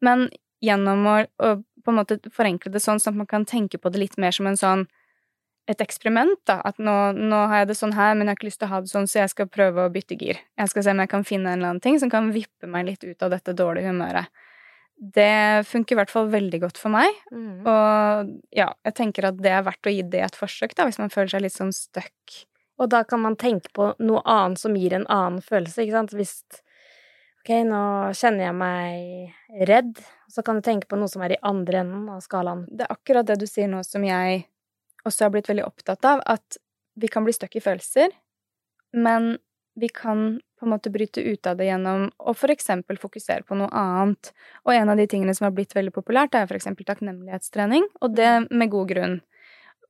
Men 0.00 0.28
gjennom 0.62 1.04
å, 1.06 1.16
å 1.42 1.56
på 1.84 1.92
en 1.92 1.98
måte 2.00 2.18
forenkle 2.32 2.72
det 2.72 2.80
sånn, 2.82 2.98
sånn 2.98 3.14
at 3.14 3.20
man 3.24 3.30
kan 3.30 3.44
tenke 3.46 3.78
på 3.78 3.92
det 3.92 4.00
litt 4.00 4.16
mer 4.18 4.32
som 4.34 4.46
en 4.46 4.56
sånn 4.56 4.86
et 5.66 5.82
eksperiment, 5.82 6.38
da. 6.48 6.60
At 6.66 6.78
nå, 6.82 6.94
nå 7.16 7.42
har 7.50 7.64
jeg 7.64 7.70
det 7.72 7.78
sånn 7.78 7.94
her, 7.96 8.14
men 8.14 8.26
jeg 8.26 8.32
har 8.34 8.38
ikke 8.38 8.48
lyst 8.48 8.60
til 8.62 8.68
å 8.68 8.72
ha 8.74 8.82
det 8.82 8.92
sånn, 8.92 9.08
så 9.10 9.22
jeg 9.22 9.32
skal 9.32 9.48
prøve 9.50 9.86
å 9.86 9.92
bytte 9.92 10.18
gir. 10.18 10.40
Jeg 10.58 10.72
skal 10.72 10.86
se 10.86 10.94
om 10.94 11.02
jeg 11.02 11.12
kan 11.12 11.26
finne 11.26 11.52
en 11.52 11.58
eller 11.58 11.74
annen 11.74 11.84
ting 11.84 11.98
som 12.02 12.12
kan 12.12 12.30
vippe 12.34 12.70
meg 12.70 12.86
litt 12.90 13.06
ut 13.06 13.26
av 13.26 13.32
dette 13.34 13.56
dårlige 13.58 13.90
humøret. 13.90 14.30
Det 14.96 15.66
funker 15.68 15.92
i 15.92 15.98
hvert 15.98 16.12
fall 16.12 16.30
veldig 16.32 16.60
godt 16.62 16.78
for 16.80 16.94
meg. 16.94 17.18
Mm. 17.34 17.66
Og 17.68 18.30
ja, 18.56 18.70
jeg 18.86 18.96
tenker 18.96 19.28
at 19.28 19.40
det 19.42 19.52
er 19.52 19.66
verdt 19.66 19.88
å 19.88 19.92
gi 19.92 20.04
det 20.14 20.22
et 20.24 20.38
forsøk, 20.38 20.76
da, 20.78 20.86
hvis 20.88 21.00
man 21.02 21.12
føler 21.12 21.34
seg 21.34 21.44
litt 21.44 21.56
sånn 21.56 21.74
stuck. 21.76 22.38
Og 22.80 22.92
da 22.92 23.02
kan 23.08 23.20
man 23.24 23.36
tenke 23.40 23.72
på 23.76 23.90
noe 24.04 24.22
annet 24.28 24.60
som 24.60 24.76
gir 24.76 24.94
en 24.96 25.08
annen 25.12 25.42
følelse, 25.44 25.82
ikke 25.82 25.98
sant? 25.98 26.16
Hvis 26.16 26.38
Ok, 27.46 27.52
nå 27.62 27.80
kjenner 28.18 28.48
jeg 28.48 28.54
meg 28.58 29.66
redd, 29.68 30.00
så 30.26 30.42
kan 30.42 30.58
du 30.58 30.64
tenke 30.66 30.88
på 30.90 30.96
noe 30.98 31.06
som 31.06 31.22
er 31.22 31.36
i 31.36 31.44
andre 31.46 31.84
enden 31.84 32.08
av 32.10 32.18
skalaen. 32.24 32.64
Det 32.66 32.82
er 32.82 32.90
akkurat 32.90 33.28
det 33.28 33.36
du 33.38 33.44
sier 33.46 33.70
nå 33.70 33.84
som 33.86 34.02
jeg 34.02 34.40
også 35.06 35.26
har 35.26 35.34
blitt 35.34 35.50
veldig 35.50 35.66
opptatt 35.66 36.04
av, 36.08 36.22
at 36.26 36.58
vi 36.96 37.10
kan 37.12 37.26
bli 37.26 37.34
stuck 37.36 37.56
i 37.56 37.62
følelser, 37.64 38.14
men 38.96 39.36
vi 39.76 39.88
kan 39.92 40.38
på 40.56 40.64
en 40.64 40.72
måte 40.72 40.90
bryte 40.90 41.20
ut 41.20 41.46
av 41.46 41.58
det 41.58 41.68
gjennom 41.68 42.06
å 42.16 42.32
for 42.36 42.52
eksempel 42.52 42.96
fokusere 42.96 43.44
på 43.44 43.58
noe 43.60 43.68
annet. 43.76 44.30
Og 44.64 44.72
en 44.72 44.88
av 44.88 44.96
de 44.96 45.04
tingene 45.10 45.34
som 45.36 45.44
har 45.50 45.52
blitt 45.56 45.76
veldig 45.76 45.92
populært, 45.92 46.34
er 46.34 46.48
for 46.48 46.56
eksempel 46.56 46.88
takknemlighetstrening, 46.88 47.84
og 48.00 48.14
det 48.16 48.30
med 48.48 48.72
god 48.72 48.88
grunn. 48.94 49.18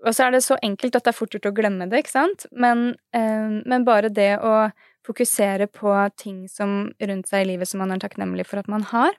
Og 0.05 0.13
så 0.13 0.27
er 0.27 0.35
det 0.35 0.43
så 0.45 0.59
enkelt 0.67 0.99
at 0.99 1.07
det 1.07 1.13
er 1.13 1.17
fort 1.17 1.37
gjort 1.37 1.49
å 1.49 1.55
glemme 1.55 1.87
det, 1.89 2.03
ikke 2.03 2.17
sant? 2.17 2.49
Men, 2.51 2.97
eh, 3.15 3.63
men 3.65 3.87
bare 3.87 4.11
det 4.13 4.35
å 4.43 4.73
fokusere 5.07 5.71
på 5.71 5.95
ting 6.19 6.49
som 6.51 6.91
rundt 6.99 7.31
seg 7.31 7.45
i 7.45 7.51
livet 7.53 7.71
som 7.71 7.81
man 7.81 7.95
er 7.95 8.03
takknemlig 8.03 8.49
for 8.51 8.59
at 8.59 8.69
man 8.69 8.83
har, 8.91 9.15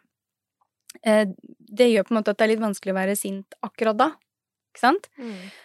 eh, 1.03 1.25
det 1.79 1.91
gjør 1.91 2.03
på 2.03 2.13
en 2.13 2.19
måte 2.19 2.35
at 2.35 2.37
det 2.37 2.45
er 2.45 2.53
litt 2.55 2.65
vanskelig 2.65 2.93
å 2.93 2.99
være 2.99 3.15
sint 3.15 3.55
akkurat 3.63 3.97
da. 3.97 4.11
Ikke 4.77 4.85
sant? 4.85 5.07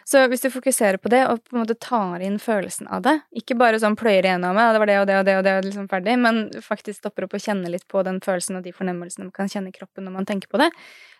Så 0.08 0.22
hvis 0.32 0.40
du 0.40 0.48
fokuserer 0.50 0.96
på 0.96 1.10
det, 1.12 1.20
og 1.28 1.42
på 1.44 1.56
en 1.56 1.62
måte 1.62 1.76
tar 1.76 2.22
inn 2.24 2.38
følelsen 2.40 2.88
av 2.88 3.02
det, 3.04 3.18
ikke 3.36 3.58
bare 3.60 3.80
sånn 3.82 3.96
pløyer 4.00 4.24
igjennom 4.24 4.56
ja, 4.56 4.70
det 4.72 4.80
var 4.80 4.88
det 4.88 4.98
og 5.02 5.06
det 5.10 5.18
og 5.20 5.26
det 5.26 5.34
og 5.36 5.44
det, 5.44 5.54
og 5.58 5.66
liksom 5.68 5.88
ferdig, 5.90 6.16
men 6.22 6.40
faktisk 6.64 7.02
stopper 7.02 7.26
opp 7.26 7.36
og 7.36 7.44
kjenner 7.44 7.74
litt 7.74 7.84
på 7.92 8.02
den 8.06 8.22
følelsen 8.24 8.56
og 8.56 8.64
de 8.64 8.72
fornemmelsene 8.72 9.28
man 9.28 9.34
kan 9.36 9.52
kjenne 9.52 9.68
i 9.68 9.76
kroppen 9.76 10.08
når 10.08 10.16
man 10.16 10.28
tenker 10.28 10.48
på 10.48 10.62
det, 10.62 10.70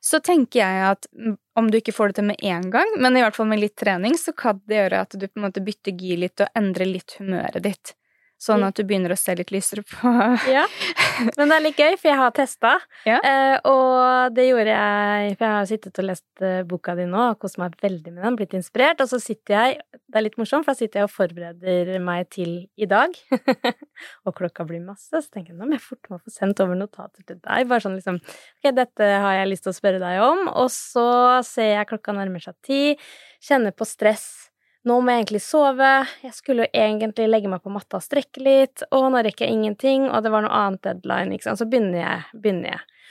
så 0.00 0.22
tenker 0.24 0.62
jeg 0.62 0.84
at 0.88 1.08
mm, 1.12 1.36
om 1.60 1.68
du 1.68 1.78
ikke 1.78 1.94
får 1.94 2.12
det 2.12 2.20
til 2.20 2.30
med 2.32 2.46
en 2.54 2.70
gang, 2.72 2.96
men 2.96 3.18
i 3.18 3.24
hvert 3.24 3.36
fall 3.36 3.50
med 3.52 3.60
litt 3.60 3.76
trening, 3.76 4.16
så 4.18 4.32
kan 4.32 4.62
det 4.64 4.80
gjøre 4.80 5.04
at 5.04 5.18
du 5.18 5.28
på 5.28 5.36
en 5.36 5.50
måte 5.50 5.64
bytter 5.64 5.92
gir 6.00 6.24
litt 6.24 6.40
og 6.40 6.56
endrer 6.58 6.88
litt 6.88 7.18
humøret 7.20 7.60
ditt. 7.68 7.92
Sånn 8.42 8.64
at 8.66 8.74
du 8.74 8.82
begynner 8.86 9.12
å 9.14 9.18
se 9.18 9.34
litt 9.38 9.52
lysere 9.54 9.84
på 9.86 10.10
Ja, 10.50 10.64
men 11.36 11.52
det 11.52 11.56
er 11.56 11.62
litt 11.62 11.78
gøy, 11.78 11.94
for 12.00 12.10
jeg 12.10 12.18
har 12.18 12.32
testa. 12.34 12.72
Ja. 13.06 13.20
Eh, 13.22 13.56
og 13.70 14.34
det 14.34 14.48
gjorde 14.48 14.72
jeg 14.74 15.36
For 15.36 15.46
jeg 15.46 15.54
har 15.54 15.68
sittet 15.70 16.00
og 16.02 16.08
lest 16.08 16.42
eh, 16.42 16.62
boka 16.66 16.96
di 16.98 17.06
nå 17.06 17.20
og 17.30 17.38
kost 17.42 17.60
meg 17.62 17.76
veldig 17.82 18.10
med 18.10 18.24
den. 18.24 18.38
Blitt 18.40 18.56
inspirert. 18.58 19.02
Og 19.04 19.12
så 19.12 19.20
sitter 19.22 19.54
jeg 19.54 19.78
Det 19.94 20.18
er 20.18 20.26
litt 20.26 20.38
morsomt, 20.40 20.66
for 20.66 20.74
da 20.74 20.80
sitter 20.82 21.02
jeg 21.02 21.10
og 21.10 21.14
forbereder 21.14 22.02
meg 22.02 22.30
til 22.34 22.54
i 22.74 22.88
dag. 22.90 23.14
og 24.26 24.36
klokka 24.38 24.66
blir 24.66 24.82
masse, 24.84 25.12
så 25.12 25.26
tenker 25.28 25.54
jeg 25.54 25.60
nå 25.60 25.68
må 25.68 25.78
jeg 25.78 25.86
fort 25.86 26.10
må 26.10 26.18
få 26.18 26.34
sendt 26.34 26.62
over 26.64 26.78
notater 26.78 27.22
til 27.22 27.38
deg. 27.38 27.68
Bare 27.70 27.84
sånn 27.84 27.98
liksom 27.98 28.18
Ok, 28.22 28.72
dette 28.74 29.12
har 29.22 29.38
jeg 29.38 29.52
lyst 29.52 29.68
til 29.68 29.74
å 29.74 29.78
spørre 29.78 30.02
deg 30.02 30.22
om. 30.24 30.48
Og 30.50 30.72
så 30.74 31.06
ser 31.46 31.76
jeg 31.76 31.90
klokka 31.92 32.16
nærmer 32.16 32.42
seg 32.42 32.58
ti. 32.66 32.82
Kjenner 33.42 33.74
på 33.74 33.86
stress. 33.88 34.51
Nå 34.88 34.98
må 34.98 35.12
jeg 35.12 35.22
egentlig 35.22 35.42
sove, 35.44 35.90
jeg 36.24 36.34
skulle 36.34 36.64
jo 36.64 36.72
egentlig 36.74 37.28
legge 37.28 37.50
meg 37.50 37.62
på 37.62 37.70
matta 37.70 38.00
og 38.00 38.02
strekke 38.02 38.42
litt, 38.42 38.82
og 38.90 39.12
nå 39.14 39.20
rekker 39.22 39.46
jeg 39.46 39.54
ingenting, 39.54 40.08
og 40.10 40.24
det 40.24 40.32
var 40.34 40.42
noe 40.42 40.56
annet 40.58 40.82
deadline, 40.88 41.36
ikke 41.36 41.46
sant, 41.46 41.60
så 41.60 41.68
begynner 41.70 42.00
jeg, 42.00 42.40
begynner 42.42 42.74
jeg. 42.74 43.04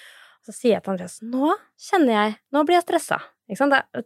Så 0.43 0.55
sier 0.57 0.73
jeg 0.75 0.83
til 0.83 0.95
Andreas, 0.95 1.21
nå 1.23 1.53
kjenner 1.79 2.17
jeg, 2.17 2.35
nå 2.51 2.65
blir 2.67 2.79
jeg 2.79 2.87
stressa, 2.89 3.21
ikke 3.51 3.59
sant, 3.59 3.75
da 3.75 4.03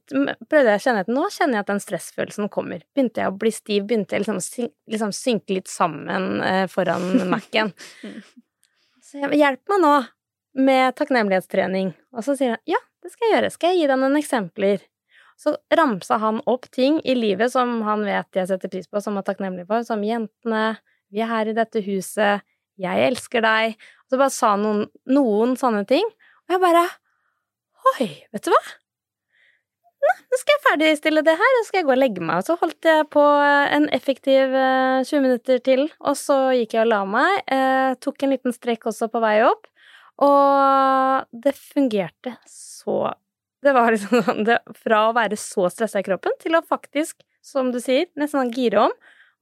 prøvde 0.50 0.72
jeg 0.74 0.80
å 0.80 0.84
kjenne 0.88 1.02
at 1.06 1.12
nå 1.14 1.24
kjenner 1.30 1.60
jeg 1.60 1.66
at 1.66 1.70
den 1.70 1.82
stressfølelsen 1.84 2.48
kommer. 2.54 2.82
Begynte 2.98 3.22
jeg 3.22 3.30
å 3.30 3.36
bli 3.38 3.52
stiv, 3.54 3.84
begynte 3.86 4.18
jeg 4.18 4.24
liksom 4.24 4.40
syn 4.42 4.72
liksom 4.90 5.12
synke 5.14 5.60
litt 5.60 5.70
sammen 5.70 6.40
eh, 6.42 6.64
foran 6.72 7.06
Mac-en. 7.32 7.70
Så 9.06 9.22
jeg, 9.22 9.38
hjelp 9.38 9.62
meg 9.70 9.84
nå 9.84 9.94
med 10.66 10.98
takknemlighetstrening. 10.98 11.94
Og 12.18 12.26
så 12.26 12.34
sier 12.40 12.56
han, 12.56 12.64
ja, 12.70 12.82
det 13.06 13.14
skal 13.14 13.28
jeg 13.28 13.36
gjøre, 13.36 13.54
skal 13.54 13.74
jeg 13.74 13.84
gi 13.84 13.92
deg 13.92 14.02
noen 14.02 14.18
eksempler? 14.18 14.82
Så 15.36 15.56
ramsa 15.76 16.18
han 16.22 16.40
opp 16.48 16.70
ting 16.72 17.02
i 17.04 17.16
livet 17.18 17.52
som 17.52 17.82
han 17.88 18.06
vet 18.08 18.40
jeg 18.40 18.50
setter 18.50 18.72
pris 18.72 18.88
på, 18.88 19.02
som 19.04 19.18
er 19.20 19.26
takknemlig 19.28 19.68
for, 19.68 19.84
som 19.88 20.04
jentene, 20.06 20.78
vi 21.12 21.22
er 21.24 21.32
her 21.32 21.52
i 21.52 21.58
dette 21.58 21.84
huset, 21.86 22.46
jeg 22.82 23.10
elsker 23.10 23.44
deg. 23.44 23.76
Og 24.06 24.14
så 24.16 24.22
bare 24.22 24.34
sa 24.34 24.54
han 24.56 24.64
noen, 24.64 24.88
noen 25.12 25.56
sånne 25.60 25.84
ting, 25.90 26.08
og 26.48 26.58
jeg 26.58 26.64
bare 26.64 26.88
Oi, 27.86 28.08
vet 28.34 28.42
du 28.42 28.50
hva? 28.50 28.64
Nå 30.06 30.40
skal 30.40 30.56
jeg 30.56 30.64
ferdigstille 30.64 31.22
det 31.26 31.36
her, 31.38 31.52
og 31.58 31.62
så 31.62 31.68
skal 31.68 31.80
jeg 31.80 31.88
gå 31.88 31.94
og 31.94 32.00
legge 32.02 32.24
meg. 32.24 32.40
Og 32.42 32.48
så 32.48 32.56
holdt 32.62 32.88
jeg 32.90 33.06
på 33.14 33.24
en 33.78 33.86
effektiv 33.96 34.56
eh, 34.58 35.06
20 35.06 35.22
minutter 35.24 35.62
til, 35.66 35.86
og 36.02 36.18
så 36.20 36.38
gikk 36.58 36.76
jeg 36.76 36.86
og 36.86 36.92
la 36.92 37.02
meg. 37.10 37.44
Eh, 37.46 37.92
tok 38.02 38.26
en 38.26 38.34
liten 38.34 38.56
strekk 38.56 38.90
også 38.92 39.10
på 39.14 39.22
vei 39.24 39.38
opp, 39.46 39.70
og 40.26 41.30
det 41.46 41.56
fungerte 41.58 42.36
så 42.50 43.14
det 43.66 43.74
var 43.76 43.92
liksom 43.94 44.22
sånn 44.28 44.46
det, 44.48 44.60
Fra 44.78 45.08
å 45.10 45.14
være 45.18 45.38
så 45.40 45.68
stressa 45.74 46.02
i 46.02 46.06
kroppen 46.08 46.36
til 46.42 46.56
å 46.58 46.64
faktisk, 46.66 47.20
som 47.46 47.72
du 47.74 47.80
sier, 47.84 48.08
nesten 48.18 48.40
sånn 48.44 48.54
gire 48.56 48.88
om, 48.88 48.96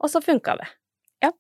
og 0.04 0.12
så 0.12 0.22
funka 0.24 0.58
det. 0.60 0.68
Ja. 1.24 1.32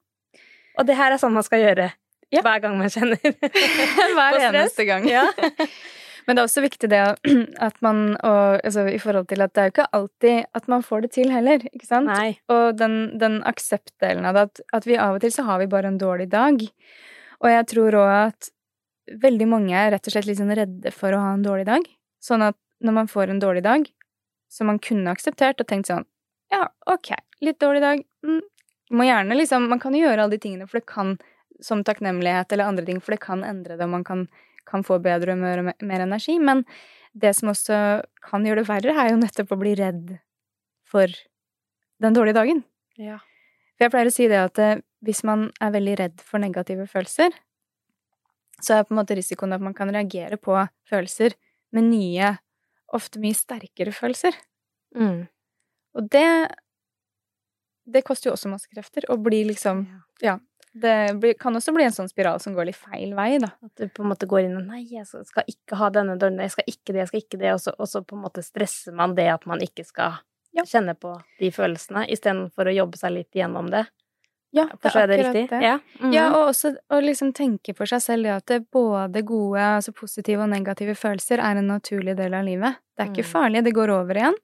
Og 0.79 0.87
det 0.87 0.95
her 0.99 1.15
er 1.15 1.21
sånn 1.21 1.35
man 1.35 1.45
skal 1.47 1.63
gjøre 1.63 1.91
Ja. 2.33 2.41
hver 2.41 2.61
gang 2.63 2.77
man 2.79 2.89
kjenner 2.89 3.19
Hver 4.17 4.39
eneste 4.49 4.87
gang. 4.89 5.05
Ja. 5.09 5.27
Men 6.25 6.37
det 6.37 6.41
er 6.41 6.47
også 6.47 6.61
viktig 6.63 6.87
det 6.87 7.01
at 7.67 7.81
man 7.83 8.13
og, 8.15 8.59
altså, 8.63 8.85
I 8.87 8.99
forhold 9.01 9.27
til 9.27 9.43
at 9.43 9.51
det 9.53 9.61
er 9.61 9.67
jo 9.67 9.73
ikke 9.73 9.87
alltid 9.99 10.45
at 10.55 10.69
man 10.71 10.85
får 10.87 11.03
det 11.03 11.11
til 11.17 11.33
heller, 11.35 11.65
ikke 11.73 11.89
sant? 11.89 12.07
Nei. 12.07 12.37
Og 12.53 12.77
den, 12.79 12.95
den 13.19 13.41
akseptdelen 13.49 14.25
av 14.29 14.37
det, 14.39 14.45
at, 14.47 14.63
at 14.79 14.87
vi 14.87 14.95
av 14.97 15.17
og 15.17 15.23
til 15.25 15.33
så 15.35 15.43
har 15.49 15.59
vi 15.59 15.67
bare 15.71 15.91
en 15.91 15.99
dårlig 15.99 16.29
dag. 16.31 16.63
Og 17.43 17.49
jeg 17.51 17.67
tror 17.73 17.99
òg 17.99 18.13
at 18.21 18.49
veldig 19.19 19.49
mange 19.51 19.75
er 19.75 19.91
rett 19.91 20.07
og 20.07 20.15
slett 20.15 20.29
litt 20.29 20.39
sånn 20.39 20.55
redde 20.55 20.93
for 20.95 21.11
å 21.11 21.19
ha 21.25 21.33
en 21.35 21.43
dårlig 21.43 21.67
dag. 21.67 21.89
Sånn 22.23 22.45
at 22.47 22.55
når 22.83 22.97
man 22.99 23.07
får 23.11 23.31
en 23.31 23.39
dårlig 23.41 23.63
dag, 23.65 23.85
som 24.51 24.67
man 24.69 24.79
kunne 24.83 25.11
akseptert 25.13 25.61
og 25.63 25.67
tenkt 25.69 25.89
sånn 25.89 26.05
Ja, 26.53 26.67
ok, 26.85 27.13
litt 27.41 27.57
dårlig 27.63 27.81
dag. 27.81 28.01
Mm. 28.25 28.41
Må 28.93 29.05
gjerne 29.07 29.37
liksom 29.39 29.65
Man 29.71 29.79
kan 29.81 29.95
jo 29.95 30.03
gjøre 30.03 30.25
alle 30.25 30.35
de 30.35 30.41
tingene, 30.43 30.67
for 30.69 30.79
det 30.79 30.85
kan 30.91 31.15
som 31.63 31.83
takknemlighet 31.85 32.51
eller 32.51 32.67
andre 32.67 32.83
ting, 32.85 32.99
for 33.01 33.15
det 33.15 33.21
kan 33.23 33.43
endre 33.47 33.77
det, 33.77 33.85
og 33.85 33.93
man 33.93 34.03
kan, 34.03 34.25
kan 34.67 34.83
få 34.83 34.97
bedre 35.01 35.31
humør 35.37 35.61
og 35.61 35.67
me- 35.69 35.87
mer 35.87 36.01
energi. 36.03 36.35
Men 36.41 36.65
det 37.15 37.31
som 37.37 37.49
også 37.53 37.77
kan 38.25 38.43
gjøre 38.43 38.63
det 38.63 38.67
verre, 38.67 38.95
er 38.99 39.13
jo 39.13 39.19
nettopp 39.21 39.53
å 39.55 39.59
bli 39.61 39.75
redd 39.79 40.17
for 40.89 41.13
den 42.03 42.17
dårlige 42.17 42.35
dagen. 42.35 42.63
Ja. 42.99 43.21
For 43.77 43.85
jeg 43.85 43.93
pleier 43.93 44.11
å 44.11 44.15
si 44.17 44.27
det 44.27 44.41
at 44.41 44.59
eh, 44.59 44.81
hvis 45.05 45.23
man 45.23 45.47
er 45.63 45.71
veldig 45.77 45.95
redd 46.01 46.21
for 46.25 46.41
negative 46.43 46.85
følelser, 46.89 47.31
så 48.59 48.77
er 48.77 48.85
på 48.87 48.93
en 48.93 48.99
måte 49.01 49.15
risikoen 49.17 49.55
at 49.55 49.63
man 49.63 49.75
kan 49.77 49.91
reagere 49.93 50.37
på 50.41 50.57
følelser 50.89 51.37
med 51.73 51.87
nye, 51.93 52.33
ofte 52.93 53.19
mye 53.23 53.35
sterkere 53.37 53.93
følelser. 53.95 54.35
Mm. 54.95 55.27
Og 55.97 56.09
det 56.13 56.27
Det 57.85 58.03
koster 58.07 58.29
jo 58.29 58.33
også 58.37 58.47
masse 58.47 58.69
krefter, 58.71 59.03
og 59.11 59.23
blir 59.25 59.45
liksom 59.49 59.85
Ja. 60.21 60.37
Det 60.75 61.19
blir, 61.19 61.33
kan 61.37 61.53
også 61.53 61.73
bli 61.75 61.83
en 61.85 61.91
sånn 61.93 62.09
spiral 62.09 62.39
som 62.41 62.55
går 62.55 62.65
litt 62.65 62.79
feil 62.79 63.11
vei, 63.13 63.37
da. 63.37 63.51
At 63.61 63.75
du 63.77 63.87
på 63.93 64.01
en 64.01 64.09
måte 64.09 64.25
går 64.25 64.47
inn 64.47 64.55
og 64.57 64.63
Nei, 64.65 64.79
jeg 64.89 65.05
skal 65.05 65.43
ikke 65.47 65.77
ha 65.77 65.89
denne 65.93 66.15
dårlige 66.17 66.47
Jeg 66.47 66.51
skal 66.55 66.63
ikke 66.71 66.93
det, 66.93 66.99
jeg 67.03 67.07
skal 67.11 67.21
ikke 67.21 67.39
det. 67.43 67.51
Og 67.53 67.59
så, 67.61 67.73
og 67.77 67.87
så 67.91 68.01
på 68.01 68.15
en 68.15 68.23
måte 68.23 68.41
stresser 68.41 68.95
man 68.95 69.13
det 69.15 69.27
at 69.29 69.45
man 69.45 69.59
ikke 69.61 69.85
skal 69.85 70.17
Ja. 70.53 70.63
kjenne 70.63 70.95
på 70.95 71.13
de 71.39 71.51
følelsene, 71.51 72.07
istedenfor 72.09 72.65
å 72.69 72.73
jobbe 72.75 72.97
seg 72.97 73.11
litt 73.11 73.31
gjennom 73.33 73.69
det. 73.69 73.85
Ja, 74.53 74.65
det 74.69 74.85
er 74.85 75.07
akkurat 75.07 75.49
det. 75.49 75.61
Ja. 75.63 75.79
Mhm. 75.99 76.13
Ja, 76.13 76.27
og 76.37 76.49
også 76.51 76.75
å 76.93 76.99
liksom 77.01 77.33
tenke 77.33 77.73
for 77.75 77.85
seg 77.89 78.01
selv 78.01 78.27
at 78.35 78.45
det 78.45 78.59
både 78.71 79.23
gode, 79.25 79.59
altså 79.59 79.91
positive 79.97 80.43
og 80.45 80.49
negative 80.49 80.93
følelser 80.95 81.39
er 81.41 81.57
en 81.57 81.67
naturlig 81.67 82.15
del 82.15 82.33
av 82.37 82.45
livet. 82.45 82.75
Det 82.97 83.07
er 83.07 83.11
ikke 83.11 83.25
Mm. 83.25 83.31
farlig, 83.33 83.63
det 83.63 83.73
går 83.73 83.89
over 83.89 84.13
igjen. 84.15 84.35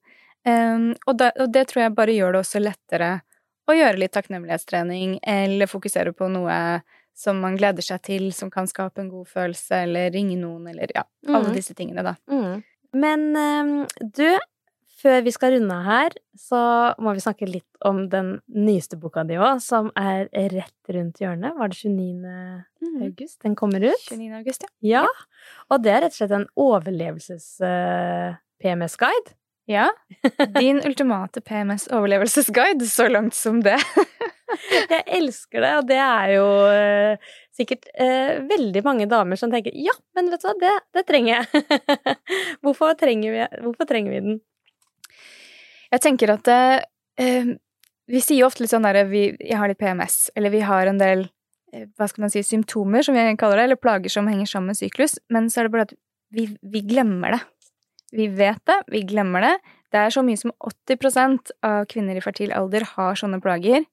Um, 0.46 0.96
og, 1.06 1.18
da, 1.18 1.32
og 1.40 1.52
det 1.52 1.68
tror 1.68 1.84
jeg 1.84 1.96
bare 1.96 2.16
gjør 2.16 2.32
det 2.34 2.40
også 2.42 2.60
lettere 2.64 3.22
å 3.70 3.74
gjøre 3.76 4.00
litt 4.00 4.12
takknemlighetstrening, 4.14 5.20
eller 5.24 5.68
fokusere 5.68 6.12
på 6.16 6.30
noe 6.32 6.82
som 7.14 7.40
man 7.42 7.58
gleder 7.58 7.84
seg 7.84 8.02
til, 8.02 8.32
som 8.34 8.50
kan 8.50 8.66
skape 8.66 9.00
en 9.04 9.10
god 9.10 9.28
følelse, 9.28 9.84
eller 9.84 10.10
ringe 10.12 10.38
noen, 10.40 10.70
eller 10.70 10.88
ja, 10.96 11.04
alle 11.28 11.50
Mhm. 11.50 11.54
disse 11.54 11.76
tingene, 11.76 12.02
da. 12.04 12.16
Mm. 12.32 12.64
Men 12.94 13.36
ehm, 13.36 13.88
du, 14.02 14.40
før 15.00 15.22
vi 15.26 15.32
skal 15.36 15.54
runde 15.56 15.78
her, 15.86 16.10
så 16.40 16.60
må 17.02 17.10
vi 17.16 17.22
snakke 17.24 17.46
litt 17.50 17.74
om 17.88 17.98
den 18.12 18.28
nyeste 18.52 18.96
boka 19.00 19.24
di 19.28 19.36
òg, 19.40 19.56
som 19.64 19.92
er 20.00 20.22
rett 20.54 20.86
rundt 20.94 21.18
hjørnet. 21.24 21.58
Var 21.58 21.68
det 21.72 21.78
29. 21.80 22.30
august 23.08 23.38
den 23.46 23.56
kommer 23.60 23.82
ut? 23.88 24.06
29. 24.12 24.34
august, 24.42 24.62
ja. 24.64 24.70
Ja. 25.00 25.06
Og 25.72 25.78
det 25.86 25.92
er 25.94 26.00
rett 26.06 26.16
og 26.16 26.20
slett 26.22 26.36
en 26.36 26.52
overlevelses-PMS-guide. 26.60 29.30
Ja. 29.70 29.86
Din 30.56 30.80
ultimate 30.82 31.44
PMS-overlevelsesguide, 31.46 32.88
så 32.90 33.06
langt 33.08 33.36
som 33.38 33.60
det. 33.62 33.78
Jeg 34.90 35.04
elsker 35.20 35.62
det, 35.62 35.74
og 35.78 35.86
det 35.92 36.00
er 36.02 36.32
jo 36.34 36.46
eh, 36.74 37.18
sikkert 37.54 37.86
eh, 37.94 38.42
veldig 38.50 38.82
mange 38.86 39.06
damer 39.10 39.36
som 39.38 39.52
tenker 39.54 39.72
ja, 39.78 39.94
men 40.18 40.32
vet 40.34 40.42
du 40.42 40.48
hva, 40.48 40.56
det, 40.58 40.74
det 40.98 41.04
trenger 41.06 41.32
jeg. 41.36 41.46
hvorfor, 42.66 42.98
trenger 42.98 43.30
vi, 43.36 43.46
hvorfor 43.62 43.86
trenger 43.90 44.12
vi 44.16 44.20
den? 44.26 44.40
Jeg 45.90 46.04
tenker 46.06 46.34
at 46.36 46.50
eh, 46.52 47.56
Vi 48.10 48.22
sier 48.22 48.44
jo 48.44 48.50
ofte 48.50 48.64
litt 48.64 48.74
sånn 48.74 48.86
derre 48.86 49.06
Jeg 49.10 49.58
har 49.58 49.72
litt 49.72 49.82
PMS, 49.82 50.30
eller 50.36 50.54
vi 50.54 50.64
har 50.66 50.90
en 50.90 51.02
del 51.02 51.26
eh, 51.74 51.88
hva 51.98 52.10
skal 52.10 52.26
man 52.26 52.34
si, 52.34 52.44
symptomer, 52.46 53.06
som 53.06 53.18
vi 53.18 53.26
kaller 53.40 53.62
det, 53.62 53.70
eller 53.70 53.82
plager 53.82 54.14
som 54.14 54.30
henger 54.30 54.50
sammen 54.50 54.74
med 54.74 54.82
syklus, 54.82 55.18
men 55.30 55.50
så 55.50 55.62
er 55.62 55.70
det 55.70 55.76
bare 55.76 55.88
at 55.90 55.98
vi, 56.36 56.46
vi 56.62 56.84
glemmer 56.86 57.38
det. 57.38 57.42
Vi 58.14 58.28
vet 58.34 58.62
det, 58.70 58.80
vi 58.90 59.04
glemmer 59.06 59.46
det. 59.46 59.56
Det 59.90 60.02
er 60.02 60.14
så 60.14 60.22
mye 60.26 60.38
som 60.38 60.54
80% 60.62 61.54
av 61.66 61.88
kvinner 61.90 62.18
i 62.18 62.22
fertil 62.22 62.54
alder 62.54 62.86
har 62.96 63.18
sånne 63.18 63.42
plager. 63.42 63.86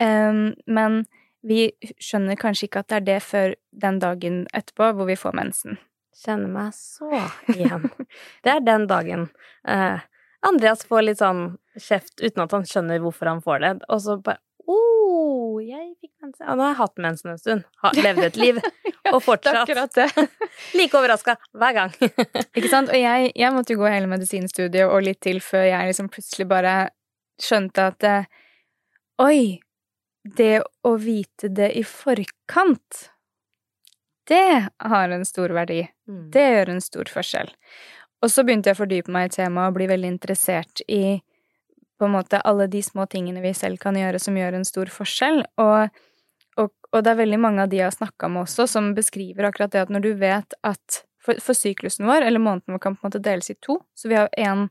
Um, 0.00 0.52
men 0.68 1.02
vi 1.46 1.70
skjønner 2.00 2.36
kanskje 2.40 2.68
ikke 2.68 2.82
at 2.82 2.90
det 2.90 2.98
er 2.98 3.06
det 3.06 3.20
før 3.24 3.54
den 3.84 4.00
dagen 4.02 4.42
etterpå 4.56 4.90
hvor 4.96 5.08
vi 5.08 5.16
får 5.16 5.36
mensen. 5.36 5.80
Kjenner 6.20 6.52
meg 6.52 6.74
så 6.76 7.08
igjen. 7.54 7.88
Det 8.44 8.52
er 8.52 8.64
den 8.64 8.86
dagen. 8.90 9.28
Eh, 9.68 10.02
Andreas 10.46 10.84
får 10.88 11.04
litt 11.04 11.20
sånn 11.20 11.58
kjeft 11.76 12.20
uten 12.20 12.44
at 12.44 12.54
han 12.56 12.64
skjønner 12.68 13.02
hvorfor 13.02 13.28
han 13.28 13.42
får 13.44 13.60
det, 13.64 13.72
og 13.88 14.00
så 14.04 14.16
bare 14.24 14.40
oh, 14.70 15.58
jeg 15.62 15.92
fikk 16.00 16.12
mensen. 16.22 16.46
Og 16.46 16.56
nå 16.58 16.64
har 16.64 16.72
jeg 16.72 16.80
hatt 16.80 17.02
mensen 17.04 17.32
en 17.32 17.40
stund. 17.40 17.66
Har 17.82 17.98
levd 17.98 18.26
et 18.28 18.38
liv. 18.40 18.60
Og 19.14 19.22
fortsatt 19.24 19.96
like 20.78 20.94
overraska 20.94 21.34
hver 21.56 21.74
gang. 21.74 21.94
Ikke 22.56 22.68
sant? 22.70 22.92
Og 22.92 22.98
jeg, 23.00 23.32
jeg 23.34 23.54
måtte 23.54 23.74
jo 23.74 23.80
gå 23.80 23.88
hele 23.90 24.10
medisinstudiet 24.10 24.86
og 24.86 25.02
litt 25.02 25.18
til 25.24 25.40
før 25.42 25.64
jeg 25.66 25.88
liksom 25.88 26.10
plutselig 26.12 26.46
bare 26.50 26.74
skjønte 27.40 27.86
at 27.90 28.06
eh, 28.06 28.28
Oi, 29.20 29.40
det 30.36 30.62
å 30.86 30.94
vite 31.00 31.50
det 31.52 31.72
i 31.76 31.82
forkant, 31.84 33.00
det 34.30 34.68
har 34.78 35.12
en 35.12 35.26
stor 35.28 35.52
verdi. 35.52 35.82
Det 36.06 36.44
gjør 36.54 36.72
en 36.72 36.80
stor 36.84 37.10
forskjell. 37.12 37.50
Og 38.20 38.30
så 38.32 38.44
begynte 38.44 38.70
jeg 38.70 38.76
å 38.76 38.82
fordype 38.82 39.12
meg 39.12 39.30
i 39.30 39.34
temaet 39.38 39.72
og 39.72 39.78
bli 39.78 39.88
veldig 39.90 40.14
interessert 40.16 40.82
i 40.88 41.20
på 42.00 42.08
en 42.08 42.14
måte 42.16 42.40
alle 42.48 42.66
de 42.72 42.80
små 42.82 43.04
tingene 43.12 43.42
vi 43.44 43.52
selv 43.56 43.80
kan 43.80 43.96
gjøre 43.96 44.20
som 44.22 44.36
gjør 44.36 44.56
en 44.56 44.64
stor 44.64 44.88
forskjell. 44.92 45.42
Og, 45.60 46.00
og, 46.60 46.72
og 46.92 47.04
det 47.04 47.12
er 47.12 47.20
veldig 47.20 47.40
mange 47.40 47.64
av 47.64 47.72
de 47.72 47.80
jeg 47.80 47.88
har 47.90 47.96
snakka 47.96 48.30
med 48.32 48.46
også, 48.46 48.66
som 48.72 48.92
beskriver 48.96 49.48
akkurat 49.48 49.72
det 49.74 49.84
at 49.84 49.92
når 49.92 50.04
du 50.06 50.10
vet 50.20 50.56
at 50.64 51.02
for, 51.20 51.36
for 51.44 51.56
syklusen 51.56 52.08
vår, 52.08 52.24
eller 52.24 52.40
måneden 52.40 52.76
vår, 52.76 52.82
kan 52.82 52.96
på 52.96 53.04
en 53.04 53.10
måte 53.10 53.22
deles 53.24 53.52
i 53.52 53.58
to, 53.60 53.76
så 53.92 54.08
vi 54.08 54.16
har 54.16 54.32
en, 54.40 54.68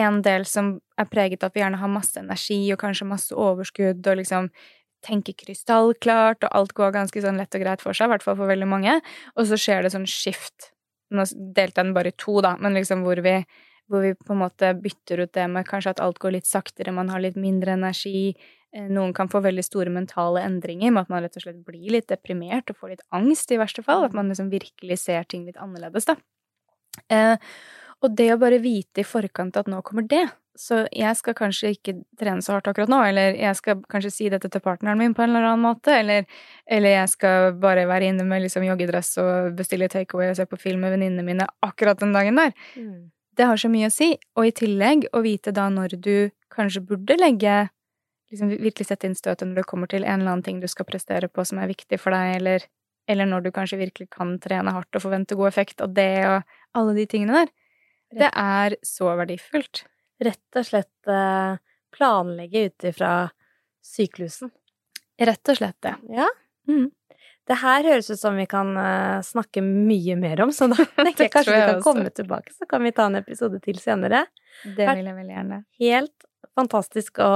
en 0.00 0.20
del 0.24 0.48
som 0.48 0.78
er 1.00 1.08
preget 1.12 1.44
av 1.44 1.52
at 1.52 1.58
vi 1.58 1.64
gjerne 1.64 1.80
har 1.82 1.92
masse 1.92 2.16
energi 2.20 2.62
og 2.72 2.80
kanskje 2.80 3.08
masse 3.10 3.36
overskudd 3.36 4.00
og 4.00 4.22
liksom 4.22 4.48
tenker 5.04 5.36
krystallklart, 5.36 6.46
og 6.46 6.56
alt 6.56 6.76
går 6.78 6.94
ganske 6.94 7.24
sånn 7.24 7.40
lett 7.40 7.56
og 7.58 7.64
greit 7.64 7.82
for 7.82 7.96
seg, 7.96 8.08
i 8.08 8.14
hvert 8.14 8.24
fall 8.24 8.38
for 8.38 8.48
veldig 8.48 8.68
mange, 8.70 9.00
og 9.34 9.48
så 9.50 9.58
skjer 9.58 9.84
det 9.84 9.92
sånn 9.92 10.08
skift. 10.08 10.71
Nå 11.12 11.26
delte 11.28 11.80
jeg 11.80 11.86
den 11.86 11.94
bare 11.96 12.12
i 12.12 12.16
to, 12.18 12.38
da, 12.44 12.54
men 12.62 12.76
liksom 12.78 13.04
hvor 13.06 13.20
vi, 13.24 13.36
hvor 13.90 14.04
vi 14.04 14.14
på 14.16 14.34
en 14.34 14.42
måte 14.44 14.72
bytter 14.78 15.24
ut 15.24 15.32
det 15.36 15.46
med 15.52 15.68
kanskje 15.68 15.94
at 15.96 16.02
alt 16.04 16.20
går 16.22 16.36
litt 16.38 16.48
saktere, 16.48 16.94
man 16.94 17.12
har 17.12 17.22
litt 17.22 17.38
mindre 17.40 17.76
energi, 17.76 18.32
eh, 18.72 18.88
noen 18.88 19.12
kan 19.16 19.30
få 19.32 19.42
veldig 19.44 19.64
store 19.66 19.92
mentale 19.92 20.44
endringer 20.46 20.94
med 20.94 21.04
at 21.04 21.12
man 21.12 21.24
rett 21.24 21.36
og 21.36 21.46
slett 21.46 21.62
blir 21.66 21.92
litt 21.98 22.08
deprimert 22.12 22.72
og 22.72 22.80
får 22.80 22.94
litt 22.94 23.06
angst, 23.12 23.52
i 23.52 23.60
verste 23.60 23.84
fall, 23.86 24.06
at 24.08 24.16
man 24.16 24.32
liksom 24.32 24.52
virkelig 24.52 25.02
ser 25.04 25.28
ting 25.28 25.44
litt 25.48 25.60
annerledes, 25.60 26.08
da. 26.08 26.16
Eh, 27.12 27.36
og 28.02 28.16
det 28.18 28.32
å 28.34 28.40
bare 28.40 28.58
vite 28.62 29.04
i 29.04 29.06
forkant 29.06 29.56
at 29.60 29.68
nå 29.70 29.78
kommer 29.86 30.08
det, 30.08 30.24
så 30.58 30.82
jeg 30.92 31.16
skal 31.16 31.34
kanskje 31.36 31.72
ikke 31.72 31.94
trene 32.20 32.44
så 32.44 32.56
hardt 32.56 32.68
akkurat 32.68 32.90
nå, 32.92 32.98
eller 33.08 33.36
jeg 33.38 33.56
skal 33.56 33.80
kanskje 33.90 34.12
si 34.12 34.28
dette 34.32 34.50
til 34.52 34.62
partneren 34.64 35.00
min 35.00 35.14
på 35.16 35.24
en 35.24 35.32
eller 35.32 35.48
annen 35.48 35.64
måte, 35.64 35.94
eller, 36.02 36.26
eller 36.66 36.96
jeg 36.96 37.12
skal 37.14 37.54
bare 37.62 37.86
være 37.88 38.10
inne 38.12 38.26
med 38.28 38.44
liksom 38.44 38.66
joggedress 38.66 39.14
og 39.22 39.56
bestille 39.56 39.88
takeaway 39.92 40.32
og 40.32 40.38
se 40.38 40.46
på 40.48 40.60
film 40.60 40.84
med 40.84 40.92
venninnene 40.96 41.24
mine 41.26 41.48
akkurat 41.64 42.00
den 42.02 42.12
dagen 42.12 42.40
der. 42.40 42.52
Mm. 42.76 43.08
Det 43.32 43.48
har 43.48 43.60
så 43.60 43.70
mye 43.72 43.88
å 43.88 43.94
si, 43.94 44.10
og 44.36 44.48
i 44.48 44.56
tillegg 44.56 45.08
å 45.16 45.22
vite 45.24 45.54
da 45.56 45.70
når 45.72 45.96
du 46.04 46.16
kanskje 46.52 46.84
burde 46.84 47.16
legge 47.16 47.62
liksom 48.32 48.52
virkelig 48.52 48.88
sette 48.88 49.08
inn 49.08 49.16
støtet 49.16 49.48
når 49.48 49.62
det 49.62 49.68
kommer 49.68 49.88
til 49.88 50.04
en 50.04 50.20
eller 50.20 50.34
annen 50.34 50.44
ting 50.44 50.60
du 50.60 50.68
skal 50.68 50.88
prestere 50.88 51.28
på 51.32 51.44
som 51.48 51.60
er 51.60 51.70
viktig 51.72 52.00
for 52.00 52.12
deg, 52.16 52.36
eller, 52.40 52.66
eller 53.08 53.28
når 53.28 53.46
du 53.46 53.50
kanskje 53.56 53.80
virkelig 53.80 54.10
kan 54.12 54.36
trene 54.40 54.72
hardt 54.76 55.00
og 55.00 55.04
forvente 55.04 55.36
god 55.38 55.48
effekt 55.48 55.84
av 55.84 55.96
det, 55.96 56.12
og 56.28 56.78
alle 56.80 56.96
de 56.96 57.08
tingene 57.08 57.40
der. 57.40 57.56
Det 58.12 58.28
er 58.28 58.76
så 58.84 59.14
verdifullt. 59.16 59.86
Rett 60.22 60.58
og 60.58 60.66
slett 60.68 61.10
eh, 61.10 61.60
planlegge 61.92 62.66
ut 62.68 62.88
ifra 62.92 63.12
syklusen. 63.82 64.52
Rett 65.22 65.52
og 65.52 65.58
slett 65.58 65.78
det. 65.84 65.94
Ja. 66.14 66.28
Mm. 66.68 66.90
Det 67.48 67.58
her 67.58 67.82
høres 67.84 68.10
ut 68.12 68.20
som 68.20 68.36
vi 68.38 68.46
kan 68.46 68.70
eh, 68.78 69.20
snakke 69.26 69.64
mye 69.66 70.14
mer 70.18 70.44
om, 70.44 70.52
så 70.54 70.68
da 70.70 70.78
tenker 71.02 71.26
jeg 71.26 71.32
kanskje 71.34 71.56
jeg 71.56 71.62
vi 71.62 71.70
kan 71.70 71.80
også. 71.80 71.86
komme 71.88 72.12
tilbake, 72.14 72.54
så 72.54 72.68
kan 72.70 72.84
vi 72.86 72.92
ta 72.94 73.08
en 73.10 73.18
episode 73.18 73.58
til 73.64 73.80
senere. 73.82 74.26
Det 74.62 74.86
vil 74.86 75.08
jeg 75.10 75.16
veldig 75.16 75.34
gjerne. 75.34 75.58
Helt 75.82 76.28
fantastisk 76.58 77.18
å 77.24 77.30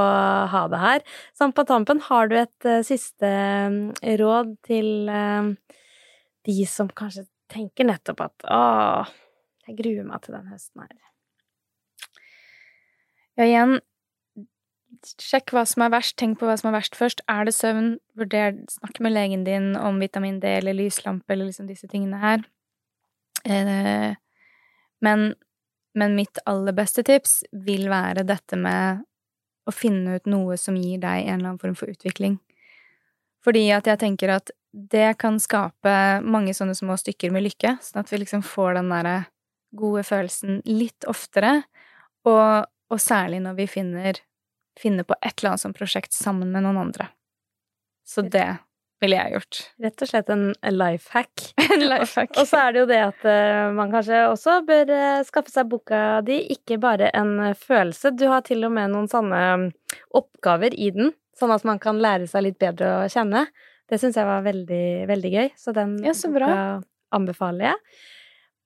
ha 0.52 0.62
det 0.70 0.80
her. 0.82 1.04
Sånn 1.36 1.54
på 1.56 1.64
tampen, 1.66 2.02
har 2.06 2.30
du 2.30 2.36
et 2.38 2.68
eh, 2.68 2.84
siste 2.86 3.30
eh, 3.32 4.14
råd 4.20 4.54
til 4.66 5.10
de 6.46 6.56
som 6.70 6.90
kanskje 6.94 7.26
tenker 7.50 7.86
nettopp 7.88 8.22
at 8.26 8.46
åh, 8.50 9.10
jeg 9.66 9.78
gruer 9.80 10.06
meg 10.06 10.22
til 10.22 10.36
den 10.36 10.46
høsten 10.52 10.84
her. 10.84 10.94
Ja, 13.36 13.44
igjen, 13.44 13.78
sjekk 15.20 15.52
hva 15.52 15.64
som 15.68 15.84
er 15.84 15.92
verst, 15.92 16.16
tenk 16.20 16.38
på 16.40 16.48
hva 16.48 16.56
som 16.58 16.70
er 16.70 16.78
verst 16.78 16.96
først. 16.98 17.22
Er 17.30 17.46
det 17.46 17.54
søvn, 17.56 17.96
vurder, 18.16 18.56
snakk 18.72 19.00
med 19.04 19.12
legen 19.12 19.44
din 19.46 19.74
om 19.76 20.00
vitamin 20.00 20.38
D 20.40 20.56
eller 20.58 20.76
lyslampe 20.76 21.34
eller 21.34 21.50
liksom 21.50 21.68
disse 21.68 21.88
tingene 21.90 22.20
her. 22.22 22.46
Eh, 23.44 24.16
men, 25.04 25.26
men 25.94 26.16
mitt 26.16 26.40
aller 26.48 26.74
beste 26.76 27.04
tips 27.06 27.42
vil 27.66 27.90
være 27.92 28.24
dette 28.26 28.58
med 28.58 29.04
å 29.66 29.74
finne 29.74 30.16
ut 30.16 30.28
noe 30.30 30.56
som 30.60 30.78
gir 30.78 31.00
deg 31.02 31.26
en 31.26 31.36
eller 31.36 31.52
annen 31.52 31.62
form 31.62 31.76
for 31.78 31.90
utvikling. 31.92 32.38
Fordi 33.44 33.68
at 33.74 33.86
jeg 33.86 34.00
tenker 34.00 34.32
at 34.38 34.50
det 34.76 35.16
kan 35.20 35.38
skape 35.40 35.96
mange 36.26 36.54
sånne 36.56 36.74
små 36.76 36.96
stykker 37.00 37.32
med 37.34 37.46
lykke, 37.46 37.76
sånn 37.82 38.02
at 38.02 38.10
vi 38.12 38.20
liksom 38.22 38.42
får 38.44 38.78
den 38.78 38.90
derre 38.92 39.16
gode 39.76 40.02
følelsen 40.06 40.60
litt 40.68 41.06
oftere, 41.08 41.60
og, 42.26 42.66
og 42.92 43.02
særlig 43.02 43.42
når 43.44 43.58
vi 43.60 43.66
finner, 43.70 44.20
finner 44.78 45.06
på 45.06 45.16
et 45.20 45.34
eller 45.38 45.54
annet 45.54 45.64
sånt 45.64 45.78
prosjekt 45.78 46.16
sammen 46.16 46.52
med 46.54 46.66
noen 46.66 46.86
andre. 46.86 47.10
Så 48.06 48.22
det 48.22 48.48
ville 49.02 49.18
jeg 49.18 49.34
gjort. 49.34 49.58
Rett 49.84 50.02
og 50.04 50.08
slett 50.08 50.30
en 50.32 50.44
life 50.72 51.12
hack. 51.12 51.48
En 51.66 51.82
life 51.84 52.16
hack. 52.16 52.32
Og 52.40 52.46
så 52.48 52.62
er 52.62 52.72
det 52.72 52.80
jo 52.80 52.88
det 52.88 53.00
at 53.04 53.26
eh, 53.28 53.66
man 53.76 53.90
kanskje 53.92 54.22
også 54.30 54.60
bør 54.68 54.92
eh, 54.94 55.24
skaffe 55.28 55.52
seg 55.52 55.68
boka 55.68 56.22
di, 56.24 56.38
ikke 56.54 56.78
bare 56.80 57.10
en 57.18 57.34
eh, 57.50 57.56
følelse. 57.58 58.14
Du 58.16 58.28
har 58.30 58.46
til 58.46 58.64
og 58.64 58.72
med 58.72 58.94
noen 58.94 59.10
sånne 59.10 59.42
mm, 59.60 59.66
oppgaver 60.16 60.76
i 60.78 60.88
den 60.94 61.12
sånn 61.36 61.52
at 61.52 61.66
man 61.68 61.80
kan 61.82 62.00
lære 62.00 62.28
seg 62.30 62.46
litt 62.46 62.58
bedre 62.62 62.92
å 63.02 63.08
kjenne. 63.12 63.46
Det 63.86 64.00
syns 64.00 64.16
jeg 64.18 64.26
var 64.26 64.46
veldig, 64.46 64.86
veldig 65.10 65.32
gøy, 65.34 65.48
så 65.60 65.74
den 65.76 65.98
Ja, 66.02 66.14
så 66.16 66.30
anbefaler 67.14 67.68
jeg. 67.68 67.82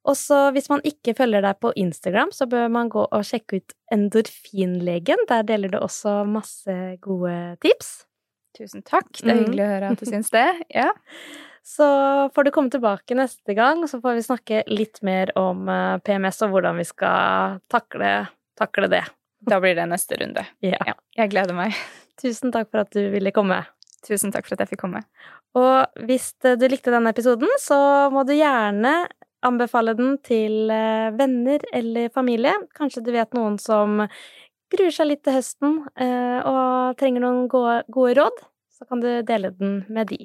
Og 0.08 0.16
så 0.16 0.50
hvis 0.56 0.70
man 0.72 0.80
ikke 0.86 1.12
følger 1.18 1.42
deg 1.44 1.58
på 1.60 1.72
Instagram, 1.76 2.30
så 2.32 2.46
bør 2.48 2.70
man 2.72 2.88
gå 2.88 3.02
og 3.04 3.24
sjekke 3.26 3.58
ut 3.60 3.74
Endorfinlegen. 3.92 5.26
Der 5.28 5.42
deler 5.44 5.68
du 5.72 5.78
også 5.78 6.22
masse 6.28 6.76
gode 7.04 7.34
tips. 7.60 8.06
Tusen 8.56 8.82
takk. 8.82 9.10
Det 9.12 9.28
er 9.28 9.34
Mhm. 9.34 9.44
hyggelig 9.44 9.64
å 9.64 9.72
høre 9.74 9.90
at 9.92 9.98
du 10.00 10.06
syns 10.06 10.30
det. 10.30 10.46
Ja. 10.74 10.90
Så 11.62 11.84
får 12.34 12.44
du 12.44 12.50
komme 12.50 12.70
tilbake 12.72 13.14
neste 13.14 13.54
gang, 13.54 13.84
så 13.86 14.00
får 14.00 14.14
vi 14.16 14.22
snakke 14.24 14.62
litt 14.66 15.02
mer 15.02 15.30
om 15.36 15.68
eh, 15.68 15.98
PMS 15.98 16.40
og 16.42 16.50
hvordan 16.56 16.76
vi 16.80 16.84
skal 16.88 17.60
takle, 17.68 18.28
takle 18.58 18.88
det. 18.88 19.04
Da 19.46 19.60
blir 19.60 19.74
det 19.76 19.86
neste 19.88 20.16
runde. 20.18 20.46
Ja. 20.62 20.78
Ja. 20.86 20.94
Jeg 21.16 21.30
gleder 21.30 21.54
meg. 21.54 21.76
Tusen 22.20 22.50
takk 22.52 22.70
for 22.70 22.80
at 22.80 22.90
du 22.90 23.10
ville 23.12 23.30
komme. 23.32 23.66
Tusen 24.02 24.32
takk 24.32 24.46
for 24.48 24.54
at 24.56 24.60
jeg 24.64 24.72
fikk 24.72 24.80
komme. 24.86 25.04
Og 25.54 25.86
hvis 26.08 26.32
du 26.40 26.66
likte 26.68 26.90
denne 26.90 27.12
episoden, 27.12 27.48
så 27.60 28.10
må 28.10 28.24
du 28.26 28.32
gjerne 28.32 29.06
anbefale 29.46 29.94
den 29.98 30.18
til 30.26 30.70
eh, 30.72 31.10
venner 31.16 31.64
eller 31.72 32.10
familie. 32.14 32.54
Kanskje 32.76 33.04
du 33.04 33.12
vet 33.14 33.32
noen 33.36 33.58
som 33.62 34.02
gruer 34.70 34.94
seg 34.94 35.10
litt 35.10 35.24
til 35.26 35.38
høsten 35.38 35.80
eh, 35.96 36.40
og 36.46 36.98
trenger 37.00 37.24
noen 37.24 37.46
gode, 37.50 38.14
råd. 38.20 38.44
Så 38.70 38.88
kan 38.88 39.02
du 39.02 39.10
dele 39.26 39.52
den 39.56 39.82
med 39.92 40.12
de. 40.12 40.24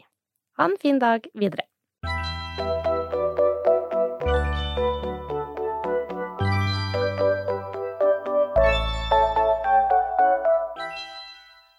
Ha 0.60 0.70
en 0.70 0.78
fin 0.80 1.00
dag 1.02 1.26
videre. 1.36 1.68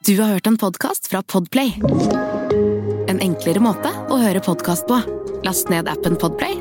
Du 0.06 0.20
har 0.20 0.28
hørt 0.36 0.46
en 0.46 0.58
podkast 0.60 1.08
fra 1.10 1.22
Podplay. 1.22 1.72
En 3.10 3.18
enklere 3.18 3.58
måte 3.58 3.90
å 4.06 4.20
høre 4.20 4.38
podkast 4.44 4.86
på. 4.86 5.00
Last 5.42 5.72
ned 5.72 5.88
appen 5.90 6.14
Podplay, 6.20 6.60